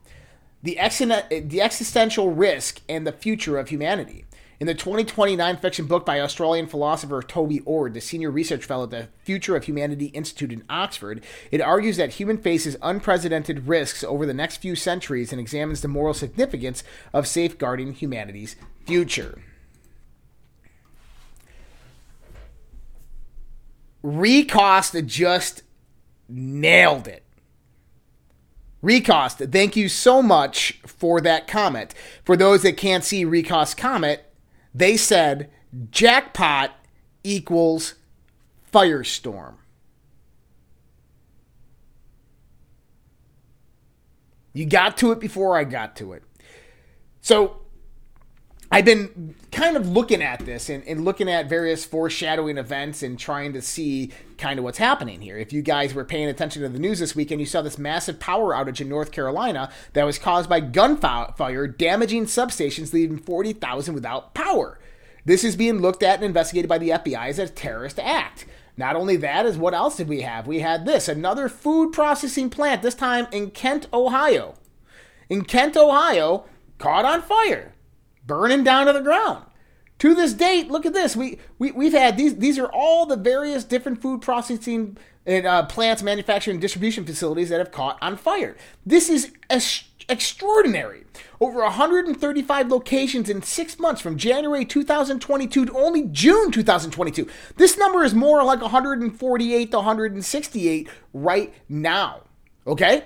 The, 0.61 0.79
ex- 0.79 1.01
eh, 1.01 1.41
the 1.43 1.61
existential 1.61 2.31
risk 2.31 2.81
and 2.87 3.05
the 3.05 3.11
future 3.11 3.57
of 3.57 3.69
humanity. 3.69 4.25
In 4.59 4.67
the 4.67 4.75
2020 4.75 5.35
nonfiction 5.35 5.87
book 5.87 6.05
by 6.05 6.19
Australian 6.19 6.67
philosopher 6.67 7.21
Toby 7.21 7.61
Ord, 7.61 7.93
the 7.93 8.01
senior 8.01 8.29
research 8.29 8.65
fellow 8.65 8.83
at 8.83 8.91
the 8.91 9.09
Future 9.23 9.55
of 9.55 9.63
Humanity 9.63 10.05
Institute 10.07 10.53
in 10.53 10.63
Oxford, 10.69 11.23
it 11.51 11.59
argues 11.59 11.97
that 11.97 12.13
human 12.13 12.37
faces 12.37 12.77
unprecedented 12.81 13.67
risks 13.67 14.03
over 14.03 14.25
the 14.25 14.33
next 14.33 14.57
few 14.57 14.75
centuries 14.75 15.31
and 15.31 15.41
examines 15.41 15.81
the 15.81 15.87
moral 15.87 16.13
significance 16.13 16.83
of 17.13 17.27
safeguarding 17.27 17.93
humanity's 17.93 18.55
future. 18.85 19.41
Recost 24.03 25.05
just 25.07 25.63
nailed 26.29 27.07
it. 27.07 27.23
Recost, 28.83 29.51
thank 29.51 29.75
you 29.75 29.87
so 29.87 30.21
much 30.21 30.79
for 30.85 31.21
that 31.21 31.47
comment. 31.47 31.93
For 32.25 32.35
those 32.35 32.63
that 32.63 32.75
can't 32.75 33.03
see 33.03 33.23
Recost 33.23 33.77
comment, 33.77 34.19
they 34.73 34.97
said 34.97 35.49
jackpot 35.91 36.71
equals 37.23 37.95
firestorm. 38.71 39.55
You 44.53 44.65
got 44.65 44.97
to 44.97 45.11
it 45.11 45.19
before 45.19 45.57
I 45.57 45.63
got 45.63 45.95
to 45.97 46.13
it. 46.13 46.23
So 47.21 47.62
I've 48.73 48.85
been 48.85 49.35
kind 49.51 49.77
of 49.77 49.87
looking 49.87 50.23
at 50.23 50.47
this 50.47 50.67
and, 50.67 50.83
and, 50.87 51.05
looking 51.05 51.29
at 51.29 51.47
various 51.47 51.85
foreshadowing 51.85 52.57
events 52.57 53.03
and 53.03 53.19
trying 53.19 53.53
to 53.53 53.61
see 53.61 54.11
kind 54.39 54.57
of 54.57 54.65
what's 54.65 54.79
happening 54.79 55.21
here. 55.21 55.37
If 55.37 55.53
you 55.53 55.61
guys 55.61 55.93
were 55.93 56.03
paying 56.03 56.27
attention 56.27 56.63
to 56.63 56.69
the 56.69 56.79
news 56.79 56.97
this 56.97 57.15
weekend, 57.15 57.39
you 57.39 57.45
saw 57.45 57.61
this 57.61 57.77
massive 57.77 58.19
power 58.19 58.51
outage 58.51 58.81
in 58.81 58.89
North 58.89 59.11
Carolina 59.11 59.71
that 59.93 60.05
was 60.05 60.17
caused 60.17 60.49
by 60.49 60.59
gunfire 60.59 61.67
damaging 61.67 62.25
substations, 62.25 62.93
leaving 62.93 63.19
40,000 63.19 63.93
without 63.93 64.33
power. 64.33 64.79
This 65.23 65.43
is 65.43 65.55
being 65.55 65.79
looked 65.79 66.01
at 66.01 66.15
and 66.15 66.25
investigated 66.25 66.67
by 66.67 66.79
the 66.79 66.89
FBI 66.89 67.27
as 67.27 67.37
a 67.37 67.47
terrorist 67.47 67.99
act. 67.99 68.47
Not 68.75 68.95
only 68.95 69.17
that, 69.17 69.45
is 69.45 69.55
what 69.55 69.75
else 69.75 69.97
did 69.97 70.07
we 70.07 70.21
have? 70.21 70.47
We 70.47 70.61
had 70.61 70.87
this 70.87 71.07
another 71.07 71.47
food 71.47 71.93
processing 71.93 72.49
plant, 72.49 72.81
this 72.81 72.95
time 72.95 73.27
in 73.31 73.51
Kent, 73.51 73.87
Ohio. 73.93 74.55
In 75.29 75.43
Kent, 75.43 75.77
Ohio, 75.77 76.45
caught 76.79 77.05
on 77.05 77.21
fire, 77.21 77.72
burning 78.25 78.63
down 78.63 78.87
to 78.87 78.93
the 78.93 79.01
ground. 79.01 79.45
To 79.99 80.13
this 80.13 80.33
date, 80.33 80.69
look 80.69 80.85
at 80.85 80.93
this. 80.93 81.15
We, 81.15 81.39
we 81.59 81.71
we've 81.71 81.93
had 81.93 82.17
these. 82.17 82.35
These 82.35 82.59
are 82.59 82.69
all 82.73 83.05
the 83.05 83.15
various 83.15 83.63
different 83.63 84.01
food 84.01 84.21
processing 84.21 84.97
uh, 85.25 85.63
plants, 85.67 86.03
manufacturing, 86.03 86.55
and 86.55 86.61
distribution 86.61 87.05
facilities 87.05 87.49
that 87.49 87.59
have 87.59 87.71
caught 87.71 87.97
on 88.01 88.17
fire. 88.17 88.57
This 88.85 89.09
is 89.09 89.31
extraordinary. 90.09 91.05
Over 91.39 91.61
135 91.61 92.69
locations 92.69 93.29
in 93.29 93.41
six 93.41 93.79
months 93.79 94.01
from 94.01 94.17
January 94.17 94.65
2022 94.65 95.65
to 95.65 95.77
only 95.77 96.07
June 96.07 96.51
2022. 96.51 97.27
This 97.57 97.77
number 97.77 98.03
is 98.03 98.13
more 98.13 98.43
like 98.43 98.61
148 98.61 99.71
to 99.71 99.77
168 99.77 100.89
right 101.13 101.53
now. 101.69 102.23
Okay? 102.65 103.05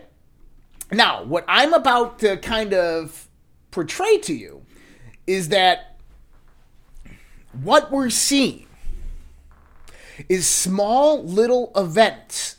Now, 0.91 1.24
what 1.24 1.45
I'm 1.47 1.74
about 1.74 2.20
to 2.20 2.38
kind 2.38 2.74
of 2.74 3.30
portray 3.72 4.18
to 4.20 4.34
you 4.34 4.65
is 5.28 5.49
that 5.49 5.97
what 7.61 7.91
we're 7.91 8.09
seeing 8.09 8.65
is 10.30 10.47
small 10.47 11.23
little 11.23 11.71
events 11.75 12.55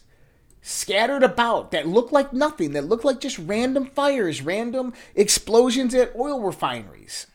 scattered 0.60 1.22
about 1.22 1.70
that 1.70 1.88
look 1.88 2.12
like 2.12 2.32
nothing, 2.32 2.72
that 2.72 2.84
look 2.84 3.02
like 3.02 3.20
just 3.20 3.38
random 3.38 3.86
fires, 3.86 4.42
random 4.42 4.92
explosions 5.14 5.94
at 5.94 6.14
oil 6.14 6.40
refineries, 6.42 7.26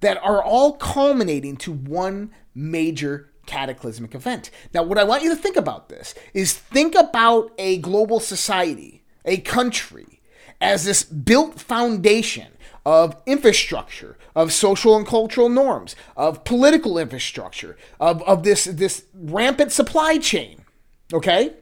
that 0.00 0.20
are 0.22 0.42
all 0.42 0.72
culminating 0.72 1.56
to 1.56 1.72
one 1.72 2.32
major 2.54 3.30
cataclysmic 3.46 4.14
event. 4.14 4.50
Now, 4.72 4.82
what 4.82 4.98
I 4.98 5.04
want 5.04 5.22
you 5.22 5.30
to 5.30 5.36
think 5.36 5.56
about 5.56 5.88
this 5.88 6.14
is 6.32 6.52
think 6.52 6.94
about 6.94 7.52
a 7.56 7.78
global 7.78 8.20
society, 8.20 9.04
a 9.24 9.38
country, 9.38 10.20
as 10.60 10.84
this 10.84 11.02
built 11.04 11.60
foundation 11.60 12.48
of 12.84 13.16
infrastructure, 13.26 14.16
of 14.34 14.52
social 14.52 14.96
and 14.96 15.06
cultural 15.06 15.48
norms, 15.48 15.96
of 16.16 16.44
political 16.44 16.98
infrastructure, 16.98 17.76
of, 17.98 18.22
of 18.22 18.42
this, 18.42 18.64
this 18.64 19.04
rampant 19.14 19.72
supply 19.72 20.18
chain. 20.18 20.64
Okay? 21.12 21.54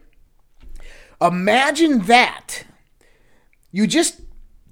Imagine 1.21 2.01
that. 2.07 2.65
You 3.71 3.87
just 3.87 4.21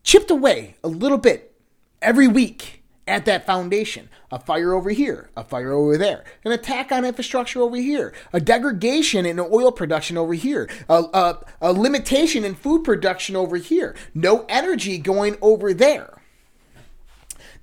chipped 0.02 0.30
away 0.30 0.76
a 0.82 0.88
little 0.88 1.18
bit 1.18 1.54
every 2.02 2.26
week 2.26 2.82
at 3.06 3.24
that 3.26 3.46
foundation. 3.46 4.08
A 4.32 4.38
fire 4.38 4.72
over 4.72 4.90
here, 4.90 5.30
a 5.36 5.42
fire 5.42 5.72
over 5.72 5.96
there, 5.98 6.22
an 6.44 6.52
attack 6.52 6.92
on 6.92 7.04
infrastructure 7.04 7.60
over 7.60 7.76
here, 7.76 8.14
a 8.32 8.40
degradation 8.40 9.26
in 9.26 9.40
oil 9.40 9.72
production 9.72 10.16
over 10.16 10.34
here, 10.34 10.70
a, 10.88 11.02
a, 11.12 11.44
a 11.60 11.72
limitation 11.72 12.44
in 12.44 12.54
food 12.54 12.84
production 12.84 13.34
over 13.34 13.56
here, 13.56 13.96
no 14.14 14.46
energy 14.48 14.98
going 14.98 15.36
over 15.42 15.74
there. 15.74 16.19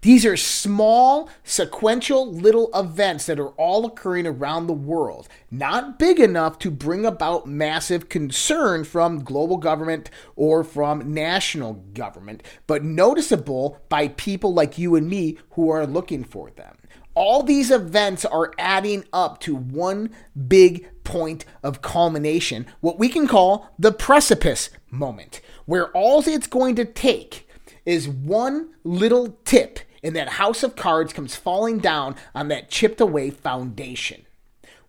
These 0.02 0.26
are 0.26 0.38
small, 0.38 1.28
sequential 1.44 2.32
little 2.32 2.70
events 2.74 3.26
that 3.26 3.40
are 3.40 3.50
all 3.50 3.86
occurring 3.86 4.28
around 4.28 4.68
the 4.68 4.74
world, 4.74 5.28
not 5.50 5.98
big 5.98 6.20
enough 6.20 6.60
to 6.60 6.72
bring 6.72 7.06
about 7.06 7.48
massive 7.48 8.08
concern 8.08 8.84
from 8.84 9.24
global 9.24 9.58
government 9.58 10.12
or 10.36 10.64
from 10.64 11.14
national 11.14 11.74
government, 11.94 12.44
but 12.68 12.84
noticeable 12.84 13.82
by 13.90 14.10
people 14.10 14.54
like 14.54 14.78
you 14.78 14.96
and 14.96 15.10
me 15.10 15.40
who 15.52 15.70
are 15.72 15.88
looking 15.88 16.24
for 16.24 16.52
them. 16.52 16.78
All 17.16 17.42
these 17.42 17.72
events 17.72 18.24
are 18.24 18.54
adding 18.60 19.04
up 19.12 19.40
to 19.42 19.56
one 19.56 20.12
big 20.48 20.88
point 21.04 21.44
of 21.64 21.82
culmination, 21.82 22.68
what 22.82 23.00
we 23.00 23.10
can 23.10 23.28
call 23.28 23.74
the 23.80 23.92
precipice 23.92 24.70
moment, 24.92 25.42
where 25.66 25.88
all 25.94 26.20
it's 26.28 26.46
going 26.46 26.76
to 26.76 26.86
take 26.86 27.47
is 27.88 28.08
one 28.08 28.70
little 28.84 29.38
tip 29.46 29.80
and 30.04 30.16
that 30.16 30.28
house 30.30 30.62
of 30.62 30.76
cards 30.76 31.14
comes 31.14 31.36
falling 31.36 31.80
down 31.80 32.16
on 32.36 32.50
that 32.50 32.70
chipped 32.70 33.02
away 33.02 33.32
foundation. 33.32 34.26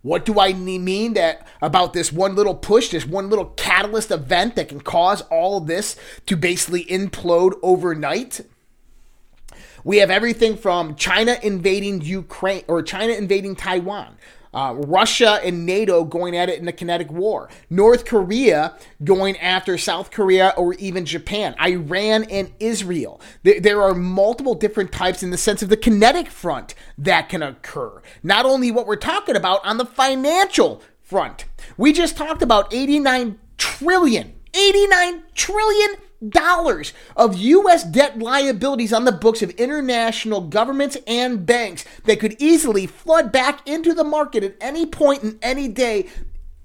What 0.01 0.25
do 0.25 0.39
I 0.39 0.53
mean 0.53 1.13
that 1.13 1.47
about 1.61 1.93
this 1.93 2.11
one 2.11 2.35
little 2.35 2.55
push, 2.55 2.89
this 2.89 3.05
one 3.05 3.29
little 3.29 3.45
catalyst 3.57 4.11
event 4.11 4.55
that 4.55 4.69
can 4.69 4.81
cause 4.81 5.21
all 5.23 5.59
this 5.59 5.97
to 6.25 6.37
basically 6.37 6.85
implode 6.85 7.57
overnight? 7.63 8.41
We 9.83 9.97
have 9.97 10.11
everything 10.11 10.57
from 10.57 10.95
China 10.95 11.37
invading 11.41 12.01
Ukraine 12.01 12.63
or 12.67 12.83
China 12.83 13.13
invading 13.13 13.55
Taiwan, 13.55 14.17
Uh, 14.53 14.73
Russia 14.77 15.39
and 15.43 15.65
NATO 15.65 16.03
going 16.03 16.35
at 16.35 16.49
it 16.49 16.59
in 16.59 16.67
a 16.67 16.71
kinetic 16.71 17.11
war. 17.11 17.49
North 17.69 18.05
Korea 18.05 18.75
going 19.03 19.37
after 19.39 19.77
South 19.77 20.11
Korea 20.11 20.53
or 20.57 20.73
even 20.75 21.05
Japan. 21.05 21.55
Iran 21.61 22.23
and 22.25 22.51
Israel. 22.59 23.21
There, 23.43 23.59
there 23.59 23.81
are 23.81 23.93
multiple 23.93 24.55
different 24.55 24.91
types 24.91 25.21
in 25.23 25.29
the 25.29 25.37
sense 25.37 25.61
of 25.61 25.69
the 25.69 25.77
kinetic 25.77 26.27
front 26.29 26.75
that 26.97 27.29
can 27.29 27.43
occur. 27.43 28.01
Not 28.23 28.45
only 28.45 28.71
what 28.71 28.87
we're 28.87 28.95
talking 28.95 29.35
about 29.35 29.63
on 29.65 29.77
the 29.77 29.85
financial 29.85 30.81
front. 31.09 31.45
We 31.75 31.91
just 31.91 32.15
talked 32.15 32.43
about 32.43 32.71
89 32.71 33.39
trillion, 33.57 34.35
89 34.53 35.23
trillion 35.33 35.95
dollars 36.27 36.93
of 37.15 37.37
US 37.37 37.83
debt 37.83 38.19
liabilities 38.19 38.91
on 38.91 39.05
the 39.05 39.11
books 39.11 39.41
of 39.41 39.51
international 39.51 40.41
governments 40.41 40.97
and 41.07 41.45
banks 41.45 41.85
that 42.05 42.19
could 42.19 42.35
easily 42.41 42.85
flood 42.85 43.31
back 43.31 43.67
into 43.67 43.93
the 43.93 44.03
market 44.03 44.43
at 44.43 44.55
any 44.59 44.85
point 44.85 45.23
in 45.23 45.39
any 45.41 45.67
day 45.67 46.07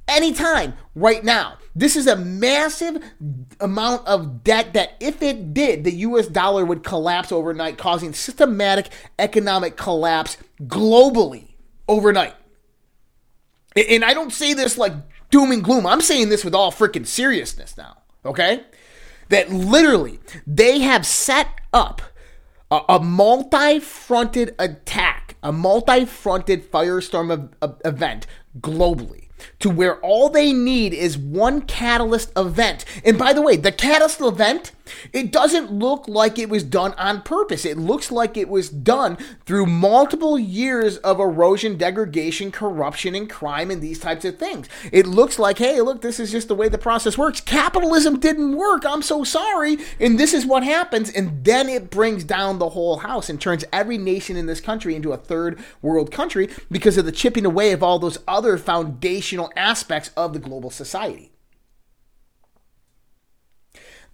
anytime 0.08 0.74
right 0.94 1.24
now. 1.24 1.58
This 1.76 1.96
is 1.96 2.06
a 2.06 2.16
massive 2.16 3.02
amount 3.60 4.06
of 4.06 4.44
debt 4.44 4.74
that, 4.74 4.94
if 5.00 5.22
it 5.22 5.54
did, 5.54 5.84
the 5.84 5.92
US 5.92 6.28
dollar 6.28 6.64
would 6.64 6.84
collapse 6.84 7.32
overnight, 7.32 7.78
causing 7.78 8.12
systematic 8.12 8.90
economic 9.18 9.76
collapse 9.76 10.36
globally 10.62 11.54
overnight. 11.88 12.34
And 13.76 14.04
I 14.04 14.14
don't 14.14 14.32
say 14.32 14.54
this 14.54 14.78
like 14.78 14.92
doom 15.30 15.50
and 15.50 15.64
gloom. 15.64 15.84
I'm 15.86 16.00
saying 16.00 16.28
this 16.28 16.44
with 16.44 16.54
all 16.54 16.70
freaking 16.70 17.06
seriousness 17.06 17.76
now, 17.76 17.96
okay? 18.24 18.62
That 19.28 19.50
literally 19.50 20.20
they 20.46 20.80
have 20.80 21.06
set 21.06 21.48
up 21.72 22.02
a, 22.70 22.80
a 22.88 23.00
multi-fronted 23.00 24.54
attack, 24.58 25.36
a 25.42 25.52
multi-fronted 25.52 26.70
firestorm 26.70 27.50
event 27.84 28.26
globally 28.60 29.24
to 29.58 29.70
where 29.70 30.00
all 30.00 30.28
they 30.28 30.52
need 30.52 30.94
is 30.94 31.18
one 31.18 31.62
catalyst 31.62 32.32
event. 32.36 32.84
And 33.04 33.18
by 33.18 33.32
the 33.32 33.42
way, 33.42 33.56
the 33.56 33.72
catalyst 33.72 34.20
event 34.20 34.72
it 35.12 35.32
doesn't 35.32 35.72
look 35.72 36.06
like 36.08 36.38
it 36.38 36.48
was 36.48 36.62
done 36.62 36.92
on 36.94 37.22
purpose. 37.22 37.64
It 37.64 37.78
looks 37.78 38.10
like 38.10 38.36
it 38.36 38.48
was 38.48 38.68
done 38.68 39.16
through 39.46 39.66
multiple 39.66 40.38
years 40.38 40.98
of 40.98 41.20
erosion, 41.20 41.76
degradation, 41.76 42.50
corruption, 42.50 43.14
and 43.14 43.28
crime, 43.28 43.70
and 43.70 43.82
these 43.82 43.98
types 43.98 44.24
of 44.24 44.38
things. 44.38 44.68
It 44.92 45.06
looks 45.06 45.38
like, 45.38 45.58
hey, 45.58 45.80
look, 45.80 46.02
this 46.02 46.20
is 46.20 46.30
just 46.30 46.48
the 46.48 46.54
way 46.54 46.68
the 46.68 46.78
process 46.78 47.16
works. 47.16 47.40
Capitalism 47.40 48.18
didn't 48.18 48.56
work. 48.56 48.84
I'm 48.84 49.02
so 49.02 49.24
sorry. 49.24 49.78
And 50.00 50.18
this 50.18 50.34
is 50.34 50.46
what 50.46 50.64
happens. 50.64 51.10
And 51.10 51.44
then 51.44 51.68
it 51.68 51.90
brings 51.90 52.24
down 52.24 52.58
the 52.58 52.70
whole 52.70 52.98
house 52.98 53.28
and 53.28 53.40
turns 53.40 53.64
every 53.72 53.98
nation 53.98 54.36
in 54.36 54.46
this 54.46 54.60
country 54.60 54.94
into 54.94 55.12
a 55.12 55.16
third 55.16 55.62
world 55.82 56.10
country 56.10 56.48
because 56.70 56.98
of 56.98 57.04
the 57.04 57.12
chipping 57.12 57.46
away 57.46 57.72
of 57.72 57.82
all 57.82 57.98
those 57.98 58.18
other 58.28 58.58
foundational 58.58 59.52
aspects 59.56 60.10
of 60.16 60.32
the 60.32 60.38
global 60.38 60.70
society. 60.70 61.33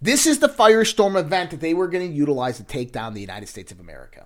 This 0.01 0.25
is 0.25 0.39
the 0.39 0.49
firestorm 0.49 1.19
event 1.19 1.51
that 1.51 1.59
they 1.59 1.73
were 1.73 1.87
going 1.87 2.07
to 2.09 2.13
utilize 2.15 2.57
to 2.57 2.63
take 2.63 2.91
down 2.91 3.13
the 3.13 3.21
United 3.21 3.47
States 3.47 3.71
of 3.71 3.79
America. 3.79 4.25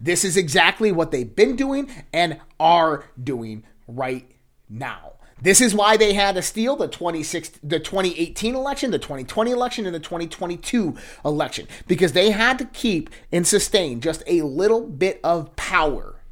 This 0.00 0.24
is 0.24 0.36
exactly 0.36 0.90
what 0.90 1.10
they've 1.10 1.34
been 1.34 1.56
doing 1.56 1.90
and 2.12 2.40
are 2.58 3.04
doing 3.22 3.64
right 3.86 4.30
now. 4.68 5.12
This 5.40 5.60
is 5.60 5.74
why 5.74 5.98
they 5.98 6.14
had 6.14 6.34
to 6.36 6.42
steal 6.42 6.76
the 6.76 6.88
26 6.88 7.50
the 7.62 7.78
2018 7.78 8.54
election, 8.54 8.90
the 8.90 8.98
2020 8.98 9.50
election 9.50 9.84
and 9.84 9.94
the 9.94 10.00
2022 10.00 10.96
election 11.26 11.68
because 11.86 12.12
they 12.12 12.30
had 12.30 12.58
to 12.58 12.64
keep 12.64 13.10
and 13.30 13.46
sustain 13.46 14.00
just 14.00 14.22
a 14.26 14.42
little 14.42 14.86
bit 14.86 15.20
of 15.22 15.54
power 15.56 16.22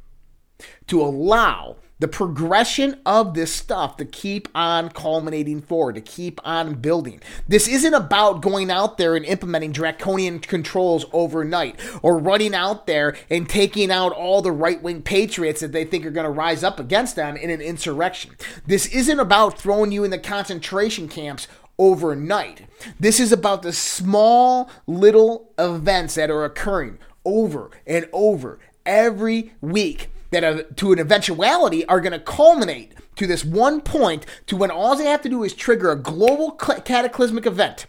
to 0.87 1.01
allow 1.01 1.77
the 1.99 2.07
progression 2.07 2.99
of 3.05 3.33
this 3.33 3.53
stuff 3.53 3.97
to 3.97 4.05
keep 4.05 4.47
on 4.53 4.89
culminating 4.89 5.61
forward, 5.61 5.95
to 5.95 6.01
keep 6.01 6.41
on 6.43 6.75
building. 6.75 7.21
This 7.47 7.67
isn't 7.67 7.93
about 7.93 8.41
going 8.41 8.69
out 8.69 8.97
there 8.97 9.15
and 9.15 9.25
implementing 9.25 9.71
draconian 9.71 10.39
controls 10.39 11.05
overnight 11.13 11.79
or 12.01 12.17
running 12.17 12.53
out 12.53 12.85
there 12.85 13.15
and 13.29 13.47
taking 13.47 13.91
out 13.91 14.11
all 14.11 14.41
the 14.41 14.51
right 14.51 14.81
wing 14.81 15.01
patriots 15.01 15.61
that 15.61 15.71
they 15.71 15.85
think 15.85 16.05
are 16.05 16.11
going 16.11 16.25
to 16.25 16.29
rise 16.29 16.63
up 16.63 16.79
against 16.79 17.15
them 17.15 17.37
in 17.37 17.49
an 17.49 17.61
insurrection. 17.61 18.35
This 18.65 18.87
isn't 18.87 19.19
about 19.19 19.57
throwing 19.57 19.91
you 19.91 20.03
in 20.03 20.11
the 20.11 20.19
concentration 20.19 21.07
camps 21.07 21.47
overnight. 21.77 22.67
This 22.99 23.19
is 23.19 23.31
about 23.31 23.61
the 23.61 23.73
small 23.73 24.69
little 24.87 25.51
events 25.57 26.15
that 26.15 26.29
are 26.29 26.45
occurring 26.45 26.99
over 27.23 27.71
and 27.87 28.07
over 28.13 28.59
every 28.85 29.53
week 29.61 30.09
that 30.31 30.43
are, 30.43 30.63
to 30.63 30.93
an 30.93 30.99
eventuality 30.99 31.85
are 31.85 32.01
going 32.01 32.11
to 32.11 32.19
culminate 32.19 32.93
to 33.15 33.27
this 33.27 33.45
one 33.45 33.81
point 33.81 34.25
to 34.47 34.57
when 34.57 34.71
all 34.71 34.95
they 34.95 35.05
have 35.05 35.21
to 35.21 35.29
do 35.29 35.43
is 35.43 35.53
trigger 35.53 35.91
a 35.91 35.95
global 35.95 36.51
cataclysmic 36.51 37.45
event. 37.45 37.85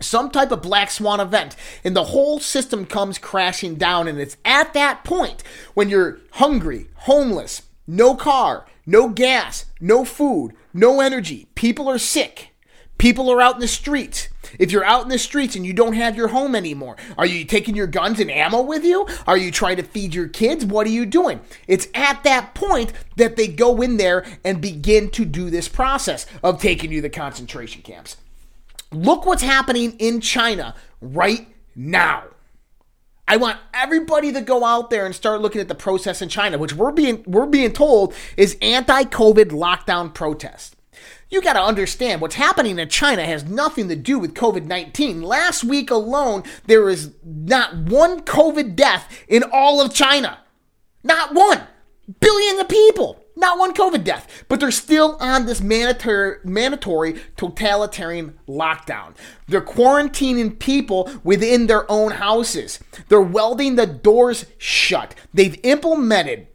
Some 0.00 0.30
type 0.30 0.50
of 0.50 0.62
black 0.62 0.90
swan 0.90 1.20
event. 1.20 1.56
And 1.82 1.96
the 1.96 2.04
whole 2.04 2.38
system 2.38 2.84
comes 2.84 3.18
crashing 3.18 3.76
down 3.76 4.08
and 4.08 4.18
it's 4.18 4.36
at 4.44 4.74
that 4.74 5.04
point 5.04 5.42
when 5.74 5.88
you're 5.88 6.20
hungry 6.32 6.88
homeless 6.94 7.62
no 7.86 8.14
car 8.14 8.66
no 8.84 9.08
gas 9.08 9.66
no 9.80 10.04
food 10.04 10.52
no 10.74 11.00
energy 11.00 11.46
people 11.54 11.88
are 11.88 11.98
sick 11.98 12.50
People 12.98 13.30
are 13.30 13.40
out 13.40 13.54
in 13.54 13.60
the 13.60 13.68
streets. 13.68 14.28
If 14.58 14.72
you're 14.72 14.84
out 14.84 15.02
in 15.02 15.08
the 15.08 15.18
streets 15.18 15.54
and 15.54 15.66
you 15.66 15.72
don't 15.72 15.92
have 15.92 16.16
your 16.16 16.28
home 16.28 16.54
anymore, 16.54 16.96
are 17.18 17.26
you 17.26 17.44
taking 17.44 17.76
your 17.76 17.86
guns 17.86 18.20
and 18.20 18.30
ammo 18.30 18.62
with 18.62 18.84
you? 18.84 19.06
Are 19.26 19.36
you 19.36 19.50
trying 19.50 19.76
to 19.76 19.82
feed 19.82 20.14
your 20.14 20.28
kids? 20.28 20.64
What 20.64 20.86
are 20.86 20.90
you 20.90 21.04
doing? 21.04 21.40
It's 21.68 21.88
at 21.94 22.24
that 22.24 22.54
point 22.54 22.92
that 23.16 23.36
they 23.36 23.48
go 23.48 23.82
in 23.82 23.98
there 23.98 24.24
and 24.44 24.60
begin 24.60 25.10
to 25.10 25.24
do 25.24 25.50
this 25.50 25.68
process 25.68 26.26
of 26.42 26.60
taking 26.60 26.90
you 26.90 26.98
to 26.98 27.02
the 27.02 27.10
concentration 27.10 27.82
camps. 27.82 28.16
Look 28.92 29.26
what's 29.26 29.42
happening 29.42 29.96
in 29.98 30.20
China 30.20 30.74
right 31.00 31.48
now. 31.74 32.24
I 33.28 33.36
want 33.36 33.58
everybody 33.74 34.32
to 34.32 34.40
go 34.40 34.64
out 34.64 34.88
there 34.88 35.04
and 35.04 35.14
start 35.14 35.40
looking 35.40 35.60
at 35.60 35.66
the 35.66 35.74
process 35.74 36.22
in 36.22 36.28
China, 36.28 36.58
which 36.58 36.72
we're 36.72 36.92
being 36.92 37.24
we're 37.26 37.46
being 37.46 37.72
told 37.72 38.14
is 38.36 38.56
anti-COVID 38.62 39.46
lockdown 39.46 40.14
protest. 40.14 40.75
You 41.28 41.42
got 41.42 41.54
to 41.54 41.62
understand 41.62 42.20
what's 42.20 42.36
happening 42.36 42.78
in 42.78 42.88
China 42.88 43.24
has 43.24 43.44
nothing 43.44 43.88
to 43.88 43.96
do 43.96 44.18
with 44.18 44.34
COVID 44.34 44.64
19. 44.64 45.22
Last 45.22 45.64
week 45.64 45.90
alone, 45.90 46.44
there 46.66 46.88
is 46.88 47.12
not 47.24 47.76
one 47.76 48.22
COVID 48.22 48.76
death 48.76 49.24
in 49.26 49.42
all 49.52 49.80
of 49.80 49.92
China. 49.92 50.38
Not 51.02 51.34
one. 51.34 51.62
Billions 52.20 52.60
of 52.60 52.68
people. 52.68 53.24
Not 53.34 53.58
one 53.58 53.74
COVID 53.74 54.02
death. 54.02 54.44
But 54.48 54.60
they're 54.60 54.70
still 54.70 55.16
on 55.20 55.46
this 55.46 55.60
mandatory, 55.60 56.38
mandatory 56.44 57.20
totalitarian 57.36 58.38
lockdown. 58.48 59.14
They're 59.46 59.60
quarantining 59.60 60.58
people 60.58 61.10
within 61.22 61.66
their 61.66 61.90
own 61.90 62.12
houses. 62.12 62.78
They're 63.08 63.20
welding 63.20 63.74
the 63.74 63.86
doors 63.86 64.46
shut. 64.58 65.14
They've 65.34 65.58
implemented 65.64 66.46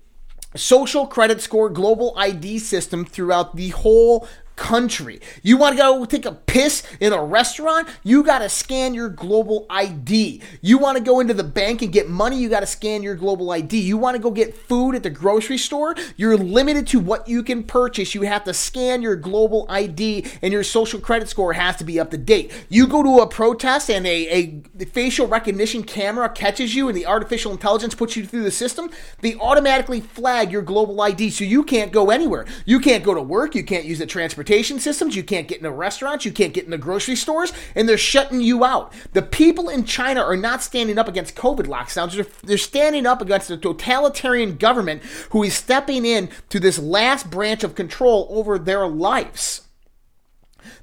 social 0.55 1.07
credit 1.07 1.41
score 1.41 1.69
global 1.69 2.13
ID 2.17 2.59
system 2.59 3.05
throughout 3.05 3.55
the 3.55 3.69
whole 3.69 4.27
country. 4.55 5.19
You 5.41 5.57
want 5.57 5.75
to 5.75 5.81
go 5.81 6.05
take 6.05 6.25
a 6.25 6.33
piss 6.33 6.83
in 6.99 7.13
a 7.13 7.23
restaurant? 7.23 7.87
You 8.03 8.23
got 8.23 8.39
to 8.39 8.49
scan 8.49 8.93
your 8.93 9.09
global 9.09 9.65
ID. 9.69 10.41
You 10.61 10.77
want 10.77 10.97
to 10.97 11.03
go 11.03 11.19
into 11.19 11.33
the 11.33 11.43
bank 11.43 11.81
and 11.81 11.91
get 11.91 12.09
money? 12.09 12.37
You 12.37 12.49
got 12.49 12.59
to 12.59 12.67
scan 12.67 13.01
your 13.01 13.15
global 13.15 13.49
ID. 13.51 13.79
You 13.79 13.97
want 13.97 14.15
to 14.17 14.21
go 14.21 14.29
get 14.29 14.55
food 14.55 14.95
at 14.95 15.03
the 15.03 15.09
grocery 15.09 15.57
store? 15.57 15.95
You're 16.15 16.37
limited 16.37 16.87
to 16.87 16.99
what 16.99 17.27
you 17.27 17.43
can 17.43 17.63
purchase. 17.63 18.13
You 18.13 18.21
have 18.23 18.43
to 18.43 18.53
scan 18.53 19.01
your 19.01 19.15
global 19.15 19.65
ID 19.69 20.25
and 20.41 20.53
your 20.53 20.63
social 20.63 20.99
credit 20.99 21.29
score 21.29 21.53
has 21.53 21.77
to 21.77 21.83
be 21.83 21.99
up 21.99 22.11
to 22.11 22.17
date. 22.17 22.51
You 22.69 22.87
go 22.87 23.01
to 23.01 23.23
a 23.23 23.27
protest 23.27 23.89
and 23.89 24.05
a, 24.05 24.61
a 24.79 24.85
facial 24.85 25.27
recognition 25.27 25.83
camera 25.83 26.29
catches 26.29 26.75
you 26.75 26.87
and 26.87 26.97
the 26.97 27.05
artificial 27.05 27.51
intelligence 27.51 27.95
puts 27.95 28.15
you 28.15 28.25
through 28.25 28.43
the 28.43 28.51
system, 28.51 28.89
they 29.21 29.35
automatically 29.35 30.01
flag 30.01 30.51
your 30.51 30.61
global 30.61 31.01
ID 31.01 31.29
so 31.29 31.43
you 31.43 31.63
can't 31.63 31.91
go 31.91 32.09
anywhere. 32.09 32.45
You 32.65 32.79
can't 32.79 33.03
go 33.03 33.13
to 33.13 33.21
work. 33.21 33.55
You 33.55 33.63
can't 33.63 33.85
use 33.85 33.99
the 33.99 34.05
transportation 34.05 34.40
transportation 34.41 34.79
systems. 34.79 35.15
You 35.15 35.23
can't 35.23 35.47
get 35.47 35.59
into 35.59 35.71
restaurants. 35.71 36.25
You 36.25 36.31
can't 36.31 36.53
get 36.53 36.65
into 36.65 36.77
grocery 36.77 37.15
stores, 37.15 37.53
and 37.75 37.87
they're 37.87 37.97
shutting 37.97 38.41
you 38.41 38.65
out. 38.65 38.91
The 39.13 39.21
people 39.21 39.69
in 39.69 39.85
China 39.85 40.21
are 40.21 40.35
not 40.35 40.63
standing 40.63 40.97
up 40.97 41.07
against 41.07 41.35
COVID 41.35 41.67
lockdowns. 41.67 42.15
They're, 42.15 42.25
they're 42.43 42.57
standing 42.57 43.05
up 43.05 43.21
against 43.21 43.51
a 43.51 43.57
totalitarian 43.57 44.57
government 44.57 45.03
who 45.29 45.43
is 45.43 45.53
stepping 45.53 46.05
in 46.05 46.29
to 46.49 46.59
this 46.59 46.79
last 46.79 47.29
branch 47.29 47.63
of 47.63 47.75
control 47.75 48.27
over 48.31 48.57
their 48.57 48.87
lives. 48.87 49.67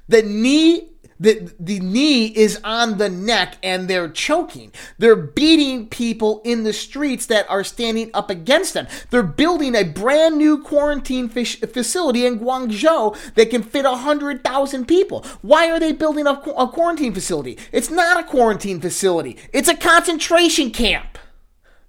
The 0.07 0.23
knee 0.23 0.88
the, 1.19 1.51
the 1.59 1.79
knee 1.79 2.27
is 2.27 2.59
on 2.63 2.97
the 2.97 3.09
neck 3.09 3.57
and 3.61 3.87
they're 3.87 4.09
choking. 4.09 4.71
They're 4.97 5.15
beating 5.15 5.87
people 5.87 6.41
in 6.45 6.63
the 6.63 6.71
streets 6.71 7.25
that 7.25 7.49
are 7.49 7.63
standing 7.63 8.09
up 8.13 8.29
against 8.29 8.73
them. 8.73 8.87
They're 9.09 9.23
building 9.23 9.75
a 9.75 9.83
brand 9.83 10.37
new 10.37 10.63
quarantine 10.63 11.27
facility 11.27 12.25
in 12.25 12.39
Guangzhou 12.39 13.33
that 13.33 13.49
can 13.49 13.63
fit 13.63 13.83
100,000 13.85 14.87
people. 14.87 15.25
Why 15.41 15.69
are 15.69 15.79
they 15.79 15.91
building 15.91 16.25
a, 16.25 16.31
a 16.31 16.67
quarantine 16.67 17.13
facility? 17.13 17.57
It's 17.71 17.89
not 17.89 18.19
a 18.19 18.23
quarantine 18.23 18.79
facility, 18.79 19.37
it's 19.51 19.67
a 19.67 19.75
concentration 19.75 20.71
camp. 20.71 21.17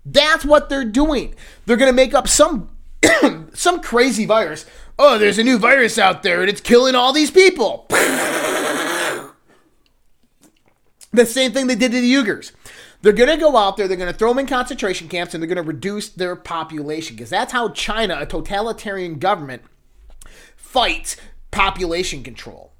That's 0.05 0.45
what 0.45 0.71
they're 0.71 0.85
doing. 0.85 1.35
They're 1.67 1.77
going 1.77 1.91
to 1.91 1.97
make 1.97 2.15
up 2.15 2.27
some 2.27 2.71
some 3.55 3.81
crazy 3.81 4.27
virus. 4.27 4.67
Oh, 4.99 5.19
there's 5.19 5.39
a 5.39 5.45
new 5.45 5.59
virus 5.59 5.99
out 5.99 6.23
there 6.23 6.41
and 6.41 6.51
it's 6.51 6.61
killing 6.61 6.95
all 6.95 7.13
these 7.13 7.31
people. 7.31 7.87
the 11.13 11.27
same 11.27 11.53
thing 11.53 11.67
they 11.67 11.75
did 11.75 11.93
to 11.93 12.01
the 12.01 12.15
Uyghurs. 12.15 12.53
They're 13.03 13.13
going 13.13 13.31
to 13.31 13.37
go 13.37 13.57
out 13.57 13.77
there, 13.77 13.89
they're 13.89 13.97
going 13.97 14.13
to 14.13 14.19
throw 14.19 14.29
them 14.29 14.41
in 14.41 14.47
concentration 14.47 15.09
camps, 15.09 15.33
and 15.33 15.43
they're 15.43 15.49
going 15.49 15.57
to 15.57 15.63
reduce 15.63 16.11
their 16.11 16.37
population 16.37 17.17
because 17.17 17.31
that's 17.31 17.53
how 17.53 17.71
China, 17.71 18.19
a 18.21 18.27
totalitarian 18.27 19.19
government, 19.19 19.63
fights 20.57 21.17
population 21.51 22.23
control. 22.23 22.73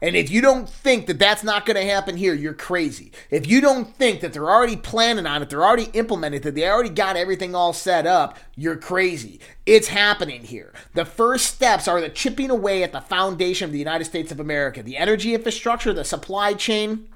And 0.00 0.16
if 0.16 0.30
you 0.30 0.42
don't 0.42 0.68
think 0.68 1.06
that 1.06 1.18
that's 1.18 1.42
not 1.42 1.64
going 1.64 1.76
to 1.76 1.90
happen 1.90 2.18
here, 2.18 2.34
you're 2.34 2.52
crazy. 2.52 3.12
If 3.30 3.46
you 3.46 3.62
don't 3.62 3.88
think 3.96 4.20
that 4.20 4.34
they're 4.34 4.50
already 4.50 4.76
planning 4.76 5.24
on 5.24 5.40
it, 5.40 5.48
they're 5.48 5.64
already 5.64 5.88
implemented, 5.94 6.42
that 6.42 6.54
they 6.54 6.68
already 6.68 6.90
got 6.90 7.16
everything 7.16 7.54
all 7.54 7.72
set 7.72 8.06
up, 8.06 8.38
you're 8.54 8.76
crazy. 8.76 9.40
It's 9.64 9.88
happening 9.88 10.42
here. 10.42 10.74
The 10.92 11.06
first 11.06 11.46
steps 11.46 11.88
are 11.88 12.02
the 12.02 12.10
chipping 12.10 12.50
away 12.50 12.82
at 12.82 12.92
the 12.92 13.00
foundation 13.00 13.64
of 13.64 13.72
the 13.72 13.78
United 13.78 14.04
States 14.04 14.30
of 14.30 14.40
America, 14.40 14.82
the 14.82 14.98
energy 14.98 15.34
infrastructure, 15.34 15.94
the 15.94 16.04
supply 16.04 16.52
chain, 16.52 17.08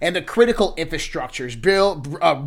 and 0.00 0.14
the 0.14 0.22
critical 0.22 0.74
infrastructures, 0.76 1.60
build, 1.60 2.16
uh, 2.20 2.42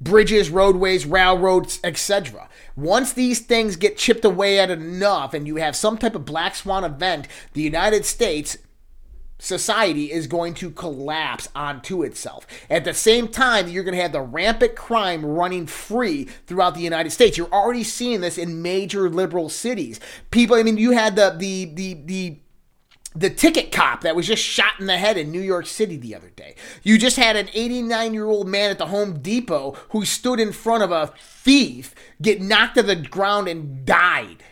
bridges, 0.00 0.50
roadways, 0.50 1.06
railroads, 1.06 1.80
etc. 1.82 2.48
Once 2.76 3.12
these 3.12 3.40
things 3.40 3.76
get 3.76 3.96
chipped 3.96 4.24
away 4.24 4.58
at 4.58 4.70
enough 4.70 5.34
and 5.34 5.46
you 5.46 5.56
have 5.56 5.74
some 5.74 5.96
type 5.96 6.14
of 6.14 6.24
black 6.24 6.54
swan 6.54 6.84
event, 6.84 7.26
the 7.54 7.62
United 7.62 8.04
States 8.04 8.58
society 9.38 10.10
is 10.10 10.26
going 10.26 10.54
to 10.54 10.70
collapse 10.70 11.48
onto 11.54 12.02
itself. 12.02 12.46
At 12.70 12.84
the 12.84 12.94
same 12.94 13.28
time, 13.28 13.68
you're 13.68 13.84
going 13.84 13.94
to 13.96 14.02
have 14.02 14.12
the 14.12 14.20
rampant 14.20 14.76
crime 14.76 15.24
running 15.24 15.66
free 15.66 16.24
throughout 16.46 16.74
the 16.74 16.80
United 16.80 17.10
States. 17.10 17.36
You're 17.36 17.52
already 17.52 17.84
seeing 17.84 18.20
this 18.20 18.38
in 18.38 18.62
major 18.62 19.10
liberal 19.10 19.48
cities. 19.48 20.00
People, 20.30 20.56
I 20.56 20.62
mean, 20.62 20.78
you 20.78 20.92
had 20.92 21.16
the 21.16 21.34
the 21.36 21.66
the 21.66 21.94
the 22.04 22.38
the 23.16 23.30
ticket 23.30 23.72
cop 23.72 24.02
that 24.02 24.14
was 24.14 24.26
just 24.26 24.42
shot 24.42 24.78
in 24.78 24.86
the 24.86 24.98
head 24.98 25.16
in 25.16 25.30
New 25.30 25.40
York 25.40 25.66
City 25.66 25.96
the 25.96 26.14
other 26.14 26.30
day. 26.30 26.54
You 26.82 26.98
just 26.98 27.16
had 27.16 27.36
an 27.36 27.48
89 27.54 28.12
year 28.12 28.26
old 28.26 28.46
man 28.46 28.70
at 28.70 28.78
the 28.78 28.86
Home 28.86 29.20
Depot 29.20 29.76
who 29.90 30.04
stood 30.04 30.38
in 30.38 30.52
front 30.52 30.82
of 30.82 30.92
a 30.92 31.12
thief 31.18 31.94
get 32.20 32.40
knocked 32.40 32.76
to 32.76 32.82
the 32.82 32.96
ground 32.96 33.48
and 33.48 33.84
died. 33.84 34.42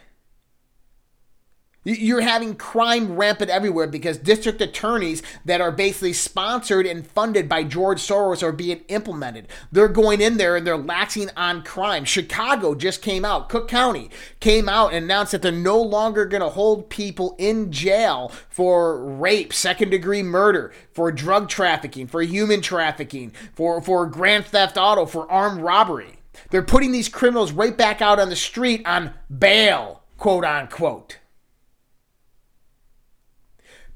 You're 1.84 2.22
having 2.22 2.54
crime 2.54 3.14
rampant 3.14 3.50
everywhere 3.50 3.86
because 3.86 4.16
district 4.16 4.62
attorneys 4.62 5.22
that 5.44 5.60
are 5.60 5.70
basically 5.70 6.14
sponsored 6.14 6.86
and 6.86 7.06
funded 7.06 7.46
by 7.46 7.62
George 7.62 8.00
Soros 8.00 8.42
are 8.42 8.52
being 8.52 8.80
implemented. 8.88 9.48
They're 9.70 9.88
going 9.88 10.22
in 10.22 10.38
there 10.38 10.56
and 10.56 10.66
they're 10.66 10.78
laxing 10.78 11.30
on 11.36 11.62
crime. 11.62 12.06
Chicago 12.06 12.74
just 12.74 13.02
came 13.02 13.24
out, 13.24 13.50
Cook 13.50 13.68
County 13.68 14.08
came 14.40 14.66
out 14.66 14.94
and 14.94 15.04
announced 15.04 15.32
that 15.32 15.42
they're 15.42 15.52
no 15.52 15.80
longer 15.80 16.24
going 16.24 16.40
to 16.40 16.48
hold 16.48 16.88
people 16.88 17.36
in 17.38 17.70
jail 17.70 18.32
for 18.48 19.04
rape, 19.04 19.52
second 19.52 19.90
degree 19.90 20.22
murder, 20.22 20.72
for 20.92 21.12
drug 21.12 21.50
trafficking, 21.50 22.06
for 22.06 22.22
human 22.22 22.62
trafficking, 22.62 23.30
for, 23.52 23.82
for 23.82 24.06
grand 24.06 24.46
theft 24.46 24.78
auto, 24.78 25.04
for 25.04 25.30
armed 25.30 25.60
robbery. 25.60 26.18
They're 26.50 26.62
putting 26.62 26.92
these 26.92 27.08
criminals 27.08 27.52
right 27.52 27.76
back 27.76 28.00
out 28.00 28.18
on 28.18 28.30
the 28.30 28.36
street 28.36 28.82
on 28.86 29.12
bail, 29.38 30.02
quote 30.16 30.44
unquote. 30.44 31.18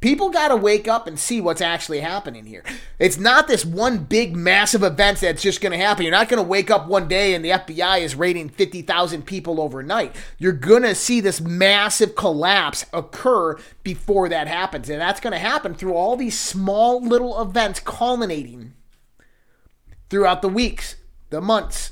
People 0.01 0.31
got 0.31 0.49
to 0.49 0.57
wake 0.57 0.87
up 0.87 1.09
and 1.09 1.19
see 1.19 1.41
what's 1.41 1.61
actually 1.61 1.99
happening 1.99 2.47
here. 2.47 2.63
It's 3.01 3.19
not 3.19 3.49
this 3.49 3.65
one 3.65 4.05
big 4.05 4.37
massive 4.37 4.85
event 4.85 5.19
that's 5.19 5.43
just 5.43 5.61
going 5.61 5.73
to 5.73 5.85
happen. 5.85 6.05
You're 6.05 6.13
not 6.13 6.29
going 6.29 6.43
to 6.43 6.49
wake 6.49 6.71
up 6.71 6.87
one 6.87 7.09
day 7.09 7.35
and 7.35 7.45
the 7.45 7.51
FBI 7.51 8.01
is 8.03 8.15
raiding 8.15 8.49
50,000 8.49 9.27
people 9.27 9.61
overnight. 9.61 10.15
You're 10.39 10.53
going 10.53 10.83
to 10.83 10.95
see 10.95 11.21
this 11.21 11.41
massive 11.41 12.15
collapse 12.15 12.87
occur 12.93 13.59
before 13.83 14.29
that 14.29 14.47
happens. 14.47 14.89
And 14.89 15.01
that's 15.01 15.19
going 15.19 15.33
to 15.33 15.39
happen 15.39 15.75
through 15.75 15.95
all 15.95 16.17
these 16.17 16.39
small 16.39 17.03
little 17.03 17.41
events 17.43 17.81
culminating 17.81 18.75
throughout 20.11 20.43
the 20.43 20.49
weeks, 20.49 20.95
the 21.31 21.41
months, 21.41 21.91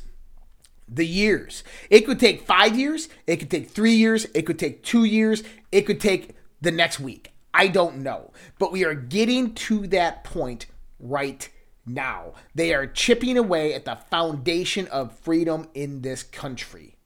the 0.89 1.07
years. 1.07 1.65
It 1.91 2.03
could 2.03 2.21
take 2.21 2.47
five 2.47 2.79
years, 2.79 3.09
it 3.27 3.39
could 3.39 3.51
take 3.51 3.69
three 3.69 3.95
years, 3.95 4.27
it 4.33 4.43
could 4.43 4.61
take 4.61 4.85
two 4.85 5.03
years, 5.03 5.43
it 5.73 5.83
could 5.83 6.01
take 6.01 6.37
the 6.61 6.71
next 6.71 7.01
week. 7.01 7.33
I 7.57 7.69
don't 7.69 8.03
know. 8.03 8.33
But 8.59 8.71
we 8.71 8.85
are 8.85 8.95
getting 8.95 9.55
to 9.55 9.87
that 9.89 10.25
point 10.25 10.67
right 11.01 11.49
now. 11.87 12.35
They 12.55 12.75
are 12.75 12.87
chipping 12.87 13.39
away 13.39 13.73
at 13.73 13.87
the 13.87 13.97
foundation 14.11 14.87
of 14.89 15.19
freedom 15.19 15.69
in 15.73 16.03
this 16.03 16.23
country. 16.23 16.99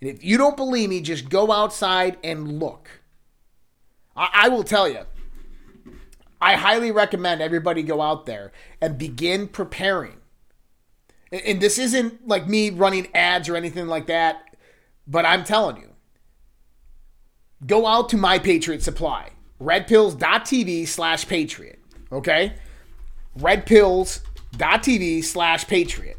And 0.00 0.10
if 0.10 0.24
you 0.24 0.36
don't 0.36 0.56
believe 0.56 0.90
me, 0.90 1.00
just 1.00 1.28
go 1.28 1.52
outside 1.52 2.18
and 2.24 2.58
look. 2.58 2.90
I, 4.16 4.28
I 4.32 4.48
will 4.48 4.64
tell 4.64 4.88
you. 4.88 5.02
I 6.40 6.56
highly 6.56 6.90
recommend 6.90 7.40
everybody 7.40 7.82
go 7.82 8.02
out 8.02 8.26
there 8.26 8.52
and 8.80 8.98
begin 8.98 9.46
preparing. 9.46 10.16
And, 11.30 11.42
and 11.42 11.60
this 11.60 11.78
isn't 11.78 12.26
like 12.26 12.48
me 12.48 12.70
running 12.70 13.06
ads 13.14 13.48
or 13.48 13.54
anything 13.56 13.86
like 13.86 14.06
that, 14.08 14.56
but 15.06 15.24
I'm 15.24 15.44
telling 15.44 15.76
you, 15.76 15.93
go 17.66 17.86
out 17.86 18.08
to 18.10 18.16
My 18.16 18.38
Patriot 18.38 18.82
Supply, 18.82 19.30
redpills.tv 19.60 20.86
slash 20.88 21.26
patriot. 21.26 21.80
Okay? 22.12 22.54
Redpills.tv 23.38 25.24
slash 25.24 25.66
patriot. 25.66 26.18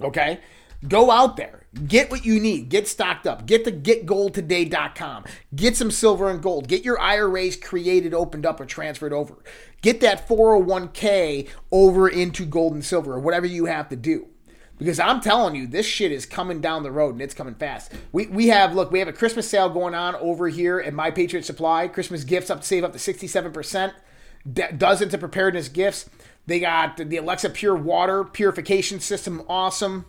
Okay? 0.00 0.40
Go 0.86 1.10
out 1.10 1.36
there. 1.36 1.66
Get 1.86 2.10
what 2.10 2.24
you 2.24 2.40
need. 2.40 2.68
Get 2.70 2.88
stocked 2.88 3.26
up. 3.26 3.46
Get 3.46 3.64
the 3.64 3.72
getgoldtoday.com. 3.72 5.24
Get 5.54 5.76
some 5.76 5.90
silver 5.90 6.30
and 6.30 6.42
gold. 6.42 6.66
Get 6.68 6.84
your 6.84 6.98
IRAs 6.98 7.56
created, 7.56 8.14
opened 8.14 8.46
up, 8.46 8.60
or 8.60 8.64
transferred 8.64 9.12
over. 9.12 9.36
Get 9.82 10.00
that 10.00 10.26
401k 10.26 11.48
over 11.70 12.08
into 12.08 12.46
gold 12.46 12.74
and 12.74 12.84
silver 12.84 13.14
or 13.14 13.20
whatever 13.20 13.46
you 13.46 13.66
have 13.66 13.88
to 13.90 13.96
do. 13.96 14.28
Because 14.78 15.00
I'm 15.00 15.20
telling 15.20 15.56
you, 15.56 15.66
this 15.66 15.86
shit 15.86 16.12
is 16.12 16.24
coming 16.24 16.60
down 16.60 16.84
the 16.84 16.92
road 16.92 17.14
and 17.14 17.22
it's 17.22 17.34
coming 17.34 17.54
fast. 17.54 17.92
We, 18.12 18.26
we 18.26 18.48
have, 18.48 18.74
look, 18.74 18.92
we 18.92 19.00
have 19.00 19.08
a 19.08 19.12
Christmas 19.12 19.48
sale 19.48 19.68
going 19.68 19.94
on 19.94 20.14
over 20.16 20.48
here 20.48 20.78
at 20.78 20.94
My 20.94 21.10
Patriot 21.10 21.44
Supply. 21.44 21.88
Christmas 21.88 22.24
gifts 22.24 22.48
up 22.48 22.60
to 22.60 22.66
save 22.66 22.84
up 22.84 22.92
to 22.92 22.98
67%. 22.98 23.92
dozens 24.78 25.14
of 25.14 25.20
preparedness 25.20 25.68
gifts. 25.68 26.08
They 26.46 26.60
got 26.60 26.96
the 26.96 27.16
Alexa 27.16 27.50
Pure 27.50 27.76
Water 27.76 28.24
Purification 28.24 29.00
System, 29.00 29.42
awesome. 29.48 30.06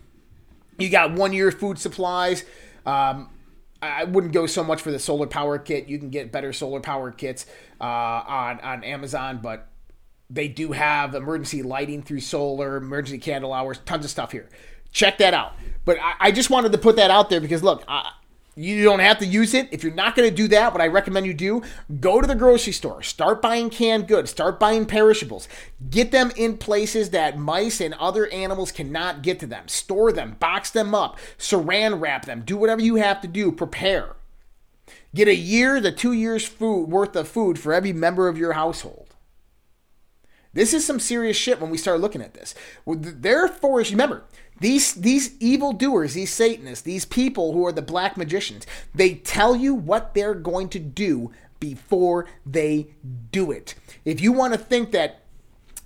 You 0.77 0.89
got 0.89 1.13
one 1.13 1.33
year 1.33 1.51
food 1.51 1.77
supplies. 1.79 2.45
Um, 2.85 3.29
I 3.81 4.03
wouldn't 4.05 4.33
go 4.33 4.45
so 4.45 4.63
much 4.63 4.81
for 4.81 4.91
the 4.91 4.99
solar 4.99 5.27
power 5.27 5.57
kit. 5.57 5.87
You 5.87 5.99
can 5.99 6.09
get 6.09 6.31
better 6.31 6.53
solar 6.53 6.79
power 6.79 7.11
kits 7.11 7.45
uh, 7.79 7.83
on 7.83 8.59
on 8.61 8.83
Amazon, 8.83 9.39
but 9.41 9.67
they 10.29 10.47
do 10.47 10.71
have 10.71 11.15
emergency 11.15 11.63
lighting 11.63 12.03
through 12.03 12.21
solar, 12.21 12.77
emergency 12.77 13.17
candle 13.17 13.53
hours, 13.53 13.79
tons 13.85 14.05
of 14.05 14.11
stuff 14.11 14.31
here. 14.31 14.47
Check 14.91 15.17
that 15.19 15.33
out. 15.33 15.53
But 15.85 15.97
I, 15.99 16.13
I 16.19 16.31
just 16.31 16.49
wanted 16.49 16.71
to 16.71 16.77
put 16.77 16.95
that 16.97 17.11
out 17.11 17.29
there 17.29 17.41
because 17.41 17.63
look, 17.63 17.83
I, 17.87 18.11
you 18.55 18.83
don't 18.83 18.99
have 18.99 19.19
to 19.19 19.25
use 19.25 19.53
it. 19.53 19.69
If 19.71 19.83
you're 19.83 19.93
not 19.93 20.15
going 20.15 20.29
to 20.29 20.35
do 20.35 20.49
that, 20.49 20.73
what 20.73 20.81
I 20.81 20.87
recommend 20.87 21.25
you 21.25 21.33
do, 21.33 21.63
go 21.99 22.19
to 22.19 22.27
the 22.27 22.35
grocery 22.35 22.73
store, 22.73 23.01
start 23.01 23.41
buying 23.41 23.69
canned 23.69 24.07
goods, 24.07 24.31
start 24.31 24.59
buying 24.59 24.85
perishables. 24.85 25.47
Get 25.89 26.11
them 26.11 26.31
in 26.35 26.57
places 26.57 27.11
that 27.11 27.37
mice 27.37 27.79
and 27.79 27.93
other 27.93 28.27
animals 28.27 28.71
cannot 28.71 29.21
get 29.21 29.39
to 29.39 29.47
them. 29.47 29.67
Store 29.67 30.11
them, 30.11 30.35
box 30.39 30.71
them 30.71 30.93
up, 30.93 31.17
saran 31.37 32.01
wrap 32.01 32.25
them, 32.25 32.43
do 32.45 32.57
whatever 32.57 32.81
you 32.81 32.95
have 32.95 33.21
to 33.21 33.27
do, 33.27 33.51
prepare. 33.51 34.15
Get 35.15 35.27
a 35.27 35.35
year 35.35 35.79
to 35.79 35.91
two 35.91 36.13
years 36.13 36.45
food 36.45 36.89
worth 36.89 37.15
of 37.15 37.27
food 37.27 37.57
for 37.57 37.73
every 37.73 37.93
member 37.93 38.27
of 38.27 38.37
your 38.37 38.53
household. 38.53 39.08
This 40.53 40.73
is 40.73 40.85
some 40.85 40.99
serious 40.99 41.37
shit 41.37 41.61
when 41.61 41.69
we 41.69 41.77
start 41.77 42.01
looking 42.01 42.21
at 42.21 42.33
this. 42.33 42.55
Therefore, 42.85 43.79
remember, 43.79 44.23
these 44.59 44.93
these 44.93 45.35
evil 45.39 45.73
doers, 45.73 46.13
these 46.13 46.33
Satanists, 46.33 46.83
these 46.83 47.05
people 47.05 47.53
who 47.53 47.65
are 47.65 47.71
the 47.71 47.81
black 47.81 48.17
magicians, 48.17 48.65
they 48.93 49.15
tell 49.15 49.55
you 49.55 49.73
what 49.73 50.13
they're 50.13 50.33
going 50.33 50.69
to 50.69 50.79
do 50.79 51.31
before 51.59 52.25
they 52.45 52.87
do 53.31 53.51
it. 53.51 53.75
If 54.05 54.21
you 54.21 54.31
want 54.31 54.53
to 54.53 54.59
think 54.59 54.91
that 54.91 55.21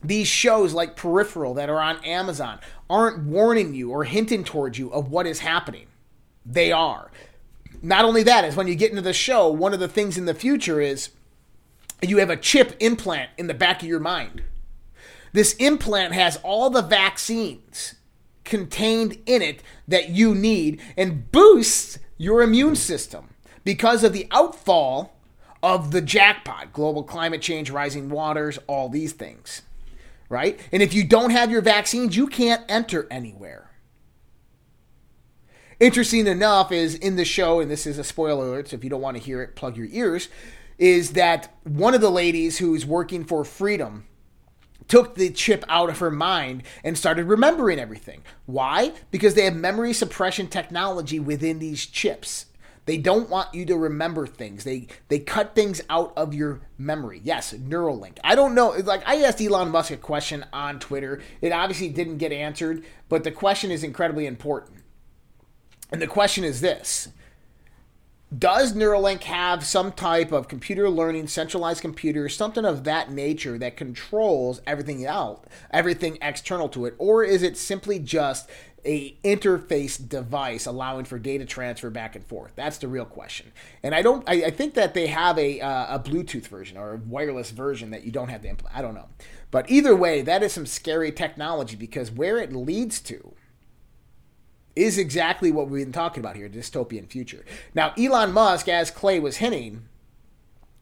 these 0.03 0.27
shows 0.27 0.73
like 0.73 0.95
Peripheral 0.95 1.53
that 1.55 1.69
are 1.69 1.81
on 1.81 2.03
Amazon 2.03 2.59
aren't 2.89 3.23
warning 3.23 3.73
you 3.73 3.91
or 3.91 4.03
hinting 4.03 4.43
towards 4.43 4.77
you 4.77 4.91
of 4.91 5.09
what 5.11 5.25
is 5.27 5.39
happening, 5.39 5.87
they 6.45 6.71
are. 6.71 7.09
Not 7.81 8.05
only 8.05 8.23
that, 8.23 8.45
is 8.45 8.55
when 8.55 8.67
you 8.67 8.75
get 8.75 8.91
into 8.91 9.01
the 9.01 9.13
show, 9.13 9.49
one 9.49 9.73
of 9.73 9.79
the 9.79 9.87
things 9.87 10.17
in 10.17 10.25
the 10.25 10.33
future 10.33 10.79
is 10.79 11.09
you 12.01 12.17
have 12.17 12.29
a 12.29 12.37
chip 12.37 12.75
implant 12.79 13.29
in 13.37 13.47
the 13.47 13.53
back 13.53 13.81
of 13.81 13.87
your 13.87 13.99
mind. 13.99 14.43
This 15.33 15.53
implant 15.55 16.13
has 16.13 16.37
all 16.43 16.69
the 16.69 16.83
vaccines 16.83 17.95
contained 18.43 19.17
in 19.25 19.41
it 19.41 19.61
that 19.87 20.09
you 20.09 20.35
need 20.35 20.79
and 20.95 21.31
boosts 21.31 21.97
your 22.17 22.41
immune 22.41 22.75
system 22.75 23.33
because 23.63 24.03
of 24.03 24.13
the 24.13 24.27
outfall 24.31 25.17
of 25.63 25.91
the 25.91 26.01
jackpot 26.01 26.71
global 26.73 27.03
climate 27.03 27.41
change, 27.41 27.71
rising 27.71 28.09
waters, 28.09 28.59
all 28.67 28.89
these 28.89 29.13
things. 29.13 29.63
Right? 30.29 30.59
And 30.71 30.83
if 30.83 30.93
you 30.93 31.03
don't 31.03 31.31
have 31.31 31.51
your 31.51 31.61
vaccines, 31.61 32.15
you 32.15 32.27
can't 32.27 32.63
enter 32.69 33.07
anywhere. 33.11 33.69
interesting 35.79 36.27
enough 36.27 36.71
is 36.71 36.95
in 36.95 37.17
the 37.17 37.25
show, 37.25 37.59
and 37.59 37.69
this 37.69 37.85
is 37.85 37.97
a 37.97 38.03
spoiler 38.03 38.45
alert, 38.45 38.69
so 38.69 38.75
if 38.75 38.83
you 38.83 38.89
don't 38.89 39.01
want 39.01 39.17
to 39.17 39.23
hear 39.23 39.41
it, 39.41 39.55
plug 39.55 39.77
your 39.77 39.87
ears. 39.91 40.29
Is 40.77 41.11
that 41.11 41.53
one 41.63 41.93
of 41.93 42.01
the 42.01 42.09
ladies 42.11 42.57
who's 42.57 42.85
working 42.85 43.25
for 43.25 43.43
Freedom 43.43 44.05
took 44.93 45.15
the 45.15 45.31
chip 45.31 45.65
out 45.69 45.89
of 45.89 45.97
her 45.97 46.11
mind 46.11 46.61
and 46.83 46.95
started 46.95 47.25
remembering 47.25 47.79
everything. 47.79 48.21
Why? 48.45 48.91
Because 49.09 49.33
they 49.33 49.45
have 49.45 49.55
memory 49.55 49.91
suppression 49.91 50.45
technology 50.45 51.19
within 51.19 51.57
these 51.57 51.87
chips. 51.87 52.45
They 52.85 52.97
don't 52.97 53.27
want 53.27 53.55
you 53.55 53.65
to 53.65 53.75
remember 53.75 54.27
things. 54.27 54.65
They 54.65 54.85
they 55.07 55.17
cut 55.17 55.55
things 55.55 55.81
out 55.89 56.13
of 56.15 56.35
your 56.35 56.61
memory. 56.77 57.21
Yes, 57.23 57.53
Neuralink. 57.53 58.19
I 58.23 58.35
don't 58.35 58.53
know. 58.53 58.69
Like 58.69 59.01
I 59.07 59.23
asked 59.23 59.41
Elon 59.41 59.71
Musk 59.71 59.89
a 59.89 59.97
question 59.97 60.45
on 60.53 60.79
Twitter. 60.79 61.23
It 61.41 61.51
obviously 61.51 61.89
didn't 61.89 62.19
get 62.19 62.31
answered, 62.31 62.85
but 63.09 63.23
the 63.23 63.31
question 63.31 63.71
is 63.71 63.83
incredibly 63.83 64.27
important. 64.27 64.83
And 65.91 66.03
the 66.03 66.07
question 66.07 66.43
is 66.43 66.61
this 66.61 67.07
does 68.37 68.73
Neuralink 68.73 69.23
have 69.23 69.65
some 69.65 69.91
type 69.91 70.31
of 70.31 70.47
computer 70.47 70.89
learning, 70.89 71.27
centralized 71.27 71.81
computer, 71.81 72.29
something 72.29 72.65
of 72.65 72.83
that 72.85 73.11
nature 73.11 73.57
that 73.57 73.77
controls 73.77 74.61
everything 74.65 75.05
out, 75.05 75.45
everything 75.71 76.17
external 76.21 76.69
to 76.69 76.85
it, 76.85 76.95
or 76.97 77.23
is 77.23 77.43
it 77.43 77.57
simply 77.57 77.99
just 77.99 78.49
a 78.85 79.15
interface 79.23 79.97
device 80.09 80.65
allowing 80.65 81.05
for 81.05 81.17
data 81.17 81.45
transfer 81.45 81.89
back 81.89 82.15
and 82.15 82.25
forth? 82.25 82.53
That's 82.55 82.77
the 82.77 82.87
real 82.87 83.05
question. 83.05 83.51
And 83.81 83.93
I 83.93 84.01
don't, 84.01 84.27
I, 84.27 84.45
I 84.45 84.49
think 84.51 84.73
that 84.73 84.93
they 84.93 85.07
have 85.07 85.37
a 85.37 85.61
uh, 85.61 85.95
a 85.95 85.99
Bluetooth 85.99 86.47
version 86.47 86.77
or 86.77 86.93
a 86.93 86.97
wireless 86.97 87.51
version 87.51 87.91
that 87.91 88.03
you 88.03 88.11
don't 88.11 88.29
have 88.29 88.41
to 88.41 88.49
implement. 88.49 88.75
I 88.75 88.81
don't 88.81 88.95
know, 88.95 89.09
but 89.51 89.69
either 89.69 89.95
way, 89.95 90.21
that 90.21 90.43
is 90.43 90.53
some 90.53 90.65
scary 90.65 91.11
technology 91.11 91.75
because 91.75 92.11
where 92.11 92.37
it 92.37 92.53
leads 92.53 92.99
to 93.01 93.33
is 94.75 94.97
exactly 94.97 95.51
what 95.51 95.69
we've 95.69 95.85
been 95.85 95.93
talking 95.93 96.21
about 96.21 96.35
here 96.35 96.49
dystopian 96.49 97.07
future. 97.07 97.45
Now, 97.73 97.93
Elon 97.97 98.31
Musk, 98.31 98.67
as 98.67 98.91
Clay 98.91 99.19
was 99.19 99.37
hinting, 99.37 99.87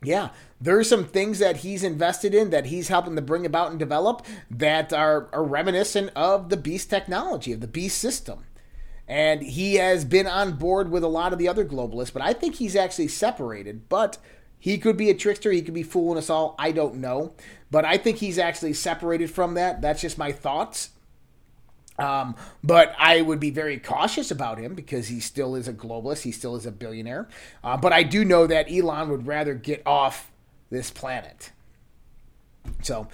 yeah, 0.03 0.29
there's 0.59 0.89
some 0.89 1.05
things 1.05 1.39
that 1.39 1.57
he's 1.57 1.83
invested 1.83 2.33
in 2.33 2.49
that 2.49 2.67
he's 2.67 2.87
helping 2.87 3.15
to 3.15 3.21
bring 3.21 3.45
about 3.45 3.69
and 3.69 3.79
develop 3.79 4.25
that 4.49 4.91
are, 4.93 5.29
are 5.31 5.43
reminiscent 5.43 6.11
of 6.15 6.49
the 6.49 6.57
Beast 6.57 6.89
technology, 6.89 7.53
of 7.53 7.61
the 7.61 7.67
Beast 7.67 7.97
system. 7.97 8.45
And 9.07 9.43
he 9.43 9.75
has 9.75 10.05
been 10.05 10.27
on 10.27 10.53
board 10.53 10.89
with 10.89 11.03
a 11.03 11.07
lot 11.07 11.33
of 11.33 11.39
the 11.39 11.47
other 11.47 11.65
globalists, 11.65 12.13
but 12.13 12.21
I 12.21 12.33
think 12.33 12.55
he's 12.55 12.75
actually 12.75 13.09
separated. 13.09 13.89
But 13.89 14.17
he 14.57 14.77
could 14.77 14.95
be 14.95 15.09
a 15.09 15.15
trickster. 15.15 15.51
He 15.51 15.63
could 15.63 15.73
be 15.73 15.83
fooling 15.83 16.17
us 16.17 16.29
all. 16.29 16.55
I 16.57 16.71
don't 16.71 16.95
know. 16.95 17.33
But 17.71 17.83
I 17.83 17.97
think 17.97 18.17
he's 18.17 18.39
actually 18.39 18.73
separated 18.73 19.29
from 19.29 19.55
that. 19.55 19.81
That's 19.81 20.01
just 20.01 20.17
my 20.17 20.31
thoughts. 20.31 20.91
Um, 22.01 22.35
but 22.63 22.95
I 22.97 23.21
would 23.21 23.39
be 23.39 23.51
very 23.51 23.77
cautious 23.77 24.31
about 24.31 24.57
him 24.57 24.73
because 24.73 25.07
he 25.07 25.19
still 25.19 25.55
is 25.55 25.67
a 25.67 25.73
globalist. 25.73 26.23
He 26.23 26.31
still 26.31 26.55
is 26.55 26.65
a 26.65 26.71
billionaire. 26.71 27.27
Uh, 27.63 27.77
but 27.77 27.93
I 27.93 28.01
do 28.01 28.25
know 28.25 28.47
that 28.47 28.71
Elon 28.71 29.09
would 29.09 29.27
rather 29.27 29.53
get 29.53 29.83
off 29.85 30.31
this 30.71 30.89
planet. 30.89 31.51
So, 32.81 33.07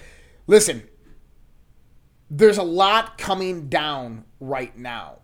listen, 0.46 0.88
there's 2.30 2.56
a 2.56 2.62
lot 2.62 3.18
coming 3.18 3.68
down 3.68 4.24
right 4.40 4.76
now. 4.76 5.18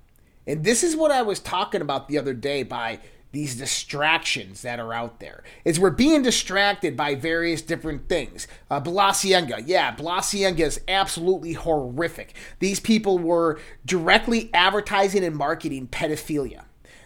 And 0.46 0.62
this 0.62 0.84
is 0.84 0.94
what 0.94 1.10
I 1.10 1.22
was 1.22 1.40
talking 1.40 1.80
about 1.80 2.08
the 2.08 2.18
other 2.18 2.34
day 2.34 2.64
by 2.64 3.00
these 3.34 3.56
distractions 3.56 4.62
that 4.62 4.80
are 4.80 4.94
out 4.94 5.20
there. 5.20 5.42
Is 5.64 5.78
we're 5.78 5.90
being 5.90 6.22
distracted 6.22 6.96
by 6.96 7.14
various 7.14 7.60
different 7.60 8.08
things. 8.08 8.46
Uh, 8.70 8.80
Balenciaga, 8.80 9.62
yeah, 9.66 9.94
Balenciaga 9.94 10.60
is 10.60 10.80
absolutely 10.88 11.52
horrific. 11.52 12.34
These 12.60 12.80
people 12.80 13.18
were 13.18 13.60
directly 13.84 14.50
advertising 14.54 15.24
and 15.24 15.36
marketing 15.36 15.88
pedophilia. 15.88 16.62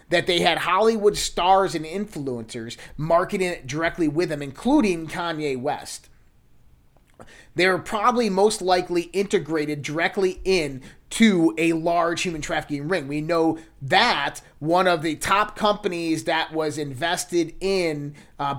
That 0.09 0.25
they 0.25 0.39
had 0.39 0.59
Hollywood 0.59 1.17
stars 1.17 1.75
and 1.75 1.85
influencers 1.85 2.77
marketing 2.97 3.49
it 3.49 3.67
directly 3.67 4.07
with 4.07 4.29
them, 4.29 4.41
including 4.41 5.07
Kanye 5.07 5.59
West. 5.59 6.08
They're 7.55 7.77
probably 7.77 8.29
most 8.29 8.61
likely 8.61 9.03
integrated 9.03 9.81
directly 9.81 10.39
in 10.43 10.81
to 11.11 11.55
a 11.57 11.73
large 11.73 12.21
human 12.21 12.41
trafficking 12.41 12.87
ring. 12.87 13.07
We 13.07 13.21
know 13.21 13.57
that 13.81 14.41
one 14.59 14.87
of 14.87 15.01
the 15.01 15.15
top 15.15 15.55
companies 15.55 16.25
that 16.25 16.53
was 16.53 16.77
invested 16.77 17.55
in 17.59 18.15
uh, 18.37 18.55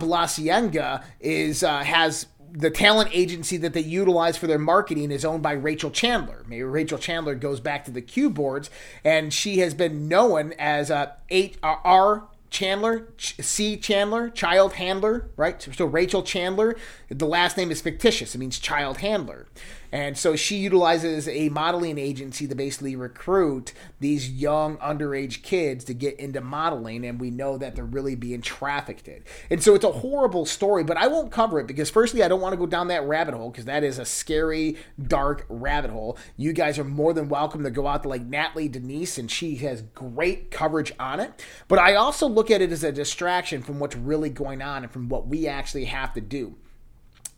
is 1.21 1.63
uh, 1.63 1.85
has 1.85 2.27
the 2.53 2.71
talent 2.71 3.11
agency 3.13 3.57
that 3.59 3.73
they 3.75 3.81
utilize 3.81 4.37
for 4.37 4.49
their 4.49 4.59
marketing 4.59 5.13
is 5.13 5.25
owned 5.25 5.43
by 5.43 5.53
Rachel 5.53 5.91
Chandler. 5.93 6.45
Maybe 6.49 6.65
Rachel 6.65 6.99
Chandler 6.99 7.37
goes 7.37 7.61
back 7.61 7.85
to 7.85 7.93
the 7.93 8.03
Q 8.03 8.29
boards, 8.29 8.71
and 9.05 9.33
she 9.33 9.59
has 9.59 9.73
been 9.73 10.09
known 10.09 10.53
as 10.59 10.91
a 10.91 11.15
H 11.31 11.57
R 11.63 12.25
Chandler, 12.51 13.07
C. 13.17 13.77
Chandler, 13.77 14.29
child 14.29 14.75
handler, 14.75 15.31
right? 15.37 15.61
So 15.77 15.85
Rachel 15.85 16.23
Chandler, 16.23 16.77
the 17.09 17.27
last 17.27 17.57
name 17.57 17.71
is 17.71 17.81
fictitious. 17.81 18.35
It 18.35 18.39
means 18.39 18.59
child 18.59 18.99
handler. 18.99 19.47
And 19.93 20.17
so 20.17 20.37
she 20.37 20.57
utilizes 20.57 21.27
a 21.29 21.49
modeling 21.49 21.99
agency 21.99 22.47
to 22.47 22.55
basically 22.55 22.95
recruit 22.95 23.73
these 23.99 24.31
young 24.31 24.77
underage 24.79 25.43
kids 25.43 25.85
to 25.85 25.95
get 25.95 26.19
into 26.21 26.41
modeling. 26.41 27.05
And 27.05 27.21
we 27.21 27.31
know 27.31 27.59
that 27.59 27.75
they're 27.75 27.85
really 27.85 28.15
being 28.15 28.41
trafficked. 28.41 29.09
And 29.51 29.63
so 29.63 29.75
it's 29.75 29.85
a 29.85 29.93
horrible 29.93 30.47
story, 30.47 30.85
but 30.85 30.97
I 30.97 31.09
won't 31.09 31.33
cover 31.33 31.59
it 31.59 31.67
because, 31.67 31.91
firstly, 31.91 32.23
I 32.23 32.29
don't 32.29 32.41
want 32.41 32.53
to 32.53 32.59
go 32.59 32.67
down 32.67 32.89
that 32.89 33.05
rabbit 33.05 33.35
hole 33.35 33.51
because 33.51 33.65
that 33.65 33.83
is 33.83 33.99
a 33.99 34.05
scary, 34.05 34.77
dark 35.03 35.47
rabbit 35.49 35.91
hole. 35.91 36.19
You 36.37 36.53
guys 36.53 36.79
are 36.79 36.85
more 36.85 37.13
than 37.13 37.29
welcome 37.29 37.65
to 37.65 37.71
go 37.71 37.87
out 37.87 38.03
to 38.03 38.09
like 38.09 38.23
Natalie 38.23 38.69
Denise, 38.69 39.19
and 39.19 39.31
she 39.31 39.57
has 39.57 39.83
great 39.95 40.51
coverage 40.51 40.93
on 41.01 41.21
it. 41.21 41.45
But 41.67 41.79
I 41.79 41.95
also 41.95 42.29
look 42.29 42.51
at 42.51 42.61
it 42.61 42.73
as 42.73 42.85
a 42.85 42.93
distraction 42.93 43.63
from 43.63 43.81
what's 43.81 43.97
really 43.97 44.31
going 44.31 44.63
on 44.63 44.83
and 44.83 44.93
from 44.93 45.09
what 45.09 45.27
we 45.27 45.49
actually 45.49 45.87
have 45.87 46.13
to 46.15 46.21
do. 46.21 46.57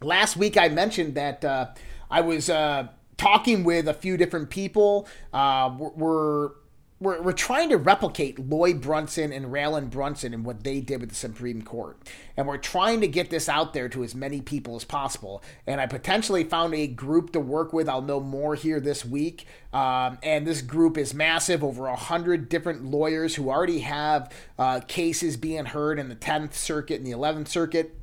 Last 0.02 0.36
week, 0.36 0.56
I 0.58 0.68
mentioned 0.68 1.14
that. 1.14 1.44
Uh, 1.44 1.66
I 2.12 2.20
was 2.20 2.50
uh, 2.50 2.88
talking 3.16 3.64
with 3.64 3.88
a 3.88 3.94
few 3.94 4.18
different 4.18 4.50
people. 4.50 5.08
Uh, 5.32 5.74
we're, 5.78 6.50
we're, 7.00 7.22
we're 7.22 7.32
trying 7.32 7.70
to 7.70 7.78
replicate 7.78 8.38
Lloyd 8.38 8.82
Brunson 8.82 9.32
and 9.32 9.46
Raland 9.46 9.88
Brunson 9.88 10.34
and 10.34 10.44
what 10.44 10.62
they 10.62 10.80
did 10.80 11.00
with 11.00 11.08
the 11.08 11.14
Supreme 11.14 11.62
Court. 11.62 11.96
And 12.36 12.46
we're 12.46 12.58
trying 12.58 13.00
to 13.00 13.08
get 13.08 13.30
this 13.30 13.48
out 13.48 13.72
there 13.72 13.88
to 13.88 14.04
as 14.04 14.14
many 14.14 14.42
people 14.42 14.76
as 14.76 14.84
possible. 14.84 15.42
And 15.66 15.80
I 15.80 15.86
potentially 15.86 16.44
found 16.44 16.74
a 16.74 16.86
group 16.86 17.32
to 17.32 17.40
work 17.40 17.72
with. 17.72 17.88
I'll 17.88 18.02
know 18.02 18.20
more 18.20 18.56
here 18.56 18.78
this 18.78 19.06
week. 19.06 19.46
Um, 19.72 20.18
and 20.22 20.46
this 20.46 20.60
group 20.60 20.98
is 20.98 21.14
massive 21.14 21.64
over 21.64 21.86
a 21.86 21.96
hundred 21.96 22.50
different 22.50 22.84
lawyers 22.84 23.36
who 23.36 23.48
already 23.48 23.78
have 23.78 24.30
uh, 24.58 24.80
cases 24.80 25.38
being 25.38 25.64
heard 25.64 25.98
in 25.98 26.10
the 26.10 26.16
10th 26.16 26.52
Circuit 26.52 27.00
and 27.00 27.06
the 27.06 27.12
11th 27.12 27.48
Circuit. 27.48 27.96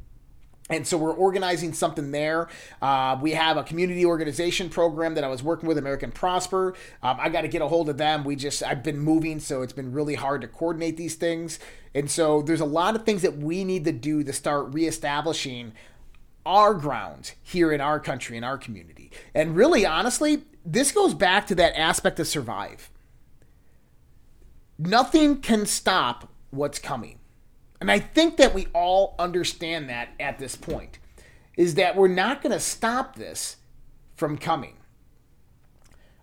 And 0.69 0.85
so 0.85 0.97
we're 0.97 1.13
organizing 1.13 1.73
something 1.73 2.11
there. 2.11 2.47
Uh, 2.81 3.17
we 3.19 3.31
have 3.31 3.57
a 3.57 3.63
community 3.63 4.05
organization 4.05 4.69
program 4.69 5.15
that 5.15 5.23
I 5.23 5.27
was 5.27 5.41
working 5.41 5.67
with 5.67 5.77
American 5.77 6.11
Prosper. 6.11 6.75
Um, 7.01 7.17
I 7.19 7.29
got 7.29 7.41
to 7.41 7.47
get 7.47 7.61
a 7.61 7.67
hold 7.67 7.89
of 7.89 7.97
them. 7.97 8.23
We 8.23 8.35
just 8.35 8.61
I've 8.61 8.83
been 8.83 8.99
moving, 8.99 9.39
so 9.39 9.63
it's 9.63 9.73
been 9.73 9.91
really 9.91 10.15
hard 10.15 10.41
to 10.41 10.47
coordinate 10.47 10.95
these 10.97 11.15
things. 11.15 11.59
And 11.95 12.09
so 12.09 12.41
there's 12.41 12.61
a 12.61 12.65
lot 12.65 12.95
of 12.95 13.03
things 13.03 13.23
that 13.23 13.37
we 13.37 13.63
need 13.63 13.83
to 13.85 13.91
do 13.91 14.23
to 14.23 14.31
start 14.31 14.73
reestablishing 14.73 15.73
our 16.45 16.73
ground 16.73 17.33
here 17.43 17.71
in 17.71 17.81
our 17.81 17.99
country 17.99 18.37
in 18.37 18.43
our 18.43 18.57
community. 18.57 19.11
And 19.33 19.55
really, 19.55 19.85
honestly, 19.85 20.43
this 20.65 20.91
goes 20.91 21.13
back 21.13 21.47
to 21.47 21.55
that 21.55 21.77
aspect 21.77 22.19
of 22.19 22.27
survive. 22.27 22.89
Nothing 24.77 25.41
can 25.41 25.65
stop 25.65 26.29
what's 26.51 26.79
coming. 26.79 27.18
And 27.81 27.89
I 27.89 27.99
think 27.99 28.37
that 28.37 28.53
we 28.53 28.67
all 28.73 29.15
understand 29.17 29.89
that 29.89 30.09
at 30.19 30.37
this 30.37 30.55
point 30.55 30.99
is 31.55 31.75
that 31.75 31.95
we're 31.95 32.07
not 32.07 32.41
going 32.41 32.51
to 32.51 32.59
stop 32.59 33.15
this 33.15 33.57
from 34.15 34.37
coming. 34.37 34.75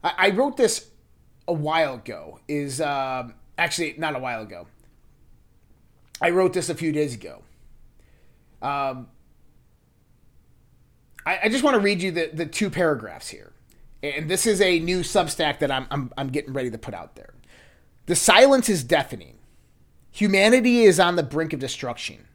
I, 0.04 0.12
I, 0.18 0.30
wrote 0.30 0.57
this 0.57 0.90
a 1.48 1.52
while 1.52 1.94
ago. 1.94 2.40
Is 2.46 2.80
uh, 2.80 3.28
actually 3.57 3.94
not 3.98 4.14
a 4.14 4.18
while 4.18 4.42
ago. 4.42 4.66
I 6.20 6.30
wrote 6.30 6.52
this 6.52 6.68
a 6.68 6.74
few 6.74 6.92
days 6.92 7.14
ago. 7.14 7.42
Um, 8.62 9.09
I, 11.24 11.40
I 11.44 11.48
just 11.48 11.64
want 11.64 11.74
to 11.74 11.80
read 11.80 12.02
you 12.02 12.11
the, 12.11 12.30
the 12.32 12.46
two 12.46 12.70
paragraphs 12.70 13.28
here. 13.28 13.52
And 14.02 14.30
this 14.30 14.46
is 14.46 14.61
a 14.61 14.78
new 14.78 15.00
Substack 15.00 15.59
that 15.59 15.70
I'm, 15.70 15.86
I'm, 15.90 16.12
I'm 16.16 16.28
getting 16.28 16.52
ready 16.52 16.70
to 16.70 16.78
put 16.78 16.94
out 16.94 17.16
there. 17.16 17.34
The 18.07 18.14
silence 18.14 18.68
is 18.68 18.84
deafening. 18.84 19.36
Humanity 20.17 20.85
is 20.85 20.99
on 20.99 21.17
the 21.17 21.23
brink 21.23 21.53
of 21.53 21.61
destruction, 21.61 22.27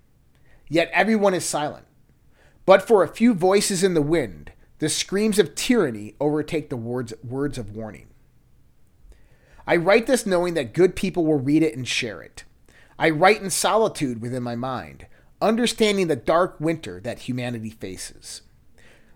yet 0.70 0.92
everyone 0.94 1.34
is 1.34 1.44
silent. 1.44 1.88
But 2.64 2.88
for 2.88 3.02
a 3.02 3.08
few 3.08 3.34
voices 3.34 3.84
in 3.84 3.96
the 3.96 4.04
wind, 4.04 4.52
the 4.78 4.88
screams 4.88 5.40
of 5.40 5.56
tyranny 5.56 6.14
overtake 6.20 6.70
the 6.70 6.78
words, 6.78 7.12
words 7.24 7.58
of 7.58 7.76
warning. 7.76 8.10
I 9.66 9.78
write 9.78 10.06
this 10.06 10.28
knowing 10.28 10.54
that 10.54 10.76
good 10.76 10.96
people 10.96 11.26
will 11.26 11.40
read 11.40 11.64
it 11.64 11.76
and 11.76 11.88
share 11.88 12.22
it. 12.22 12.44
I 13.00 13.10
write 13.10 13.42
in 13.42 13.50
solitude 13.50 14.22
within 14.22 14.44
my 14.44 14.56
mind, 14.56 15.08
understanding 15.42 16.08
the 16.08 16.16
dark 16.16 16.62
winter 16.62 17.00
that 17.00 17.22
humanity 17.22 17.72
faces. 17.72 18.44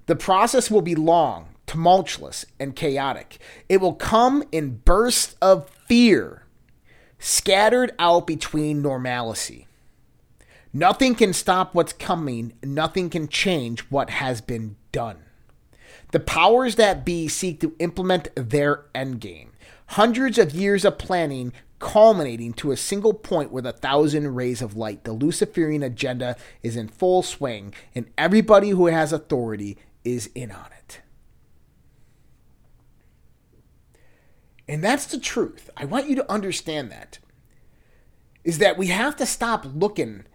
The 0.08 0.16
process 0.16 0.72
will 0.72 0.82
be 0.82 0.96
long, 0.96 1.50
tumultuous, 1.68 2.48
and 2.60 2.76
chaotic. 2.76 3.38
It 3.70 3.80
will 3.80 3.94
come 3.94 4.44
in 4.52 4.78
bursts 4.78 5.36
of 5.40 5.70
fear 5.70 6.45
scattered 7.20 7.94
out 8.00 8.28
between 8.28 8.82
normalcy. 8.82 9.68
Nothing 10.74 11.16
can 11.16 11.32
stop 11.32 11.74
what's 11.74 11.94
coming, 11.94 12.54
nothing 12.62 13.10
can 13.10 13.28
change 13.28 13.82
what 13.90 14.10
has 14.10 14.42
been 14.42 14.76
done. 14.92 15.20
The 16.12 16.20
powers 16.20 16.76
that 16.76 17.06
be 17.06 17.28
seek 17.28 17.60
to 17.62 17.76
implement 17.80 18.30
their 18.36 18.86
endgame. 18.94 19.50
Hundreds 19.88 20.38
of 20.38 20.54
years 20.54 20.84
of 20.84 20.98
planning 20.98 21.54
culminating 21.80 22.54
to 22.54 22.72
a 22.72 22.78
single 22.78 23.14
point 23.14 23.52
with 23.52 23.66
a 23.66 23.72
thousand 23.72 24.34
rays 24.34 24.62
of 24.62 24.76
light. 24.76 25.04
The 25.04 25.14
Luciferian 25.14 25.84
agenda 25.84 26.36
is 26.64 26.76
in 26.76 26.88
full 26.88 27.22
swing, 27.22 27.74
and 27.94 28.10
everybody 28.18 28.70
who 28.70 28.88
has 28.88 29.14
authority 29.14 29.78
is 30.04 30.30
in 30.36 30.52
on 30.52 30.68
it. 30.78 31.02
And 34.68 34.84
that's 34.84 35.06
the 35.06 35.20
truth. 35.20 35.70
I 35.78 35.86
want 35.86 36.10
you 36.10 36.16
to 36.16 36.32
understand 36.32 36.92
that. 36.92 37.20
Is 38.44 38.58
that 38.60 38.78
we 38.78 38.88
have 38.88 39.16
to 39.18 39.26
stop 39.26 39.66
looking 39.66 40.26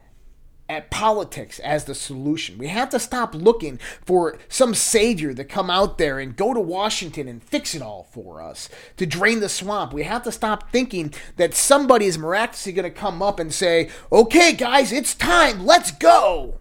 at 0.70 0.88
politics 0.88 1.58
as 1.58 1.84
the 1.84 1.94
solution. 1.96 2.56
We 2.56 2.68
have 2.68 2.90
to 2.90 3.00
stop 3.00 3.34
looking 3.34 3.78
for 4.04 4.38
some 4.48 4.72
savior 4.72 5.34
to 5.34 5.42
come 5.42 5.68
out 5.68 5.98
there 5.98 6.20
and 6.20 6.36
go 6.36 6.54
to 6.54 6.60
Washington 6.60 7.26
and 7.26 7.42
fix 7.42 7.74
it 7.74 7.82
all 7.82 8.04
for 8.12 8.40
us, 8.40 8.68
to 8.96 9.04
drain 9.04 9.40
the 9.40 9.48
swamp. 9.48 9.92
We 9.92 10.04
have 10.04 10.22
to 10.22 10.32
stop 10.32 10.70
thinking 10.70 11.12
that 11.36 11.54
somebody 11.54 12.06
is 12.06 12.18
miraculously 12.18 12.72
going 12.72 12.84
to 12.84 12.90
come 12.96 13.20
up 13.20 13.40
and 13.40 13.52
say, 13.52 13.90
okay, 14.12 14.52
guys, 14.52 14.92
it's 14.92 15.12
time, 15.12 15.66
let's 15.66 15.90
go. 15.90 16.60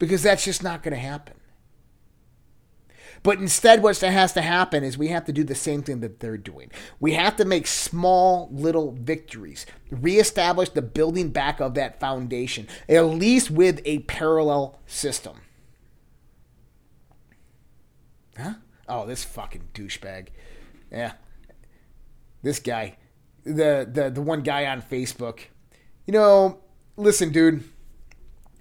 Because 0.00 0.24
that's 0.24 0.44
just 0.44 0.62
not 0.64 0.82
going 0.82 0.94
to 0.94 1.00
happen. 1.00 1.39
But 3.22 3.38
instead, 3.38 3.82
what 3.82 3.98
has 3.98 4.32
to 4.32 4.40
happen 4.40 4.82
is 4.82 4.96
we 4.96 5.08
have 5.08 5.26
to 5.26 5.32
do 5.32 5.44
the 5.44 5.54
same 5.54 5.82
thing 5.82 6.00
that 6.00 6.20
they're 6.20 6.38
doing. 6.38 6.70
We 7.00 7.12
have 7.12 7.36
to 7.36 7.44
make 7.44 7.66
small 7.66 8.48
little 8.50 8.92
victories, 8.92 9.66
reestablish 9.90 10.70
the 10.70 10.82
building 10.82 11.28
back 11.28 11.60
of 11.60 11.74
that 11.74 12.00
foundation, 12.00 12.66
at 12.88 13.02
least 13.02 13.50
with 13.50 13.82
a 13.84 14.00
parallel 14.00 14.78
system. 14.86 15.42
Huh? 18.38 18.54
Oh, 18.88 19.06
this 19.06 19.22
fucking 19.22 19.68
douchebag. 19.74 20.28
Yeah. 20.90 21.12
This 22.42 22.58
guy. 22.58 22.96
The 23.44 23.88
the 23.90 24.10
the 24.10 24.22
one 24.22 24.42
guy 24.42 24.66
on 24.66 24.82
Facebook. 24.82 25.40
You 26.06 26.12
know, 26.12 26.60
listen, 26.96 27.32
dude 27.32 27.64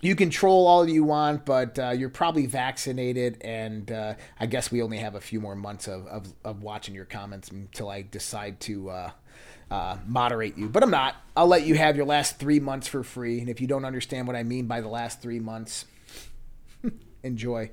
you 0.01 0.15
control 0.15 0.65
all 0.65 0.87
you 0.87 1.03
want, 1.03 1.45
but 1.45 1.77
uh, 1.77 1.89
you're 1.89 2.09
probably 2.09 2.45
vaccinated, 2.45 3.37
and 3.41 3.91
uh, 3.91 4.13
I 4.39 4.45
guess 4.45 4.71
we 4.71 4.81
only 4.81 4.97
have 4.97 5.15
a 5.15 5.21
few 5.21 5.41
more 5.41 5.55
months 5.55 5.87
of, 5.87 6.07
of, 6.07 6.33
of 6.43 6.63
watching 6.63 6.95
your 6.95 7.05
comments 7.05 7.49
until 7.49 7.89
I 7.89 8.03
decide 8.03 8.59
to 8.61 8.89
uh, 8.89 9.11
uh, 9.69 9.97
moderate 10.07 10.57
you. 10.57 10.69
But 10.69 10.83
I'm 10.83 10.91
not. 10.91 11.15
I'll 11.35 11.47
let 11.47 11.63
you 11.63 11.75
have 11.75 11.97
your 11.97 12.05
last 12.05 12.39
three 12.39 12.59
months 12.59 12.87
for 12.87 13.03
free, 13.03 13.39
and 13.39 13.49
if 13.49 13.59
you 13.59 13.67
don't 13.67 13.85
understand 13.85 14.27
what 14.27 14.35
I 14.35 14.43
mean 14.43 14.67
by 14.67 14.79
the 14.79 14.87
last 14.87 15.21
three 15.21 15.39
months, 15.39 15.85
enjoy. 17.23 17.71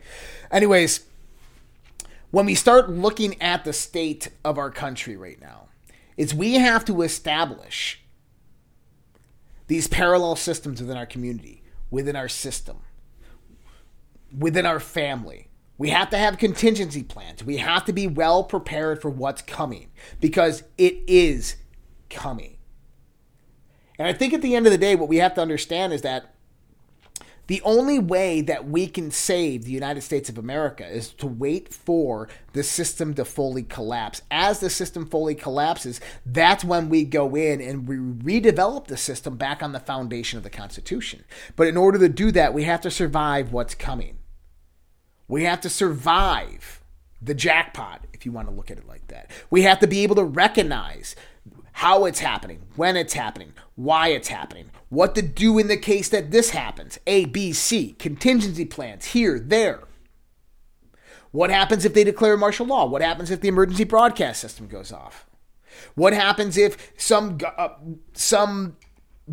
Anyways, 0.51 1.07
when 2.33 2.47
we 2.47 2.57
start 2.57 2.91
looking 2.91 3.41
at 3.41 3.65
the 3.65 3.73
state 3.73 4.29
of 4.45 4.59
our 4.59 4.71
country 4.71 5.17
right 5.17 5.41
now, 5.41 5.69
is 6.17 6.35
we 6.35 6.55
have 6.55 6.85
to 6.87 7.03
establish 7.03 8.01
these 9.69 9.87
parallel 9.87 10.35
systems 10.35 10.81
within 10.81 10.97
our 10.97 11.07
community 11.07 11.63
within 11.97 12.15
our 12.15 12.29
system, 12.29 12.83
within 14.37 14.67
our 14.67 14.79
family. 14.79 15.49
We 15.79 15.89
have 15.89 16.11
to 16.11 16.19
have 16.19 16.37
contingency 16.37 17.03
plans. 17.03 17.43
We 17.43 17.57
have 17.57 17.87
to 17.87 17.93
be 17.95 18.07
well 18.07 18.45
prepared 18.45 19.01
for 19.01 19.09
what's 19.09 19.41
coming 19.41 19.89
because 20.21 20.63
it 20.77 21.03
is 21.07 21.57
coming. 22.11 22.59
And 23.99 24.07
I 24.07 24.13
think 24.13 24.35
at 24.35 24.43
the 24.43 24.55
end 24.55 24.67
of 24.67 24.73
the 24.73 24.79
day, 24.79 24.95
what 24.95 25.09
we 25.09 25.17
have 25.17 25.33
to 25.37 25.41
understand 25.41 25.95
is 25.95 26.03
that 26.03 26.35
the 27.47 27.63
only 27.63 27.99
way 27.99 28.41
that 28.41 28.69
we 28.69 28.87
can 28.89 29.11
save 29.11 29.65
the 29.65 29.71
United 29.71 30.01
States 30.03 30.29
of 30.29 30.39
America 30.39 30.87
is 30.87 31.11
to 31.15 31.27
wait 31.27 31.73
for 31.73 32.29
the 32.53 32.63
system 32.63 33.15
to 33.15 33.25
fully 33.25 33.63
collapse. 33.63 34.23
As 34.31 34.61
the 34.61 34.71
system 34.71 35.07
fully 35.07 35.35
collapses, 35.35 36.01
that's 36.25 36.65
when 36.65 36.89
we 36.89 37.05
go 37.05 37.37
in 37.37 37.61
and 37.61 37.87
we 37.87 37.97
redevelop 37.97 38.89
the 38.89 38.97
system 38.97 39.37
back 39.37 39.63
on 39.63 39.73
the 39.73 39.81
foundation 39.81 40.37
of 40.37 40.43
the 40.43 40.51
Constitution. 40.51 41.25
But 41.55 41.69
in 41.69 41.77
order 41.77 41.99
to 41.99 42.09
do 42.09 42.33
that, 42.33 42.53
we 42.53 42.65
have 42.65 42.81
to 42.81 42.91
survive 42.91 43.53
what's 43.53 43.75
coming. 43.75 44.19
We 45.29 45.45
have 45.45 45.61
to 45.63 45.71
survive 45.71 46.83
the 47.21 47.35
jackpot, 47.35 48.07
if 48.13 48.27
you 48.27 48.33
want 48.33 48.49
to 48.49 48.55
look 48.55 48.71
at 48.71 48.79
it 48.79 48.87
like 48.87 49.07
that. 49.09 49.31
We 49.51 49.63
have 49.63 49.81
to 49.81 49.87
be 49.87 50.03
able 50.03 50.17
to 50.17 50.25
recognize 50.25 51.17
how 51.73 52.05
it's 52.05 52.21
happening, 52.21 52.63
when 52.77 52.97
it's 52.97 53.15
happening, 53.15 53.53
why 53.77 54.09
it's 54.09 54.29
happening, 54.29 54.71
what 54.89 55.15
to 55.15 55.23
do 55.23 55.59
in 55.59 55.69
the 55.69 55.77
case 55.77 56.09
that 56.09 56.31
this 56.31 56.51
happens. 56.51 56.99
A, 57.07 57.27
B, 57.27 57.53
C, 57.53 57.93
contingency 57.93 58.65
plans 58.65 59.07
here, 59.07 59.39
there. 59.39 59.85
What 61.31 61.51
happens 61.51 61.85
if 61.85 61.93
they 61.93 62.03
declare 62.03 62.37
martial 62.37 62.67
law? 62.67 62.87
What 62.87 63.03
happens 63.03 63.31
if 63.31 63.43
the 63.43 63.49
emergency 63.49 63.85
broadcast 63.85 64.41
system 64.41 64.67
goes 64.67 64.91
off? 64.91 65.27
What 65.95 66.15
happens 66.15 66.57
if 66.57 66.93
some 66.97 67.39
uh, 67.59 67.69
some 68.15 68.77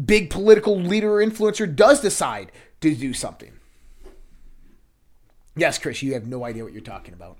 big 0.06 0.30
political 0.30 0.78
leader 0.78 1.14
or 1.14 1.26
influencer 1.26 1.74
does 1.74 2.02
decide 2.02 2.52
to 2.82 2.94
do 2.94 3.14
something? 3.14 3.54
Yes, 5.56 5.78
Chris, 5.78 6.04
you 6.04 6.14
have 6.14 6.28
no 6.28 6.44
idea 6.44 6.64
what 6.64 6.74
you're 6.74 6.82
talking 6.82 7.14
about. 7.14 7.38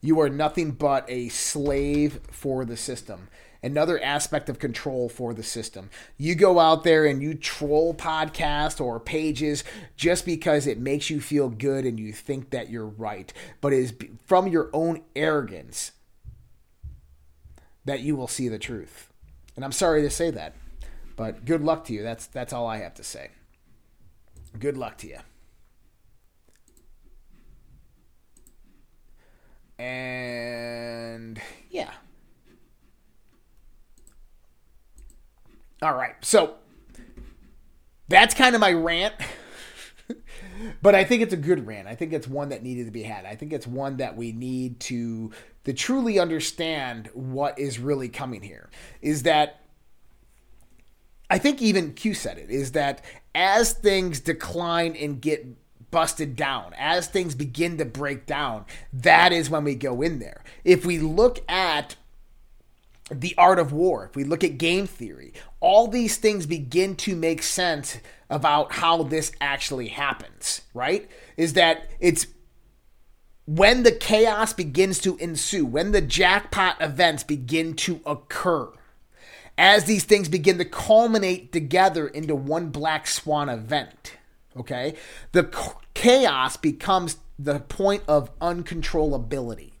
You 0.00 0.20
are 0.20 0.28
nothing 0.28 0.72
but 0.72 1.04
a 1.08 1.28
slave 1.30 2.20
for 2.30 2.64
the 2.64 2.76
system 2.76 3.28
another 3.62 4.02
aspect 4.02 4.48
of 4.48 4.58
control 4.58 5.08
for 5.08 5.34
the 5.34 5.42
system. 5.42 5.90
You 6.16 6.34
go 6.34 6.58
out 6.58 6.84
there 6.84 7.04
and 7.06 7.22
you 7.22 7.34
troll 7.34 7.94
podcasts 7.94 8.80
or 8.80 9.00
pages 9.00 9.64
just 9.96 10.24
because 10.24 10.66
it 10.66 10.78
makes 10.78 11.10
you 11.10 11.20
feel 11.20 11.48
good 11.48 11.84
and 11.84 11.98
you 11.98 12.12
think 12.12 12.50
that 12.50 12.70
you're 12.70 12.86
right, 12.86 13.32
but 13.60 13.72
it 13.72 13.78
is 13.78 13.94
from 14.26 14.48
your 14.48 14.70
own 14.72 15.02
arrogance 15.16 15.92
that 17.84 18.00
you 18.00 18.16
will 18.16 18.28
see 18.28 18.48
the 18.48 18.58
truth. 18.58 19.12
And 19.56 19.64
I'm 19.64 19.72
sorry 19.72 20.02
to 20.02 20.10
say 20.10 20.30
that, 20.30 20.54
but 21.16 21.44
good 21.44 21.62
luck 21.62 21.84
to 21.86 21.92
you. 21.92 22.02
That's 22.02 22.26
that's 22.26 22.52
all 22.52 22.66
I 22.66 22.78
have 22.78 22.94
to 22.94 23.04
say. 23.04 23.30
Good 24.58 24.76
luck 24.76 24.98
to 24.98 25.08
you. 25.08 25.18
And 29.78 31.40
yeah. 31.70 31.92
All 35.82 35.94
right. 35.94 36.14
So 36.22 36.54
that's 38.08 38.34
kind 38.34 38.54
of 38.54 38.60
my 38.60 38.72
rant. 38.72 39.14
but 40.82 40.94
I 40.94 41.04
think 41.04 41.22
it's 41.22 41.34
a 41.34 41.38
good 41.38 41.66
rant. 41.66 41.86
I 41.86 41.94
think 41.94 42.12
it's 42.12 42.26
one 42.26 42.48
that 42.48 42.62
needed 42.62 42.86
to 42.86 42.90
be 42.90 43.02
had. 43.02 43.24
I 43.24 43.36
think 43.36 43.52
it's 43.52 43.66
one 43.66 43.98
that 43.98 44.16
we 44.16 44.32
need 44.32 44.80
to 44.80 45.32
to 45.64 45.72
truly 45.72 46.18
understand 46.18 47.10
what 47.12 47.58
is 47.58 47.78
really 47.78 48.08
coming 48.08 48.42
here. 48.42 48.70
Is 49.02 49.24
that 49.24 49.60
I 51.30 51.38
think 51.38 51.60
even 51.60 51.92
Q 51.92 52.14
said 52.14 52.38
it 52.38 52.50
is 52.50 52.72
that 52.72 53.04
as 53.34 53.72
things 53.72 54.20
decline 54.20 54.96
and 54.96 55.20
get 55.20 55.46
busted 55.90 56.36
down, 56.36 56.74
as 56.76 57.06
things 57.06 57.34
begin 57.34 57.78
to 57.78 57.84
break 57.84 58.26
down, 58.26 58.64
that 58.92 59.32
is 59.32 59.50
when 59.50 59.64
we 59.64 59.74
go 59.74 60.02
in 60.02 60.18
there. 60.18 60.42
If 60.64 60.84
we 60.84 60.98
look 60.98 61.40
at 61.48 61.96
the 63.10 63.34
art 63.38 63.58
of 63.58 63.72
war, 63.72 64.06
if 64.06 64.16
we 64.16 64.24
look 64.24 64.44
at 64.44 64.58
game 64.58 64.86
theory, 64.86 65.32
all 65.60 65.88
these 65.88 66.16
things 66.16 66.46
begin 66.46 66.96
to 66.96 67.16
make 67.16 67.42
sense 67.42 67.98
about 68.30 68.72
how 68.72 69.02
this 69.02 69.32
actually 69.40 69.88
happens, 69.88 70.62
right? 70.74 71.08
Is 71.36 71.54
that 71.54 71.90
it's 72.00 72.26
when 73.46 73.82
the 73.82 73.92
chaos 73.92 74.52
begins 74.52 74.98
to 75.00 75.16
ensue, 75.16 75.64
when 75.64 75.92
the 75.92 76.02
jackpot 76.02 76.76
events 76.80 77.24
begin 77.24 77.74
to 77.74 78.00
occur, 78.04 78.70
as 79.56 79.84
these 79.84 80.04
things 80.04 80.28
begin 80.28 80.58
to 80.58 80.64
culminate 80.64 81.50
together 81.50 82.06
into 82.06 82.34
one 82.34 82.68
black 82.68 83.06
swan 83.06 83.48
event, 83.48 84.16
okay, 84.56 84.94
the 85.32 85.44
chaos 85.94 86.56
becomes 86.56 87.16
the 87.38 87.60
point 87.60 88.02
of 88.06 88.36
uncontrollability 88.38 89.72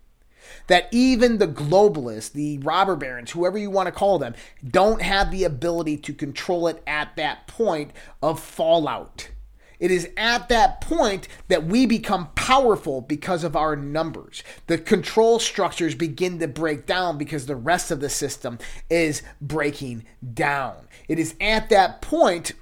that 0.66 0.88
even 0.92 1.38
the 1.38 1.48
globalists, 1.48 2.32
the 2.32 2.58
robber 2.58 2.96
barons, 2.96 3.30
whoever 3.30 3.58
you 3.58 3.70
want 3.70 3.86
to 3.86 3.92
call 3.92 4.18
them, 4.18 4.34
don't 4.66 5.02
have 5.02 5.30
the 5.30 5.44
ability 5.44 5.96
to 5.96 6.12
control 6.12 6.68
it 6.68 6.82
at 6.86 7.16
that 7.16 7.46
point 7.46 7.92
of 8.22 8.40
fallout. 8.40 9.30
It 9.78 9.90
is 9.90 10.08
at 10.16 10.48
that 10.48 10.80
point 10.80 11.28
that 11.46 11.64
we 11.64 11.86
become 11.86 12.30
powerful 12.34 13.00
because 13.00 13.44
of 13.44 13.54
our 13.54 13.76
numbers. 13.76 14.42
The 14.66 14.78
control 14.78 15.38
structures 15.38 15.94
begin 15.94 16.40
to 16.40 16.48
break 16.48 16.84
down 16.84 17.16
because 17.16 17.46
the 17.46 17.56
rest 17.56 17.90
of 17.90 18.00
the 18.00 18.10
system 18.10 18.58
is 18.90 19.22
breaking 19.40 20.04
down. 20.34 20.88
It 21.06 21.18
is 21.18 21.34
at 21.40 21.68
that 21.68 22.02
point 22.02 22.52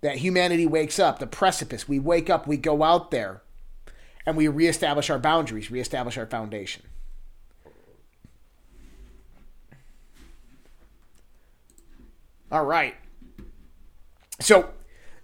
that 0.00 0.16
humanity 0.16 0.66
wakes 0.66 0.98
up, 0.98 1.18
the 1.18 1.26
precipice. 1.26 1.88
We 1.88 1.98
wake 1.98 2.28
up, 2.28 2.46
we 2.46 2.56
go 2.56 2.82
out 2.82 3.10
there, 3.10 3.42
and 4.26 4.36
we 4.36 4.48
reestablish 4.48 5.08
our 5.08 5.18
boundaries, 5.18 5.70
reestablish 5.70 6.18
our 6.18 6.26
foundation. 6.26 6.82
All 12.50 12.64
right. 12.64 12.94
So 14.40 14.70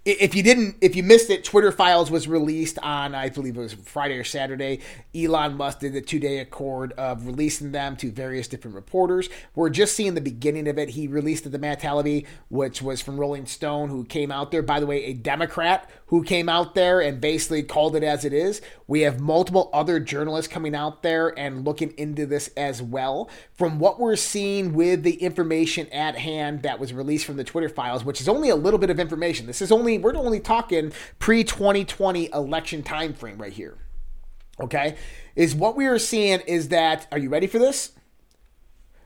if 0.05 0.35
you 0.35 0.43
didn't 0.43 0.75
if 0.81 0.95
you 0.95 1.03
missed 1.03 1.29
it 1.29 1.45
twitter 1.45 1.71
files 1.71 2.11
was 2.11 2.27
released 2.27 2.77
on 2.79 3.15
i 3.15 3.29
believe 3.29 3.55
it 3.55 3.61
was 3.61 3.73
friday 3.73 4.17
or 4.17 4.23
saturday. 4.23 4.79
Elon 5.15 5.55
musk 5.55 5.79
did 5.79 5.93
the 5.93 6.01
two-day 6.01 6.39
accord 6.39 6.91
of 6.93 7.27
releasing 7.27 7.71
them 7.71 7.95
to 7.95 8.11
various 8.11 8.47
different 8.47 8.75
reporters. 8.75 9.29
We're 9.53 9.69
just 9.69 9.95
seeing 9.95 10.15
the 10.15 10.21
beginning 10.21 10.67
of 10.67 10.79
it. 10.79 10.89
He 10.89 11.07
released 11.07 11.45
it 11.45 11.51
to 11.51 11.57
matt 11.57 11.81
taibbi 11.81 12.25
which 12.49 12.81
was 12.81 13.01
from 13.01 13.19
rolling 13.19 13.45
stone 13.45 13.89
who 13.89 14.03
came 14.03 14.31
out 14.31 14.51
there. 14.51 14.63
By 14.63 14.79
the 14.79 14.87
way 14.87 15.05
a 15.05 15.13
democrat 15.13 15.89
who 16.07 16.23
came 16.23 16.49
out 16.49 16.75
there 16.75 16.99
and 16.99 17.21
basically 17.21 17.63
called 17.63 17.95
it 17.95 18.03
as 18.03 18.25
it 18.25 18.33
is. 18.33 18.61
We 18.87 19.01
have 19.01 19.19
multiple 19.19 19.69
other 19.73 19.99
journalists 19.99 20.51
coming 20.51 20.75
out 20.75 21.03
there 21.03 21.37
and 21.39 21.65
looking 21.65 21.91
into 21.97 22.25
this 22.25 22.49
as 22.57 22.81
well. 22.81 23.29
From 23.53 23.79
what 23.79 23.99
we're 23.99 24.15
seeing 24.15 24.73
with 24.73 25.03
the 25.03 25.15
information 25.15 25.87
at 25.89 26.17
hand 26.17 26.63
that 26.63 26.79
was 26.79 26.93
released 26.93 27.25
from 27.25 27.37
the 27.37 27.43
twitter 27.43 27.69
files 27.69 28.03
which 28.03 28.19
is 28.21 28.27
only 28.27 28.49
a 28.49 28.55
little 28.55 28.79
bit 28.79 28.89
of 28.89 28.99
information 28.99 29.47
this 29.47 29.61
is 29.61 29.71
only 29.71 29.92
we're 29.97 30.15
only 30.15 30.39
talking 30.39 30.91
pre 31.19 31.43
2020 31.43 32.29
election 32.33 32.83
time 32.83 33.13
frame 33.13 33.37
right 33.37 33.53
here. 33.53 33.77
Okay? 34.59 34.95
Is 35.35 35.55
what 35.55 35.75
we 35.75 35.85
are 35.87 35.99
seeing 35.99 36.39
is 36.41 36.69
that 36.69 37.07
are 37.11 37.17
you 37.17 37.29
ready 37.29 37.47
for 37.47 37.59
this? 37.59 37.93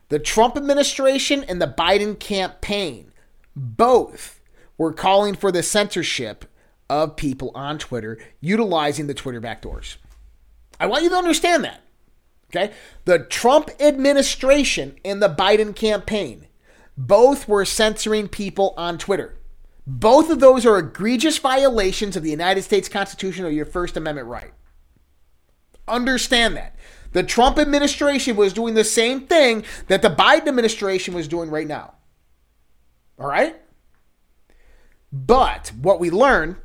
The 0.10 0.20
Trump 0.20 0.56
administration 0.56 1.44
and 1.44 1.62
the 1.62 1.68
Biden 1.68 2.18
campaign 2.18 3.12
both 3.56 4.40
were 4.78 4.94
calling 4.94 5.36
for 5.36 5.52
the 5.52 5.64
censorship 5.64 6.46
of 6.90 7.16
people 7.16 7.52
on 7.56 7.78
Twitter 7.78 8.18
utilizing 8.40 9.08
the 9.08 9.14
Twitter 9.14 9.42
backdoors. 9.42 9.98
I 10.80 10.86
want 10.86 11.04
you 11.04 11.10
to 11.10 11.16
understand 11.16 11.64
that. 11.64 11.82
Okay? 12.50 12.74
The 13.06 13.20
Trump 13.20 13.70
administration 13.80 14.98
and 15.04 15.22
the 15.22 15.30
Biden 15.30 15.76
campaign 15.76 16.48
both 16.98 17.48
were 17.48 17.66
censoring 17.66 18.28
people 18.28 18.74
on 18.78 18.98
Twitter. 18.98 19.37
Both 19.90 20.30
of 20.30 20.42
those 20.42 20.66
are 20.66 20.78
egregious 20.78 21.38
violations 21.38 22.18
of 22.18 22.24
the 22.24 22.30
United 22.30 22.64
States 22.64 22.90
Constitution 22.90 23.46
or 23.46 23.50
your 23.50 23.66
First 23.66 23.96
Amendment 23.96 24.28
right. 24.28 24.52
Understand 25.88 26.58
that. 26.58 26.76
The 27.14 27.24
Trump 27.24 27.58
administration 27.58 28.36
was 28.36 28.52
doing 28.52 28.74
the 28.74 28.84
same 28.84 29.22
thing 29.28 29.64
that 29.88 30.02
the 30.02 30.10
Biden 30.10 30.50
administration 30.50 31.14
was 31.14 31.30
doing 31.30 31.50
right 31.50 31.68
now. 31.68 31.94
All 33.18 33.28
right? 33.28 33.56
But 35.14 35.72
what 35.82 36.02
we 36.02 36.12
learned 36.12 36.58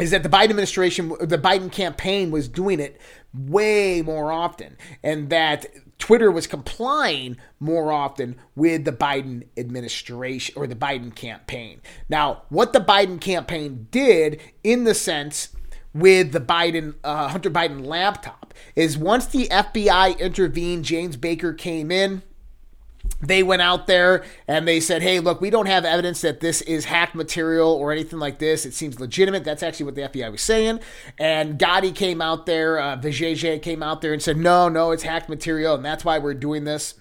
is 0.00 0.10
that 0.10 0.22
the 0.22 0.28
Biden 0.28 0.50
administration, 0.50 1.08
the 1.20 1.38
Biden 1.38 1.70
campaign 1.70 2.30
was 2.30 2.48
doing 2.48 2.80
it 2.80 3.00
way 3.34 4.02
more 4.02 4.32
often, 4.32 4.76
and 5.02 5.30
that 5.30 5.66
Twitter 5.98 6.30
was 6.30 6.46
complying 6.46 7.36
more 7.60 7.92
often 7.92 8.36
with 8.56 8.84
the 8.84 8.92
Biden 8.92 9.46
administration 9.56 10.54
or 10.56 10.66
the 10.66 10.74
Biden 10.74 11.14
campaign. 11.14 11.80
Now, 12.08 12.42
what 12.48 12.72
the 12.72 12.80
Biden 12.80 13.20
campaign 13.20 13.86
did 13.90 14.40
in 14.64 14.84
the 14.84 14.94
sense 14.94 15.50
with 15.92 16.32
the 16.32 16.40
Biden 16.40 16.94
uh, 17.04 17.28
Hunter 17.28 17.50
Biden 17.50 17.84
laptop 17.84 18.54
is 18.74 18.96
once 18.96 19.26
the 19.26 19.48
FBI 19.48 20.18
intervened, 20.18 20.84
James 20.84 21.16
Baker 21.16 21.52
came 21.52 21.90
in 21.90 22.22
they 23.20 23.42
went 23.42 23.60
out 23.60 23.86
there 23.86 24.24
and 24.48 24.66
they 24.66 24.80
said, 24.80 25.02
hey, 25.02 25.20
look, 25.20 25.40
we 25.40 25.50
don't 25.50 25.66
have 25.66 25.84
evidence 25.84 26.22
that 26.22 26.40
this 26.40 26.62
is 26.62 26.86
hacked 26.86 27.14
material 27.14 27.70
or 27.70 27.92
anything 27.92 28.18
like 28.18 28.38
this. 28.38 28.64
It 28.64 28.72
seems 28.72 28.98
legitimate. 28.98 29.44
That's 29.44 29.62
actually 29.62 29.86
what 29.86 29.94
the 29.94 30.02
FBI 30.02 30.32
was 30.32 30.40
saying. 30.40 30.80
And 31.18 31.58
Gadde 31.58 31.94
came 31.94 32.22
out 32.22 32.46
there, 32.46 32.78
uh, 32.78 32.96
Vijay 32.96 33.60
came 33.60 33.82
out 33.82 34.00
there 34.00 34.12
and 34.12 34.22
said, 34.22 34.38
no, 34.38 34.68
no, 34.68 34.90
it's 34.90 35.02
hacked 35.02 35.28
material, 35.28 35.74
and 35.74 35.84
that's 35.84 36.04
why 36.04 36.18
we're 36.18 36.34
doing 36.34 36.64
this. 36.64 36.94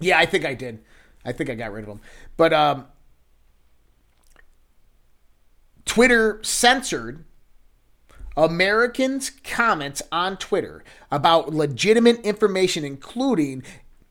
Yeah, 0.00 0.18
I 0.18 0.26
think 0.26 0.44
I 0.44 0.54
did. 0.54 0.80
I 1.24 1.32
think 1.32 1.50
I 1.50 1.54
got 1.54 1.72
rid 1.72 1.84
of 1.84 1.88
them. 1.88 2.00
But 2.36 2.52
um, 2.52 2.86
Twitter 5.84 6.38
censored 6.42 7.24
Americans' 8.36 9.30
comments 9.42 10.00
on 10.12 10.36
Twitter 10.36 10.84
about 11.10 11.52
legitimate 11.52 12.20
information, 12.20 12.84
including 12.84 13.64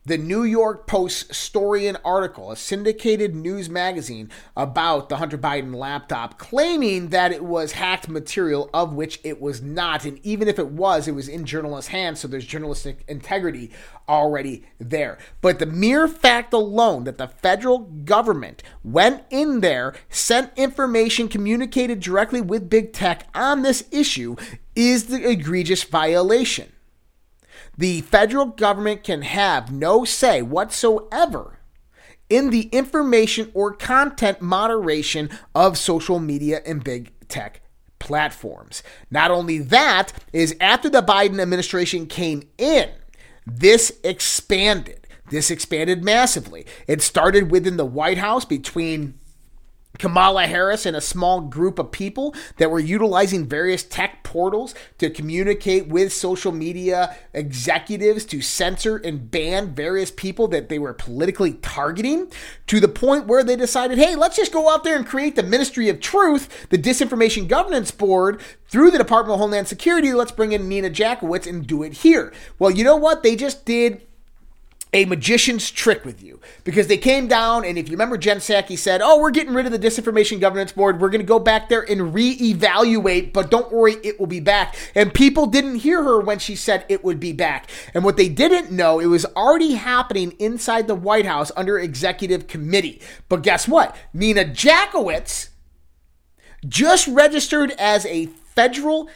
the 0.08 0.18
New 0.18 0.44
York 0.44 0.88
Post 0.88 1.36
story 1.36 1.86
and 1.86 1.98
article, 2.06 2.50
a 2.50 2.56
syndicated 2.56 3.36
news 3.36 3.70
magazine 3.70 4.32
about 4.56 5.10
the 5.10 5.18
Hunter 5.18 5.38
Biden 5.38 5.76
laptop, 5.76 6.38
claiming 6.38 7.10
that 7.10 7.34
it 7.34 7.44
was 7.44 7.74
hacked 7.74 8.08
material, 8.08 8.70
of 8.74 8.94
which 8.94 9.20
it 9.26 9.42
was 9.42 9.62
not. 9.62 10.06
And 10.06 10.26
even 10.26 10.48
if 10.48 10.60
it 10.60 10.70
was, 10.70 11.10
it 11.10 11.12
was 11.16 11.28
in 11.28 11.44
journalists' 11.44 11.92
hands, 11.92 12.22
so 12.22 12.30
there's 12.30 12.46
journalistic 12.46 13.04
integrity 13.10 13.70
already 14.08 14.64
there. 14.80 15.18
But 15.42 15.60
the 15.60 15.66
mere 15.66 16.08
fact 16.08 16.54
alone 16.54 17.04
that 17.04 17.18
the 17.18 17.28
federal 17.28 17.80
government 17.80 18.64
went 18.86 19.24
in 19.30 19.60
there, 19.60 19.94
sent 20.08 20.58
information, 20.58 21.28
communicated 21.28 22.00
directly 22.00 22.40
with 22.40 22.70
big 22.70 22.94
tech 22.94 23.28
on 23.36 23.62
this 23.62 23.84
issue 23.92 24.38
is 24.74 25.08
the 25.08 25.30
egregious 25.30 25.84
violation. 25.84 26.72
The 27.78 28.02
federal 28.02 28.48
government 28.48 29.04
can 29.04 29.22
have 29.22 29.72
no 29.72 30.04
say 30.04 30.42
whatsoever 30.42 31.60
in 32.30 32.50
the 32.50 32.64
information 32.70 33.52
or 33.54 33.74
content 33.74 34.42
moderation 34.42 35.30
of 35.54 35.78
social 35.78 36.20
media 36.20 36.62
and 36.66 36.84
big 36.84 37.12
tech 37.28 37.62
platforms. 38.00 38.84
Not 39.12 39.32
only 39.32 39.60
that, 39.60 40.12
is 40.34 40.56
after 40.60 40.90
the 40.90 41.02
Biden 41.02 41.40
administration 41.40 42.08
came 42.08 42.44
in, 42.58 42.90
this 43.46 44.00
expanded. 44.04 45.08
This 45.30 45.52
expanded 45.52 46.04
massively. 46.04 46.66
It 46.88 47.02
started 47.02 47.52
within 47.52 47.78
the 47.78 47.86
White 47.86 48.18
House 48.18 48.46
between 48.46 49.20
Kamala 49.98 50.46
Harris 50.46 50.86
and 50.86 50.96
a 50.96 51.02
small 51.02 51.42
group 51.42 51.80
of 51.80 51.92
people 51.92 52.36
that 52.58 52.70
were 52.70 52.80
utilizing 52.80 53.48
various 53.48 53.84
tech 53.84 54.24
portals 54.24 54.76
to 55.00 55.10
communicate 55.10 55.88
with 55.88 56.14
social 56.14 56.52
media 56.52 57.18
executives 57.34 58.26
to 58.26 58.42
censor 58.42 58.98
and 58.98 59.32
ban 59.32 59.74
various 59.74 60.12
people 60.12 60.48
that 60.50 60.70
they 60.70 60.78
were 60.78 60.94
politically 60.94 61.54
targeting 61.54 62.32
to 62.68 62.80
the 62.80 62.88
point 62.88 63.26
where 63.26 63.44
they 63.44 63.56
decided, 63.56 63.98
hey, 63.98 64.16
let's 64.16 64.38
just 64.38 64.54
go 64.54 64.70
out 64.70 64.84
there 64.84 64.96
and 64.96 65.08
create 65.08 65.36
the 65.36 65.44
Ministry 65.44 65.90
of 65.90 66.00
Truth, 66.00 66.68
the 66.70 66.78
Disinformation 66.78 67.48
Governance 67.48 67.92
Board, 67.92 68.42
through 68.68 68.92
the 68.92 68.98
Department 68.98 69.34
of 69.34 69.40
Homeland 69.40 69.68
Security. 69.68 70.14
Let's 70.14 70.32
bring 70.32 70.52
in 70.52 70.68
Nina 70.68 70.90
Jankowicz 70.90 71.48
and 71.48 71.66
do 71.66 71.84
it 71.84 71.94
here. 71.94 72.34
Well, 72.60 72.70
you 72.72 72.84
know 72.84 72.98
what? 72.98 73.24
They 73.24 73.36
just 73.36 73.66
did 73.66 74.07
a 74.94 75.06
magician's 75.06 75.70
trick 75.70 76.06
with 76.06 76.24
you 76.24 76.40
because 76.64 76.88
they 76.88 76.98
came 76.98 77.28
down 77.28 77.66
and 77.66 77.78
if 77.78 77.90
you 77.90 77.94
remember 77.94 78.18
Jen 78.18 78.38
Psaki 78.38 78.78
said, 78.78 79.02
"Oh, 79.04 79.20
we're 79.20 79.32
getting 79.32 79.54
rid 79.54 79.66
of 79.66 79.72
the 79.72 79.80
disinformation 79.80 80.40
governance 80.40 80.72
board. 80.72 81.02
We're 81.02 81.10
going 81.10 81.22
to 81.22 81.28
go 81.28 81.40
back 81.40 81.70
there 81.70 81.82
and 81.82 82.14
reevaluate, 82.14 83.34
but 83.34 83.52
don't 83.52 83.72
worry, 83.72 83.96
it 84.04 84.20
will 84.20 84.28
be 84.28 84.40
back." 84.40 84.76
And 84.96 85.14
people 85.14 85.46
didn't 85.46 85.78
hear 85.78 86.04
her 86.04 86.20
when 86.20 86.40
she 86.40 86.56
said 86.56 86.86
it 86.88 87.04
would 87.04 87.20
be 87.20 87.34
back. 87.34 87.70
And 87.94 88.04
what 88.04 88.18
they 88.18 88.30
didn't 88.30 88.72
know, 88.72 89.00
it 89.00 89.08
was 89.08 89.26
already 89.36 89.74
happening 89.74 90.32
inside 90.40 90.88
the 90.88 90.96
White 90.96 91.26
House 91.26 91.52
under 91.58 91.78
executive 91.78 92.48
committee. 92.48 93.02
But 93.28 93.44
guess 93.44 93.68
what? 93.68 93.96
Nina 94.14 94.46
Jankowicz 94.46 95.50
just 96.66 97.08
registered 97.08 97.72
as 97.78 98.06
a 98.06 98.28
federal 98.56 99.10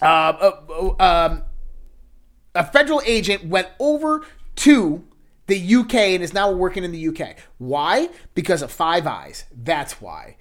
uh, 0.00 0.52
uh, 0.68 0.94
um, 1.00 1.42
a 2.54 2.64
federal 2.64 3.02
agent 3.04 3.44
went 3.44 3.68
over 3.78 4.24
to 4.56 5.04
the 5.46 5.74
UK 5.74 5.94
and 5.94 6.22
is 6.22 6.34
now 6.34 6.50
working 6.50 6.84
in 6.84 6.92
the 6.92 7.08
UK. 7.08 7.36
Why? 7.58 8.08
Because 8.34 8.62
of 8.62 8.72
Five 8.72 9.06
Eyes. 9.06 9.44
That's 9.54 10.00
why. 10.00 10.36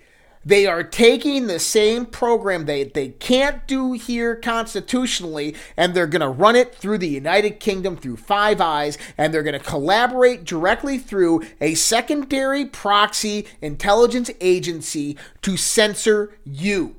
They 0.46 0.66
are 0.66 0.84
taking 0.84 1.48
the 1.48 1.60
same 1.60 2.06
program 2.06 2.66
they, 2.66 2.84
they 2.84 3.10
can't 3.10 3.66
do 3.66 3.94
here 3.94 4.36
constitutionally, 4.36 5.56
and 5.78 5.94
they're 5.94 6.06
going 6.06 6.22
to 6.22 6.28
run 6.28 6.58
it 6.58 6.76
through 6.76 6.98
the 6.98 7.08
United 7.08 7.62
Kingdom 7.62 7.96
through 7.96 8.18
Five 8.18 8.60
Eyes, 8.60 8.98
and 9.18 9.34
they're 9.34 9.44
going 9.44 9.58
to 9.58 9.66
collaborate 9.66 10.44
directly 10.44 10.98
through 10.98 11.44
a 11.62 11.76
secondary 11.76 12.66
proxy 12.66 13.48
intelligence 13.62 14.30
agency 14.42 15.18
to 15.44 15.56
censor 15.56 16.38
you. 16.44 16.98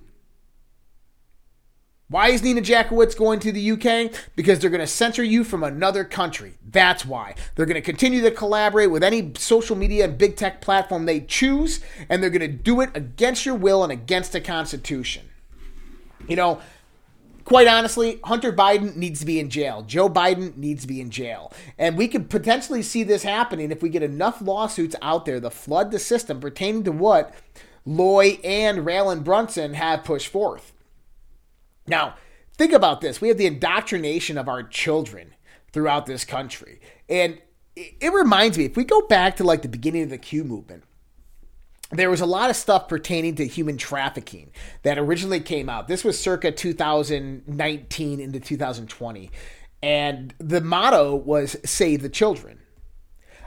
Why 2.09 2.29
is 2.29 2.43
Nina 2.43 2.61
Jankowicz 2.61 3.17
going 3.17 3.41
to 3.41 3.51
the 3.51 3.71
UK? 3.73 4.13
Because 4.37 4.59
they're 4.59 4.69
going 4.69 4.81
to 4.81 4.87
censor 4.87 5.25
you 5.25 5.43
from 5.43 5.65
another 5.65 6.05
country. 6.05 6.59
That's 6.71 7.07
why. 7.07 7.35
They're 7.55 7.65
going 7.65 7.77
to 7.77 7.81
continue 7.81 8.21
to 8.23 8.31
collaborate 8.31 8.91
with 8.91 9.03
any 9.03 9.33
social 9.39 9.75
media 9.75 10.05
and 10.05 10.19
big 10.19 10.37
tech 10.37 10.61
platform 10.61 11.07
they 11.07 11.21
choose, 11.21 11.81
and 12.11 12.23
they're 12.23 12.29
going 12.29 12.41
to 12.41 12.49
do 12.49 12.83
it 12.83 12.91
against 12.95 13.47
your 13.47 13.55
will 13.55 13.83
and 13.83 13.91
against 13.91 14.33
the 14.33 14.43
Constitution. 14.43 15.31
You 16.29 16.37
know, 16.37 16.61
quite 17.47 17.69
honestly, 17.69 18.21
Hunter 18.25 18.53
Biden 18.53 18.97
needs 18.97 19.21
to 19.21 19.27
be 19.27 19.41
in 19.41 19.49
jail. 19.49 19.81
Joe 19.81 20.11
Biden 20.11 20.59
needs 20.59 20.83
to 20.83 20.89
be 20.89 21.01
in 21.01 21.11
jail. 21.11 21.55
And 21.79 21.97
we 21.97 22.07
could 22.09 22.29
potentially 22.29 22.83
see 22.83 23.03
this 23.03 23.23
happening 23.23 23.71
if 23.71 23.83
we 23.83 23.89
get 23.89 24.03
enough 24.03 24.43
lawsuits 24.43 24.95
out 25.01 25.25
there 25.25 25.41
to 25.41 25.49
flood 25.49 25.91
the 25.91 25.99
system 25.99 26.39
pertaining 26.39 26.85
to 26.85 26.93
what 26.93 27.35
Loy 27.87 28.39
and 28.45 28.81
Raland 28.81 29.25
Brunson 29.25 29.73
have 29.73 30.05
pushed 30.05 30.29
forth. 30.29 30.74
Now, 31.87 32.15
think 32.57 32.73
about 32.73 33.01
this. 33.01 33.21
We 33.21 33.29
have 33.29 33.39
the 33.39 33.47
indoctrination 33.47 34.39
of 34.39 34.49
our 34.49 34.63
children 34.63 35.35
throughout 35.73 36.07
this 36.07 36.25
country. 36.25 36.81
And 37.09 37.39
it, 37.77 38.13
reminds 38.13 38.57
me 38.57 38.65
if 38.65 38.77
we 38.77 38.85
go 38.85 39.03
back 39.03 39.37
to 39.37 39.45
like 39.45 39.63
the 39.63 39.69
beginning 39.69 40.05
of 40.05 40.11
the 40.11 40.19
Q 40.19 40.45
movement, 40.45 40.85
there 41.91 42.11
was 42.11 42.21
a 42.21 42.27
lot 42.27 42.51
of 42.51 42.57
stuff 42.57 42.89
pertaining 42.89 43.35
to 43.37 43.47
human 43.47 43.77
trafficking 43.77 44.53
that 44.83 44.99
originally 44.99 45.41
came 45.41 45.69
out. 45.69 45.89
This 45.89 46.05
was 46.05 46.19
circa 46.19 46.51
2019 46.53 48.21
into 48.21 48.41
2020. 48.41 49.31
And 49.83 50.35
the 50.39 50.61
motto 50.61 51.15
was 51.15 51.57
save 51.65 52.03
the 52.03 52.09
children. 52.09 52.61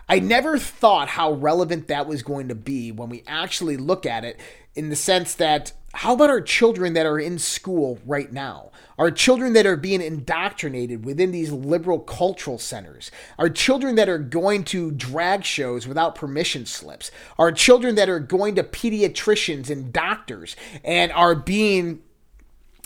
I 0.09 0.19
never 0.19 0.57
thought 0.57 1.09
how 1.09 1.33
relevant 1.33 1.87
that 1.87 2.07
was 2.07 2.23
going 2.23 2.47
to 2.47 2.55
be 2.55 2.91
when 2.91 3.09
we 3.09 3.23
actually 3.27 3.75
look 3.75 4.05
at 4.05 4.23
it 4.23 4.39
in 4.75 4.89
the 4.89 4.95
sense 4.95 5.35
that 5.35 5.73
how 5.97 6.13
about 6.13 6.29
our 6.29 6.41
children 6.41 6.93
that 6.93 7.07
are 7.07 7.17
in 7.17 7.39
school 7.39 7.97
right 8.05 8.31
now? 8.31 8.69
Our 8.99 9.09
children 9.09 9.53
that 9.53 9.65
are 9.65 9.75
being 9.75 9.99
indoctrinated 9.99 11.03
within 11.03 11.31
these 11.31 11.51
liberal 11.51 11.97
cultural 11.97 12.59
centers? 12.59 13.09
Our 13.39 13.49
children 13.49 13.95
that 13.95 14.07
are 14.07 14.19
going 14.19 14.63
to 14.65 14.91
drag 14.91 15.43
shows 15.43 15.87
without 15.87 16.13
permission 16.13 16.67
slips? 16.67 17.09
Our 17.39 17.51
children 17.51 17.95
that 17.95 18.09
are 18.09 18.19
going 18.19 18.53
to 18.55 18.63
pediatricians 18.63 19.71
and 19.71 19.91
doctors 19.91 20.55
and 20.83 21.11
are 21.13 21.33
being 21.33 22.03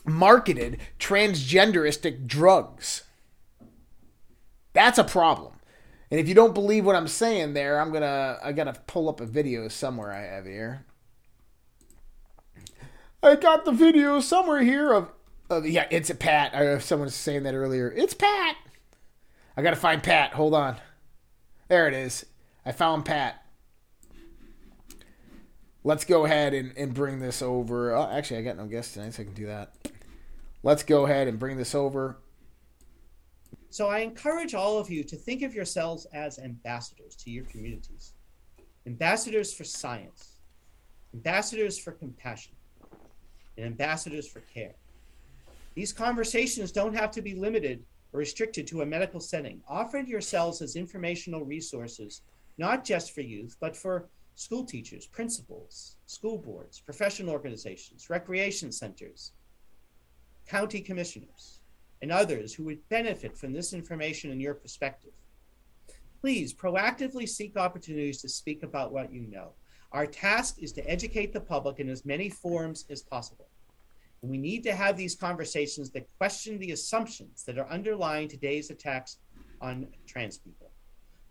marketed 0.05 0.79
transgenderistic 0.97 2.27
drugs? 2.27 3.03
That's 4.71 4.97
a 4.97 5.03
problem. 5.03 5.55
And 6.09 6.17
if 6.17 6.29
you 6.29 6.33
don't 6.33 6.53
believe 6.53 6.85
what 6.85 6.95
I'm 6.95 7.09
saying 7.09 7.55
there, 7.55 7.81
I'm 7.81 7.91
gonna 7.91 8.39
I 8.41 8.53
gotta 8.53 8.79
pull 8.87 9.09
up 9.09 9.19
a 9.19 9.25
video 9.25 9.67
somewhere 9.67 10.13
I 10.13 10.21
have 10.21 10.45
here. 10.45 10.85
I 13.23 13.35
got 13.35 13.65
the 13.65 13.71
video 13.71 14.19
somewhere 14.19 14.63
here 14.63 14.93
of, 14.93 15.11
of 15.49 15.67
yeah, 15.67 15.85
it's 15.91 16.09
a 16.09 16.15
Pat. 16.15 16.55
I 16.55 16.79
someone 16.79 17.05
was 17.05 17.15
saying 17.15 17.43
that 17.43 17.53
earlier. 17.53 17.91
It's 17.91 18.15
Pat. 18.15 18.55
I 19.55 19.61
gotta 19.61 19.75
find 19.75 20.01
Pat. 20.01 20.33
Hold 20.33 20.55
on. 20.55 20.77
There 21.67 21.87
it 21.87 21.93
is. 21.93 22.25
I 22.65 22.71
found 22.71 23.05
Pat. 23.05 23.45
Let's 25.83 26.03
go 26.03 26.25
ahead 26.25 26.53
and, 26.53 26.73
and 26.77 26.93
bring 26.93 27.19
this 27.19 27.41
over. 27.41 27.95
Oh, 27.95 28.09
actually, 28.11 28.37
I 28.37 28.41
got 28.43 28.57
no 28.57 28.65
guests 28.65 28.93
tonight, 28.93 29.13
so 29.13 29.21
I 29.21 29.25
can 29.25 29.33
do 29.33 29.47
that. 29.47 29.75
Let's 30.63 30.83
go 30.83 31.05
ahead 31.05 31.27
and 31.27 31.39
bring 31.39 31.57
this 31.57 31.73
over. 31.73 32.17
So 33.69 33.87
I 33.87 33.99
encourage 33.99 34.53
all 34.53 34.77
of 34.77 34.89
you 34.89 35.03
to 35.03 35.15
think 35.15 35.43
of 35.43 35.53
yourselves 35.53 36.05
as 36.13 36.39
ambassadors 36.39 37.15
to 37.17 37.31
your 37.31 37.45
communities, 37.45 38.13
ambassadors 38.85 39.53
for 39.53 39.63
science, 39.63 40.37
ambassadors 41.13 41.79
for 41.79 41.93
compassion, 41.93 42.53
and 43.57 43.65
ambassadors 43.65 44.27
for 44.27 44.41
care. 44.41 44.75
These 45.75 45.93
conversations 45.93 46.71
don't 46.71 46.95
have 46.95 47.11
to 47.11 47.21
be 47.21 47.35
limited 47.35 47.83
or 48.13 48.19
restricted 48.19 48.67
to 48.67 48.81
a 48.81 48.85
medical 48.85 49.19
setting. 49.19 49.61
Offer 49.67 49.99
yourselves 49.99 50.61
as 50.61 50.75
informational 50.75 51.45
resources, 51.45 52.21
not 52.57 52.83
just 52.83 53.13
for 53.13 53.21
youth, 53.21 53.55
but 53.59 53.75
for 53.75 54.09
school 54.35 54.65
teachers, 54.65 55.05
principals, 55.05 55.97
school 56.05 56.37
boards, 56.37 56.79
professional 56.79 57.31
organizations, 57.31 58.09
recreation 58.09 58.71
centers, 58.71 59.31
county 60.47 60.81
commissioners 60.81 61.61
and 62.01 62.11
others 62.11 62.53
who 62.53 62.63
would 62.65 62.87
benefit 62.89 63.37
from 63.37 63.53
this 63.53 63.73
information 63.73 64.31
and 64.31 64.41
your 64.41 64.53
perspective. 64.53 65.11
Please 66.19 66.53
proactively 66.53 67.27
seek 67.27 67.57
opportunities 67.57 68.21
to 68.21 68.29
speak 68.29 68.63
about 68.63 68.91
what 68.91 69.13
you 69.13 69.21
know. 69.21 69.51
Our 69.91 70.05
task 70.05 70.55
is 70.59 70.71
to 70.73 70.89
educate 70.89 71.33
the 71.33 71.41
public 71.41 71.79
in 71.79 71.89
as 71.89 72.05
many 72.05 72.29
forms 72.29 72.85
as 72.89 73.01
possible. 73.01 73.47
And 74.21 74.31
we 74.31 74.37
need 74.37 74.63
to 74.63 74.75
have 74.75 74.95
these 74.95 75.15
conversations 75.15 75.89
that 75.91 76.07
question 76.17 76.57
the 76.59 76.71
assumptions 76.71 77.43
that 77.43 77.57
are 77.57 77.67
underlying 77.67 78.27
today's 78.27 78.69
attacks 78.69 79.17
on 79.59 79.87
trans 80.07 80.37
people. 80.37 80.71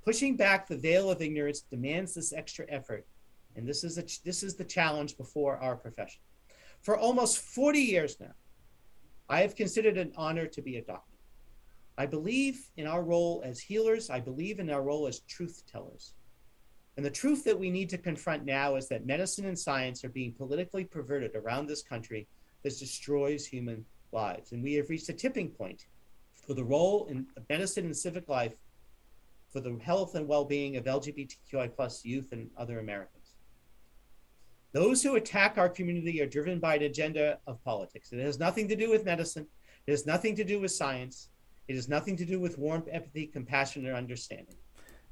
Pushing 0.04 0.36
back 0.36 0.66
the 0.66 0.76
veil 0.76 1.10
of 1.10 1.22
ignorance 1.22 1.60
demands 1.60 2.14
this 2.14 2.32
extra 2.32 2.66
effort, 2.68 3.06
and 3.56 3.66
this 3.66 3.84
is, 3.84 3.98
a, 3.98 4.04
this 4.24 4.42
is 4.42 4.56
the 4.56 4.64
challenge 4.64 5.16
before 5.16 5.56
our 5.58 5.76
profession. 5.76 6.20
For 6.82 6.98
almost 6.98 7.38
40 7.38 7.78
years 7.78 8.18
now, 8.20 8.32
I 9.28 9.40
have 9.42 9.54
considered 9.54 9.96
it 9.96 10.06
an 10.08 10.12
honor 10.16 10.46
to 10.46 10.62
be 10.62 10.76
a 10.76 10.82
doctor. 10.82 11.16
I 11.96 12.06
believe 12.06 12.70
in 12.76 12.86
our 12.86 13.02
role 13.02 13.42
as 13.44 13.60
healers. 13.60 14.10
I 14.10 14.20
believe 14.20 14.58
in 14.58 14.70
our 14.70 14.82
role 14.82 15.06
as 15.06 15.20
truth 15.20 15.62
tellers. 15.70 16.14
And 17.00 17.06
the 17.06 17.10
truth 17.10 17.44
that 17.44 17.58
we 17.58 17.70
need 17.70 17.88
to 17.88 17.96
confront 17.96 18.44
now 18.44 18.76
is 18.76 18.86
that 18.88 19.06
medicine 19.06 19.46
and 19.46 19.58
science 19.58 20.04
are 20.04 20.10
being 20.10 20.34
politically 20.34 20.84
perverted 20.84 21.34
around 21.34 21.66
this 21.66 21.82
country 21.82 22.28
that 22.62 22.78
destroys 22.78 23.46
human 23.46 23.86
lives. 24.12 24.52
And 24.52 24.62
we 24.62 24.74
have 24.74 24.90
reached 24.90 25.08
a 25.08 25.14
tipping 25.14 25.48
point 25.48 25.86
for 26.46 26.52
the 26.52 26.62
role 26.62 27.06
in 27.06 27.26
medicine 27.48 27.86
and 27.86 27.96
civic 27.96 28.28
life 28.28 28.52
for 29.50 29.60
the 29.60 29.78
health 29.82 30.14
and 30.14 30.28
well-being 30.28 30.76
of 30.76 30.84
LGBTQI 30.84 31.74
plus 31.74 32.04
youth 32.04 32.32
and 32.32 32.50
other 32.58 32.80
Americans. 32.80 33.32
Those 34.72 35.02
who 35.02 35.16
attack 35.16 35.56
our 35.56 35.70
community 35.70 36.20
are 36.20 36.26
driven 36.26 36.58
by 36.58 36.74
an 36.74 36.82
agenda 36.82 37.38
of 37.46 37.64
politics. 37.64 38.12
It 38.12 38.20
has 38.20 38.38
nothing 38.38 38.68
to 38.68 38.76
do 38.76 38.90
with 38.90 39.06
medicine. 39.06 39.46
It 39.86 39.92
has 39.92 40.04
nothing 40.04 40.36
to 40.36 40.44
do 40.44 40.60
with 40.60 40.70
science. 40.70 41.30
It 41.66 41.76
has 41.76 41.88
nothing 41.88 42.18
to 42.18 42.26
do 42.26 42.38
with 42.38 42.58
warmth, 42.58 42.88
empathy, 42.92 43.26
compassion, 43.26 43.86
or 43.86 43.94
understanding. 43.94 44.56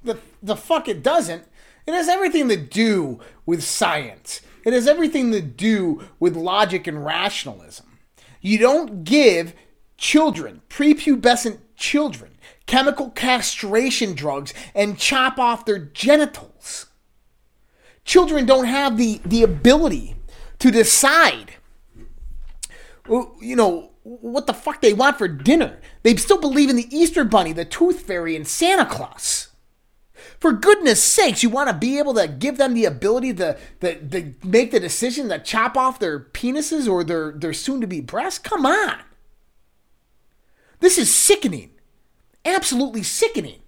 The, 0.03 0.19
the 0.43 0.57
fuck 0.57 0.89
it 0.89 1.03
doesn't. 1.03 1.45
It 1.87 1.95
has 1.95 2.09
everything 2.09 2.49
to 2.49 2.57
do 2.57 3.21
with 3.47 3.63
science. 3.63 4.41
It 4.65 4.73
has 4.73 4.87
everything 4.87 5.33
to 5.33 5.41
do 5.41 6.05
with 6.21 6.37
logic 6.37 6.87
and 6.87 7.05
rationalism. 7.05 7.99
You 8.41 8.59
don't 8.59 9.05
give 9.05 9.55
children, 9.97 10.63
prepubescent 10.69 11.59
children, 11.77 12.37
chemical 12.67 13.11
castration 13.11 14.15
drugs 14.15 14.53
and 14.75 14.99
chop 14.99 15.39
off 15.39 15.65
their 15.65 15.79
genitals 15.79 16.89
children 18.09 18.47
don't 18.47 18.65
have 18.65 18.97
the, 18.97 19.21
the 19.27 19.43
ability 19.43 20.17
to 20.59 20.71
decide, 20.73 21.53
you 23.07 23.55
know, 23.55 23.91
what 24.03 24.47
the 24.47 24.55
fuck 24.55 24.81
they 24.81 24.95
want 24.95 25.19
for 25.19 25.29
dinner. 25.29 25.79
They 26.03 26.17
still 26.17 26.41
believe 26.41 26.71
in 26.71 26.77
the 26.77 26.89
Easter 26.91 27.23
Bunny, 27.23 27.53
the 27.53 27.67
Tooth 27.67 28.01
Fairy, 28.01 28.35
and 28.35 28.49
Santa 28.49 28.87
Claus. 28.87 29.49
For 30.41 30.53
goodness 30.53 31.03
sakes, 31.03 31.43
you 31.43 31.51
want 31.51 31.69
to 31.69 31.75
be 31.75 31.99
able 31.99 32.15
to 32.15 32.29
give 32.29 32.59
them 32.59 32.75
the 32.75 32.85
ability 32.85 33.35
to, 33.35 33.59
to, 33.81 34.09
to 34.09 34.35
make 34.45 34.71
the 34.71 34.79
decision 34.79 35.29
to 35.31 35.39
chop 35.39 35.77
off 35.77 35.99
their 35.99 36.21
penises 36.21 36.89
or 36.89 37.03
their, 37.03 37.33
their 37.33 37.53
soon 37.53 37.81
to 37.81 37.87
be 37.87 38.01
breasts? 38.01 38.39
Come 38.39 38.65
on. 38.65 39.01
This 40.81 40.97
is 40.97 41.13
sickening. 41.13 41.71
Absolutely 42.45 43.03
sickening. 43.03 43.61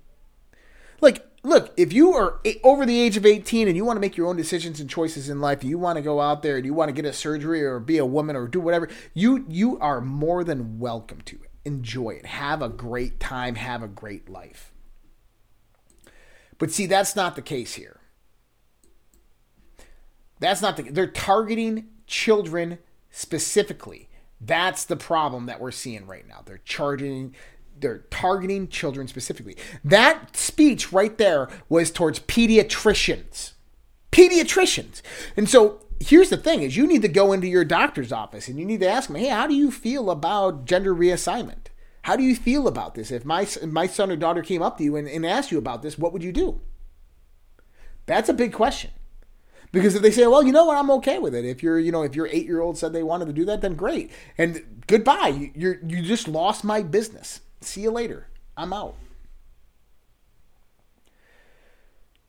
Like, 1.01 1.27
look, 1.43 1.73
if 1.77 1.93
you 1.93 2.15
are 2.15 2.41
over 2.63 2.87
the 2.87 3.01
age 3.01 3.17
of 3.17 3.27
18 3.27 3.67
and 3.67 3.77
you 3.77 3.85
want 3.85 3.97
to 3.97 4.01
make 4.01 4.17
your 4.17 4.29
own 4.29 4.37
decisions 4.37 4.79
and 4.79 4.89
choices 4.89 5.29
in 5.29 5.41
life, 5.41 5.65
you 5.65 5.77
want 5.77 5.97
to 5.97 6.03
go 6.03 6.21
out 6.21 6.43
there 6.43 6.57
and 6.57 6.65
you 6.65 6.73
want 6.73 6.89
to 6.89 6.93
get 6.93 7.05
a 7.05 7.13
surgery 7.13 7.65
or 7.65 7.81
be 7.81 7.99
a 7.99 8.07
woman 8.07 8.37
or 8.37 8.47
do 8.47 8.61
whatever, 8.61 8.89
you 9.13 9.45
you 9.49 9.79
are 9.81 10.01
more 10.01 10.45
than 10.45 10.79
welcome 10.79 11.21
to. 11.23 11.39
Enjoy 11.65 12.11
it. 12.11 12.27
Have 12.27 12.63
a 12.63 12.69
great 12.69 13.19
time, 13.19 13.57
have 13.57 13.83
a 13.83 13.89
great 13.89 14.29
life. 14.29 14.73
But 16.61 16.71
see, 16.71 16.87
that's 16.87 17.17
not 17.17 17.35
the 17.35 17.43
case 17.43 17.75
here. 17.75 17.99
That's 20.39 20.63
not 20.63 20.77
the 20.77 20.85
they're 20.85 21.07
targeting 21.09 21.89
children 22.07 22.79
specifically. 23.11 24.09
That's 24.41 24.85
the 24.85 24.97
problem 24.97 25.47
that 25.47 25.61
we're 25.61 25.73
seeing 25.73 26.07
right 26.07 26.29
now. 26.29 26.43
They're 26.45 26.61
charging 26.65 27.35
they're 27.79 28.05
targeting 28.11 28.69
children 28.69 29.09
specifically. 29.09 29.57
That 29.83 30.37
speech 30.37 30.93
right 30.93 31.17
there 31.17 31.49
was 31.71 31.91
towards 31.91 32.21
pediatricians. 32.21 33.53
Pediatricians. 34.13 35.01
And 35.39 35.49
so 35.49 35.81
here's 35.99 36.29
the 36.29 36.37
thing 36.37 36.63
is 36.63 36.77
you 36.77 36.87
need 36.87 37.03
to 37.03 37.09
go 37.09 37.33
into 37.33 37.47
your 37.47 37.65
doctor's 37.65 38.13
office 38.13 38.49
and 38.49 38.59
you 38.59 38.67
need 38.67 38.81
to 38.81 38.89
ask 38.89 39.09
them, 39.09 39.17
"Hey, 39.17 39.29
how 39.29 39.47
do 39.47 39.55
you 39.55 39.71
feel 39.71 40.11
about 40.11 40.67
gender 40.67 40.95
reassignment? 40.95 41.70
How 42.11 42.17
do 42.17 42.25
you 42.25 42.35
feel 42.35 42.67
about 42.67 42.97
this? 42.97 43.13
If 43.13 43.25
my 43.25 43.47
my 43.69 43.87
son 43.87 44.11
or 44.11 44.17
daughter 44.17 44.43
came 44.43 44.63
up 44.63 44.79
to 44.79 44.83
you 44.83 44.97
and, 44.97 45.07
and 45.07 45.25
asked 45.25 45.53
you 45.53 45.59
about 45.59 45.81
this, 45.81 45.97
what 45.97 46.13
would 46.13 46.25
you 46.25 46.33
do?" 46.33 46.61
That's 48.07 48.29
a 48.29 48.35
big 48.35 48.53
question. 48.53 48.91
Because 49.71 49.95
if 49.95 50.03
they 50.03 50.11
say, 50.11 50.27
well, 50.27 50.43
you 50.43 50.51
know 50.51 50.65
what, 50.65 50.77
I'm 50.77 50.91
okay 50.91 51.21
with 51.21 51.37
it. 51.37 51.45
If 51.45 51.63
you're, 51.63 51.79
you 51.79 51.93
know, 51.93 52.03
if 52.03 52.17
your 52.17 52.27
eight 52.27 52.47
year 52.47 52.61
old 52.63 52.77
said 52.77 52.93
they 52.93 53.05
wanted 53.05 53.27
to 53.27 53.33
do 53.33 53.45
that, 53.45 53.61
then 53.61 53.77
great. 53.77 54.11
And 54.37 54.83
goodbye. 54.89 55.53
You're 55.55 55.79
you 55.87 56.03
just 56.03 56.27
lost 56.27 56.65
my 56.65 56.83
business. 56.83 57.43
See 57.61 57.83
you 57.83 57.93
later. 57.93 58.27
I'm 58.57 58.73
out. 58.73 58.97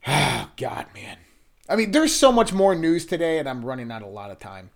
Oh, 0.05 0.51
God, 0.57 0.85
man. 0.93 1.17
I 1.67 1.75
mean, 1.75 1.89
there's 1.89 2.13
so 2.13 2.31
much 2.31 2.53
more 2.53 2.75
news 2.75 3.07
today, 3.07 3.39
and 3.39 3.49
I'm 3.49 3.65
running 3.65 3.91
out 3.91 4.03
a 4.03 4.07
lot 4.07 4.29
of 4.29 4.37
time. 4.37 4.69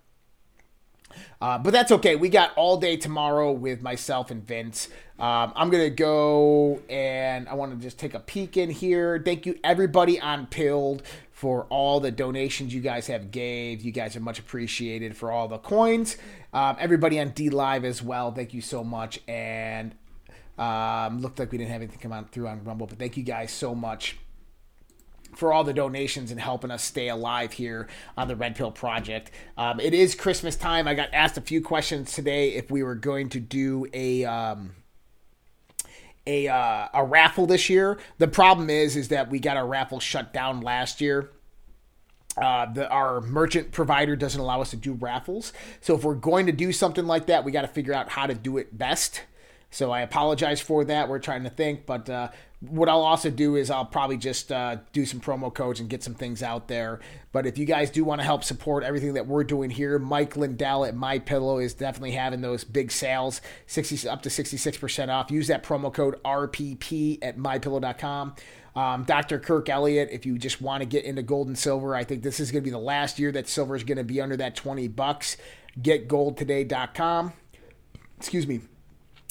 Uh, 1.41 1.57
but 1.57 1.71
that's 1.71 1.91
okay. 1.91 2.15
We 2.15 2.29
got 2.29 2.51
all 2.55 2.77
day 2.77 2.97
tomorrow 2.97 3.51
with 3.51 3.81
myself 3.81 4.31
and 4.31 4.45
Vince. 4.45 4.87
Um, 5.19 5.53
I'm 5.55 5.69
gonna 5.69 5.89
go 5.89 6.81
and 6.89 7.47
I 7.47 7.53
want 7.55 7.71
to 7.73 7.77
just 7.77 7.99
take 7.99 8.13
a 8.13 8.19
peek 8.19 8.57
in 8.57 8.69
here. 8.69 9.21
Thank 9.23 9.45
you 9.45 9.59
everybody 9.63 10.19
on 10.19 10.47
Pilled 10.47 11.03
for 11.31 11.65
all 11.69 11.99
the 11.99 12.11
donations 12.11 12.73
you 12.73 12.81
guys 12.81 13.07
have 13.07 13.31
gave. 13.31 13.81
You 13.81 13.91
guys 13.91 14.15
are 14.15 14.21
much 14.21 14.39
appreciated 14.39 15.15
for 15.15 15.31
all 15.31 15.47
the 15.47 15.57
coins. 15.57 16.17
Um, 16.53 16.77
everybody 16.79 17.19
on 17.19 17.31
DLive 17.31 17.83
as 17.83 18.01
well. 18.01 18.31
Thank 18.31 18.53
you 18.53 18.61
so 18.61 18.83
much. 18.83 19.19
And 19.27 19.95
Um, 20.57 21.19
looked 21.21 21.37
like 21.37 21.51
we 21.51 21.57
didn't 21.57 21.71
have 21.71 21.81
anything 21.81 21.99
come 21.99 22.13
on 22.13 22.25
through 22.25 22.47
on 22.47 22.63
Rumble, 22.63 22.87
but 22.87 22.97
thank 22.97 23.17
you 23.17 23.23
guys 23.23 23.51
so 23.51 23.75
much 23.75 24.17
for 25.35 25.51
all 25.51 25.63
the 25.63 25.73
donations 25.73 26.31
and 26.31 26.39
helping 26.39 26.71
us 26.71 26.83
stay 26.83 27.09
alive 27.09 27.53
here 27.53 27.87
on 28.17 28.27
the 28.27 28.35
Red 28.35 28.55
Pill 28.55 28.71
Project. 28.71 29.31
Um, 29.57 29.79
it 29.79 29.93
is 29.93 30.15
Christmas 30.15 30.55
time. 30.55 30.87
I 30.87 30.93
got 30.93 31.13
asked 31.13 31.37
a 31.37 31.41
few 31.41 31.61
questions 31.61 32.13
today 32.13 32.53
if 32.53 32.71
we 32.71 32.83
were 32.83 32.95
going 32.95 33.29
to 33.29 33.39
do 33.39 33.87
a. 33.93 34.25
Um, 34.25 34.71
a, 36.27 36.47
uh, 36.47 36.87
a 36.91 37.05
raffle 37.05 37.45
this 37.45 37.69
year. 37.69 37.99
The 38.17 38.27
problem 38.27 38.71
is 38.71 38.95
is 38.95 39.09
that 39.09 39.29
we 39.29 39.39
got 39.39 39.57
our 39.57 39.67
raffle 39.67 39.99
shut 39.99 40.33
down 40.33 40.61
last 40.61 40.99
year. 40.99 41.29
Uh, 42.37 42.65
the, 42.73 42.89
our 42.89 43.21
merchant 43.21 43.71
provider 43.71 44.15
doesn't 44.15 44.41
allow 44.41 44.59
us 44.59 44.71
to 44.71 44.75
do 44.75 44.93
raffles. 44.93 45.53
So 45.81 45.95
if 45.95 46.03
we're 46.03 46.15
going 46.15 46.47
to 46.47 46.51
do 46.51 46.71
something 46.71 47.05
like 47.05 47.27
that, 47.27 47.45
we 47.45 47.51
got 47.51 47.61
to 47.61 47.67
figure 47.67 47.93
out 47.93 48.09
how 48.09 48.25
to 48.27 48.33
do 48.33 48.57
it 48.57 48.77
best. 48.77 49.21
So 49.75 49.91
I 49.91 49.99
apologize 50.03 50.61
for 50.61 50.85
that. 50.85 51.09
We're 51.09 51.19
trying 51.19 51.43
to 51.43 51.49
think, 51.49 51.85
but 51.85 52.09
uh, 52.09 52.29
what 52.61 52.87
I'll 52.87 53.01
also 53.01 53.29
do 53.29 53.57
is 53.57 53.69
I'll 53.69 53.83
probably 53.83 54.15
just 54.15 54.49
uh, 54.49 54.77
do 54.93 55.05
some 55.05 55.19
promo 55.19 55.53
codes 55.53 55.81
and 55.81 55.89
get 55.89 56.01
some 56.01 56.13
things 56.13 56.41
out 56.41 56.69
there. 56.69 57.01
But 57.33 57.45
if 57.45 57.57
you 57.57 57.65
guys 57.65 57.89
do 57.89 58.05
want 58.05 58.21
to 58.21 58.25
help 58.25 58.45
support 58.45 58.85
everything 58.85 59.15
that 59.15 59.27
we're 59.27 59.43
doing 59.43 59.69
here, 59.69 59.99
Mike 59.99 60.37
Lindell 60.37 60.85
at 60.85 60.95
My 60.95 61.19
Pillow 61.19 61.57
is 61.57 61.73
definitely 61.73 62.11
having 62.11 62.39
those 62.39 62.63
big 62.63 62.89
sales, 62.89 63.41
sixty 63.67 64.07
up 64.07 64.21
to 64.21 64.29
sixty 64.29 64.55
six 64.55 64.77
percent 64.77 65.11
off. 65.11 65.29
Use 65.29 65.47
that 65.47 65.61
promo 65.61 65.93
code 65.93 66.23
RPP 66.23 67.19
at 67.21 67.37
mypillow.com. 67.37 68.33
Um, 68.77 69.03
Dr. 69.03 69.39
Kirk 69.39 69.67
Elliott, 69.67 70.07
if 70.09 70.25
you 70.25 70.37
just 70.37 70.61
want 70.61 70.83
to 70.83 70.87
get 70.87 71.03
into 71.03 71.21
gold 71.21 71.47
and 71.47 71.57
silver, 71.57 71.97
I 71.97 72.05
think 72.05 72.23
this 72.23 72.39
is 72.39 72.49
going 72.49 72.63
to 72.63 72.65
be 72.65 72.71
the 72.71 72.77
last 72.77 73.19
year 73.19 73.33
that 73.33 73.49
silver 73.49 73.75
is 73.75 73.83
going 73.83 73.97
to 73.97 74.05
be 74.05 74.21
under 74.21 74.37
that 74.37 74.55
twenty 74.55 74.87
bucks. 74.87 75.35
GetGoldToday.com. 75.81 77.33
Excuse 78.17 78.47
me. 78.47 78.61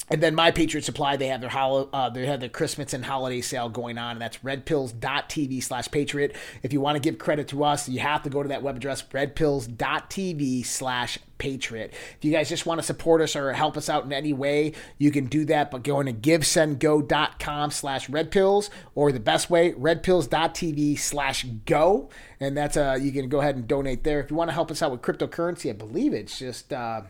And 0.07 0.21
then 0.21 0.35
My 0.35 0.51
Patriot 0.51 0.83
Supply, 0.83 1.17
they 1.17 1.27
have 1.27 1.41
their 1.41 1.49
hol- 1.49 1.89
uh, 1.91 2.09
they 2.09 2.27
have 2.27 2.39
their 2.39 2.49
Christmas 2.49 2.93
and 2.93 3.05
holiday 3.05 3.41
sale 3.41 3.69
going 3.69 3.97
on, 3.97 4.11
and 4.11 4.21
that's 4.21 4.37
redpills.tv 4.37 5.63
slash 5.63 5.89
patriot. 5.89 6.35
If 6.61 6.71
you 6.73 6.79
want 6.79 6.95
to 6.95 6.99
give 6.99 7.17
credit 7.17 7.47
to 7.49 7.63
us, 7.63 7.89
you 7.89 7.99
have 7.99 8.21
to 8.23 8.29
go 8.29 8.43
to 8.43 8.49
that 8.49 8.61
web 8.61 8.75
address, 8.75 9.01
redpills.tv 9.01 10.65
slash 10.65 11.17
patriot. 11.37 11.93
If 12.17 12.23
you 12.23 12.31
guys 12.31 12.49
just 12.49 12.65
want 12.65 12.79
to 12.79 12.85
support 12.85 13.21
us 13.21 13.35
or 13.35 13.51
help 13.53 13.77
us 13.77 13.89
out 13.89 14.05
in 14.05 14.13
any 14.13 14.31
way, 14.31 14.73
you 14.97 15.09
can 15.11 15.25
do 15.25 15.43
that 15.45 15.71
by 15.71 15.79
going 15.79 16.05
to 16.05 16.13
givesendgo.com 16.13 17.71
slash 17.71 18.07
redpills, 18.07 18.69
or 18.93 19.11
the 19.11 19.19
best 19.19 19.49
way, 19.49 19.73
redpills.tv 19.73 20.99
slash 20.99 21.45
go. 21.65 22.09
And 22.39 22.55
that's 22.55 22.77
uh 22.77 22.97
you 23.01 23.11
can 23.11 23.27
go 23.27 23.39
ahead 23.39 23.55
and 23.55 23.67
donate 23.67 24.03
there. 24.03 24.19
If 24.19 24.29
you 24.29 24.37
want 24.37 24.49
to 24.49 24.53
help 24.53 24.69
us 24.69 24.83
out 24.83 24.91
with 24.91 25.01
cryptocurrency, 25.01 25.71
I 25.71 25.73
believe 25.73 26.13
it's 26.13 26.37
just 26.37 26.71
uh 26.71 27.01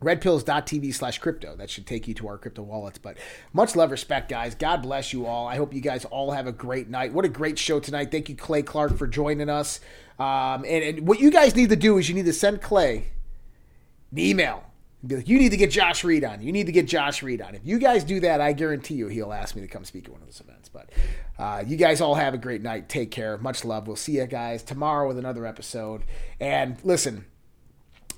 redpills.tv 0.00 0.94
slash 0.94 1.18
crypto. 1.18 1.56
That 1.56 1.70
should 1.70 1.86
take 1.86 2.08
you 2.08 2.14
to 2.14 2.28
our 2.28 2.38
crypto 2.38 2.62
wallets. 2.62 2.98
But 2.98 3.18
much 3.52 3.76
love 3.76 3.90
respect 3.90 4.28
guys. 4.28 4.54
God 4.54 4.82
bless 4.82 5.12
you 5.12 5.26
all. 5.26 5.46
I 5.46 5.56
hope 5.56 5.74
you 5.74 5.80
guys 5.80 6.04
all 6.06 6.32
have 6.32 6.46
a 6.46 6.52
great 6.52 6.88
night. 6.88 7.12
What 7.12 7.24
a 7.24 7.28
great 7.28 7.58
show 7.58 7.80
tonight. 7.80 8.10
Thank 8.10 8.28
you 8.28 8.36
clay 8.36 8.62
clark 8.62 8.96
for 8.96 9.06
joining 9.06 9.48
us. 9.48 9.80
Um, 10.18 10.64
and, 10.66 10.84
and 10.84 11.08
what 11.08 11.20
you 11.20 11.30
guys 11.30 11.54
need 11.54 11.70
to 11.70 11.76
do 11.76 11.98
is 11.98 12.08
you 12.08 12.14
need 12.14 12.26
to 12.26 12.32
send 12.32 12.60
clay 12.60 13.12
an 14.10 14.18
email 14.18 14.64
be 15.06 15.16
like 15.16 15.28
you 15.28 15.38
need 15.38 15.48
to 15.48 15.56
get 15.56 15.70
josh 15.70 16.04
reed 16.04 16.24
on. 16.24 16.42
You 16.42 16.52
need 16.52 16.66
to 16.66 16.72
get 16.72 16.86
josh 16.86 17.22
reed 17.22 17.40
on. 17.40 17.54
If 17.54 17.62
you 17.64 17.78
guys 17.78 18.04
do 18.04 18.20
that 18.20 18.42
i 18.42 18.52
guarantee 18.52 18.94
you 18.94 19.08
he'll 19.08 19.32
ask 19.32 19.56
me 19.56 19.62
to 19.62 19.68
come 19.68 19.84
speak 19.84 20.04
at 20.04 20.12
one 20.12 20.20
of 20.20 20.26
those 20.26 20.40
events. 20.40 20.68
But 20.68 20.90
uh, 21.38 21.64
you 21.66 21.76
guys 21.78 22.02
all 22.02 22.16
have 22.16 22.34
a 22.34 22.38
great 22.38 22.60
night. 22.60 22.88
Take 22.88 23.10
care. 23.10 23.38
Much 23.38 23.64
love. 23.64 23.86
We'll 23.86 23.96
see 23.96 24.18
you 24.18 24.26
guys 24.26 24.62
tomorrow 24.62 25.08
with 25.08 25.16
another 25.18 25.46
episode. 25.46 26.02
And 26.38 26.76
listen 26.84 27.24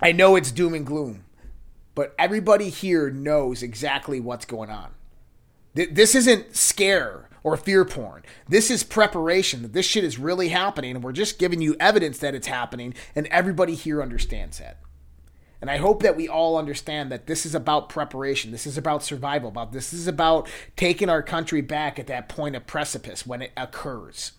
i 0.00 0.10
know 0.10 0.34
it's 0.34 0.50
doom 0.50 0.74
and 0.74 0.84
gloom 0.84 1.24
but 1.94 2.14
everybody 2.18 2.68
here 2.68 3.10
knows 3.10 3.62
exactly 3.62 4.20
what's 4.20 4.44
going 4.44 4.70
on. 4.70 4.92
This 5.74 6.14
isn't 6.14 6.54
scare 6.54 7.28
or 7.42 7.56
fear 7.56 7.84
porn. 7.84 8.22
This 8.48 8.70
is 8.70 8.84
preparation 8.84 9.62
that 9.62 9.72
this 9.72 9.86
shit 9.86 10.04
is 10.04 10.18
really 10.18 10.48
happening, 10.48 10.94
and 10.94 11.04
we're 11.04 11.12
just 11.12 11.38
giving 11.38 11.60
you 11.60 11.76
evidence 11.80 12.18
that 12.18 12.34
it's 12.34 12.46
happening, 12.46 12.94
and 13.14 13.26
everybody 13.28 13.74
here 13.74 14.02
understands 14.02 14.58
that. 14.58 14.78
And 15.60 15.70
I 15.70 15.76
hope 15.76 16.02
that 16.02 16.16
we 16.16 16.28
all 16.28 16.56
understand 16.56 17.12
that 17.12 17.28
this 17.28 17.46
is 17.46 17.54
about 17.54 17.88
preparation. 17.88 18.50
This 18.50 18.66
is 18.66 18.76
about 18.76 19.04
survival. 19.04 19.48
About 19.48 19.72
this 19.72 19.92
is 19.92 20.08
about 20.08 20.48
taking 20.76 21.08
our 21.08 21.22
country 21.22 21.60
back 21.60 22.00
at 22.00 22.08
that 22.08 22.28
point 22.28 22.56
of 22.56 22.66
precipice 22.66 23.24
when 23.24 23.42
it 23.42 23.52
occurs. 23.56 24.32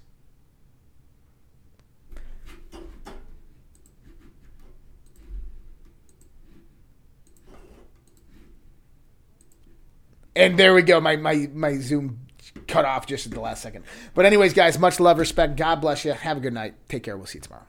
And 10.35 10.57
there 10.57 10.73
we 10.73 10.81
go. 10.81 10.99
My 10.99 11.15
my 11.15 11.49
my 11.53 11.77
Zoom 11.77 12.19
cut 12.67 12.85
off 12.85 13.05
just 13.05 13.25
at 13.25 13.31
the 13.31 13.39
last 13.39 13.61
second. 13.61 13.85
But 14.13 14.25
anyways, 14.25 14.53
guys, 14.53 14.79
much 14.79 14.99
love, 14.99 15.19
respect. 15.19 15.55
God 15.55 15.81
bless 15.81 16.05
you. 16.05 16.13
Have 16.13 16.37
a 16.37 16.39
good 16.39 16.53
night. 16.53 16.75
Take 16.89 17.03
care. 17.03 17.17
We'll 17.17 17.25
see 17.25 17.37
you 17.37 17.43
tomorrow. 17.43 17.65